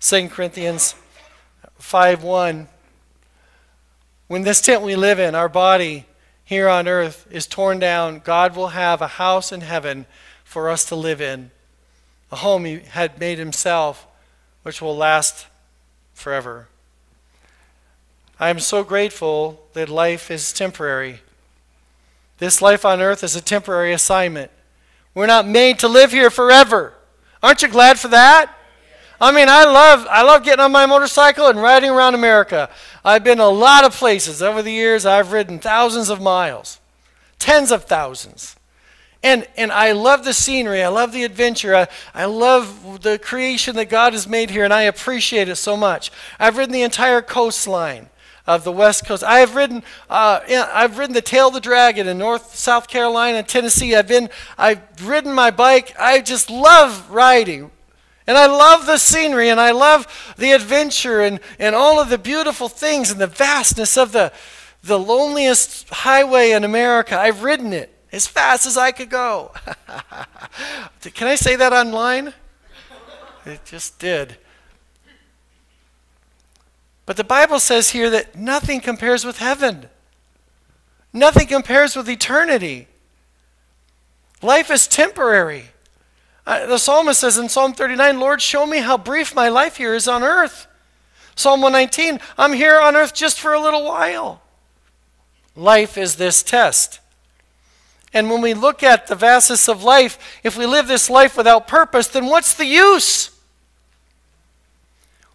2 0.00 0.28
Corinthians 0.28 0.94
5:1 1.80 2.68
When 4.26 4.42
this 4.42 4.60
tent 4.60 4.82
we 4.82 4.94
live 4.94 5.18
in, 5.18 5.34
our 5.34 5.48
body 5.48 6.06
here 6.44 6.68
on 6.68 6.86
earth 6.86 7.26
is 7.30 7.46
torn 7.46 7.78
down, 7.78 8.20
God 8.20 8.54
will 8.54 8.68
have 8.68 9.00
a 9.00 9.08
house 9.08 9.50
in 9.50 9.62
heaven 9.62 10.06
for 10.44 10.68
us 10.68 10.84
to 10.86 10.94
live 10.94 11.20
in. 11.20 11.50
A 12.30 12.36
home 12.36 12.64
he 12.64 12.80
had 12.80 13.18
made 13.18 13.38
himself 13.38 14.06
which 14.62 14.82
will 14.82 14.96
last 14.96 15.46
forever. 16.14 16.68
I 18.40 18.50
am 18.50 18.58
so 18.58 18.82
grateful 18.82 19.62
that 19.74 19.88
life 19.88 20.30
is 20.30 20.52
temporary. 20.52 21.20
This 22.38 22.60
life 22.60 22.84
on 22.84 23.00
earth 23.00 23.22
is 23.22 23.36
a 23.36 23.40
temporary 23.40 23.92
assignment. 23.92 24.50
We're 25.14 25.26
not 25.26 25.46
made 25.46 25.78
to 25.80 25.88
live 25.88 26.10
here 26.10 26.30
forever. 26.30 26.94
Aren't 27.42 27.62
you 27.62 27.68
glad 27.68 27.98
for 27.98 28.08
that? 28.08 28.52
I 29.20 29.32
mean, 29.32 29.48
I 29.48 29.64
love 29.64 30.06
I 30.10 30.22
love 30.22 30.42
getting 30.42 30.64
on 30.64 30.72
my 30.72 30.86
motorcycle 30.86 31.46
and 31.46 31.60
riding 31.60 31.90
around 31.90 32.14
America. 32.14 32.68
I've 33.04 33.24
been 33.24 33.40
a 33.40 33.48
lot 33.48 33.84
of 33.84 33.94
places 33.94 34.42
over 34.42 34.62
the 34.62 34.72
years. 34.72 35.06
I've 35.06 35.32
ridden 35.32 35.58
thousands 35.58 36.08
of 36.08 36.20
miles, 36.20 36.80
tens 37.38 37.70
of 37.70 37.84
thousands. 37.84 38.56
And, 39.22 39.48
and 39.56 39.72
I 39.72 39.92
love 39.92 40.26
the 40.26 40.34
scenery. 40.34 40.82
I 40.82 40.88
love 40.88 41.12
the 41.12 41.24
adventure. 41.24 41.74
I, 41.74 41.86
I 42.14 42.26
love 42.26 43.00
the 43.00 43.18
creation 43.18 43.74
that 43.76 43.88
God 43.88 44.12
has 44.12 44.28
made 44.28 44.50
here, 44.50 44.64
and 44.64 44.74
I 44.74 44.82
appreciate 44.82 45.48
it 45.48 45.56
so 45.56 45.78
much. 45.78 46.12
I've 46.38 46.58
ridden 46.58 46.74
the 46.74 46.82
entire 46.82 47.22
coastline 47.22 48.10
of 48.46 48.64
the 48.64 48.72
West 48.72 49.06
Coast. 49.06 49.24
I 49.24 49.38
have 49.38 49.54
ridden, 49.54 49.82
uh, 50.10 50.40
I've 50.46 50.98
ridden 50.98 51.14
the 51.14 51.22
Tail 51.22 51.48
of 51.48 51.54
the 51.54 51.60
Dragon 51.60 52.06
in 52.06 52.18
North 52.18 52.54
South 52.54 52.86
Carolina 52.86 53.38
and 53.38 53.48
Tennessee. 53.48 53.94
I've 53.94 54.06
been, 54.06 54.28
I've 54.58 54.82
ridden 55.02 55.32
my 55.32 55.50
bike. 55.50 55.94
I 55.98 56.20
just 56.20 56.50
love 56.50 57.10
riding. 57.10 57.70
And 58.26 58.38
I 58.38 58.46
love 58.46 58.86
the 58.86 58.98
scenery 58.98 59.50
and 59.50 59.60
I 59.60 59.72
love 59.72 60.34
the 60.38 60.52
adventure 60.52 61.20
and, 61.20 61.40
and 61.58 61.74
all 61.74 62.00
of 62.00 62.08
the 62.08 62.18
beautiful 62.18 62.68
things 62.68 63.10
and 63.10 63.20
the 63.20 63.26
vastness 63.26 63.98
of 63.98 64.12
the, 64.12 64.32
the 64.82 64.98
loneliest 64.98 65.88
highway 65.90 66.52
in 66.52 66.64
America. 66.64 67.18
I've 67.18 67.42
ridden 67.42 67.72
it 67.72 67.94
as 68.12 68.26
fast 68.26 68.64
as 68.64 68.78
I 68.78 68.92
could 68.92 69.10
go. 69.10 69.52
Can 71.14 71.28
I 71.28 71.34
say 71.34 71.56
that 71.56 71.72
online? 71.72 72.32
It 73.44 73.64
just 73.66 73.98
did. 73.98 74.38
But 77.06 77.18
the 77.18 77.24
Bible 77.24 77.60
says 77.60 77.90
here 77.90 78.08
that 78.08 78.36
nothing 78.36 78.80
compares 78.80 79.26
with 79.26 79.38
heaven. 79.38 79.90
Nothing 81.12 81.46
compares 81.46 81.94
with 81.94 82.08
eternity. 82.08 82.88
Life 84.40 84.70
is 84.70 84.86
temporary. 84.86 85.73
The 86.46 86.78
psalmist 86.78 87.20
says 87.20 87.38
in 87.38 87.48
Psalm 87.48 87.72
39, 87.72 88.20
Lord, 88.20 88.42
show 88.42 88.66
me 88.66 88.78
how 88.78 88.98
brief 88.98 89.34
my 89.34 89.48
life 89.48 89.78
here 89.78 89.94
is 89.94 90.06
on 90.06 90.22
earth. 90.22 90.66
Psalm 91.36 91.62
119, 91.62 92.20
I'm 92.36 92.52
here 92.52 92.78
on 92.78 92.94
earth 92.94 93.14
just 93.14 93.40
for 93.40 93.54
a 93.54 93.60
little 93.60 93.84
while. 93.84 94.42
Life 95.56 95.96
is 95.96 96.16
this 96.16 96.42
test. 96.42 97.00
And 98.12 98.30
when 98.30 98.42
we 98.42 98.54
look 98.54 98.82
at 98.82 99.06
the 99.06 99.16
vastness 99.16 99.68
of 99.68 99.82
life, 99.82 100.40
if 100.44 100.56
we 100.56 100.66
live 100.66 100.86
this 100.86 101.08
life 101.08 101.36
without 101.36 101.66
purpose, 101.66 102.08
then 102.08 102.26
what's 102.26 102.54
the 102.54 102.66
use? 102.66 103.30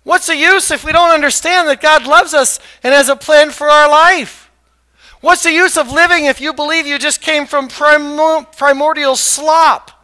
What's 0.03 0.27
the 0.27 0.37
use 0.37 0.71
if 0.71 0.85
we 0.85 0.91
don't 0.91 1.11
understand 1.11 1.67
that 1.67 1.81
God 1.81 2.05
loves 2.05 2.33
us 2.33 2.59
and 2.83 2.93
has 2.93 3.09
a 3.09 3.15
plan 3.15 3.49
for 3.49 3.67
our 3.69 3.89
life? 3.89 4.49
What's 5.21 5.43
the 5.43 5.51
use 5.51 5.75
of 5.75 5.91
living 5.91 6.25
if 6.25 6.39
you 6.39 6.53
believe 6.53 6.87
you 6.87 6.97
just 6.97 7.19
came 7.19 7.45
from 7.45 7.67
primordial 7.67 9.15
slop 9.17 9.98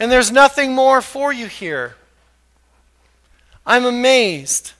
and 0.00 0.10
there's 0.10 0.32
nothing 0.32 0.74
more 0.74 1.02
for 1.02 1.32
you 1.32 1.46
here? 1.46 1.94
I'm 3.66 3.84
amazed. 3.84 4.72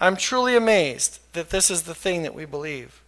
I'm 0.00 0.16
truly 0.16 0.56
amazed 0.56 1.20
that 1.34 1.50
this 1.50 1.70
is 1.70 1.82
the 1.82 1.94
thing 1.94 2.22
that 2.22 2.34
we 2.34 2.46
believe. 2.46 3.02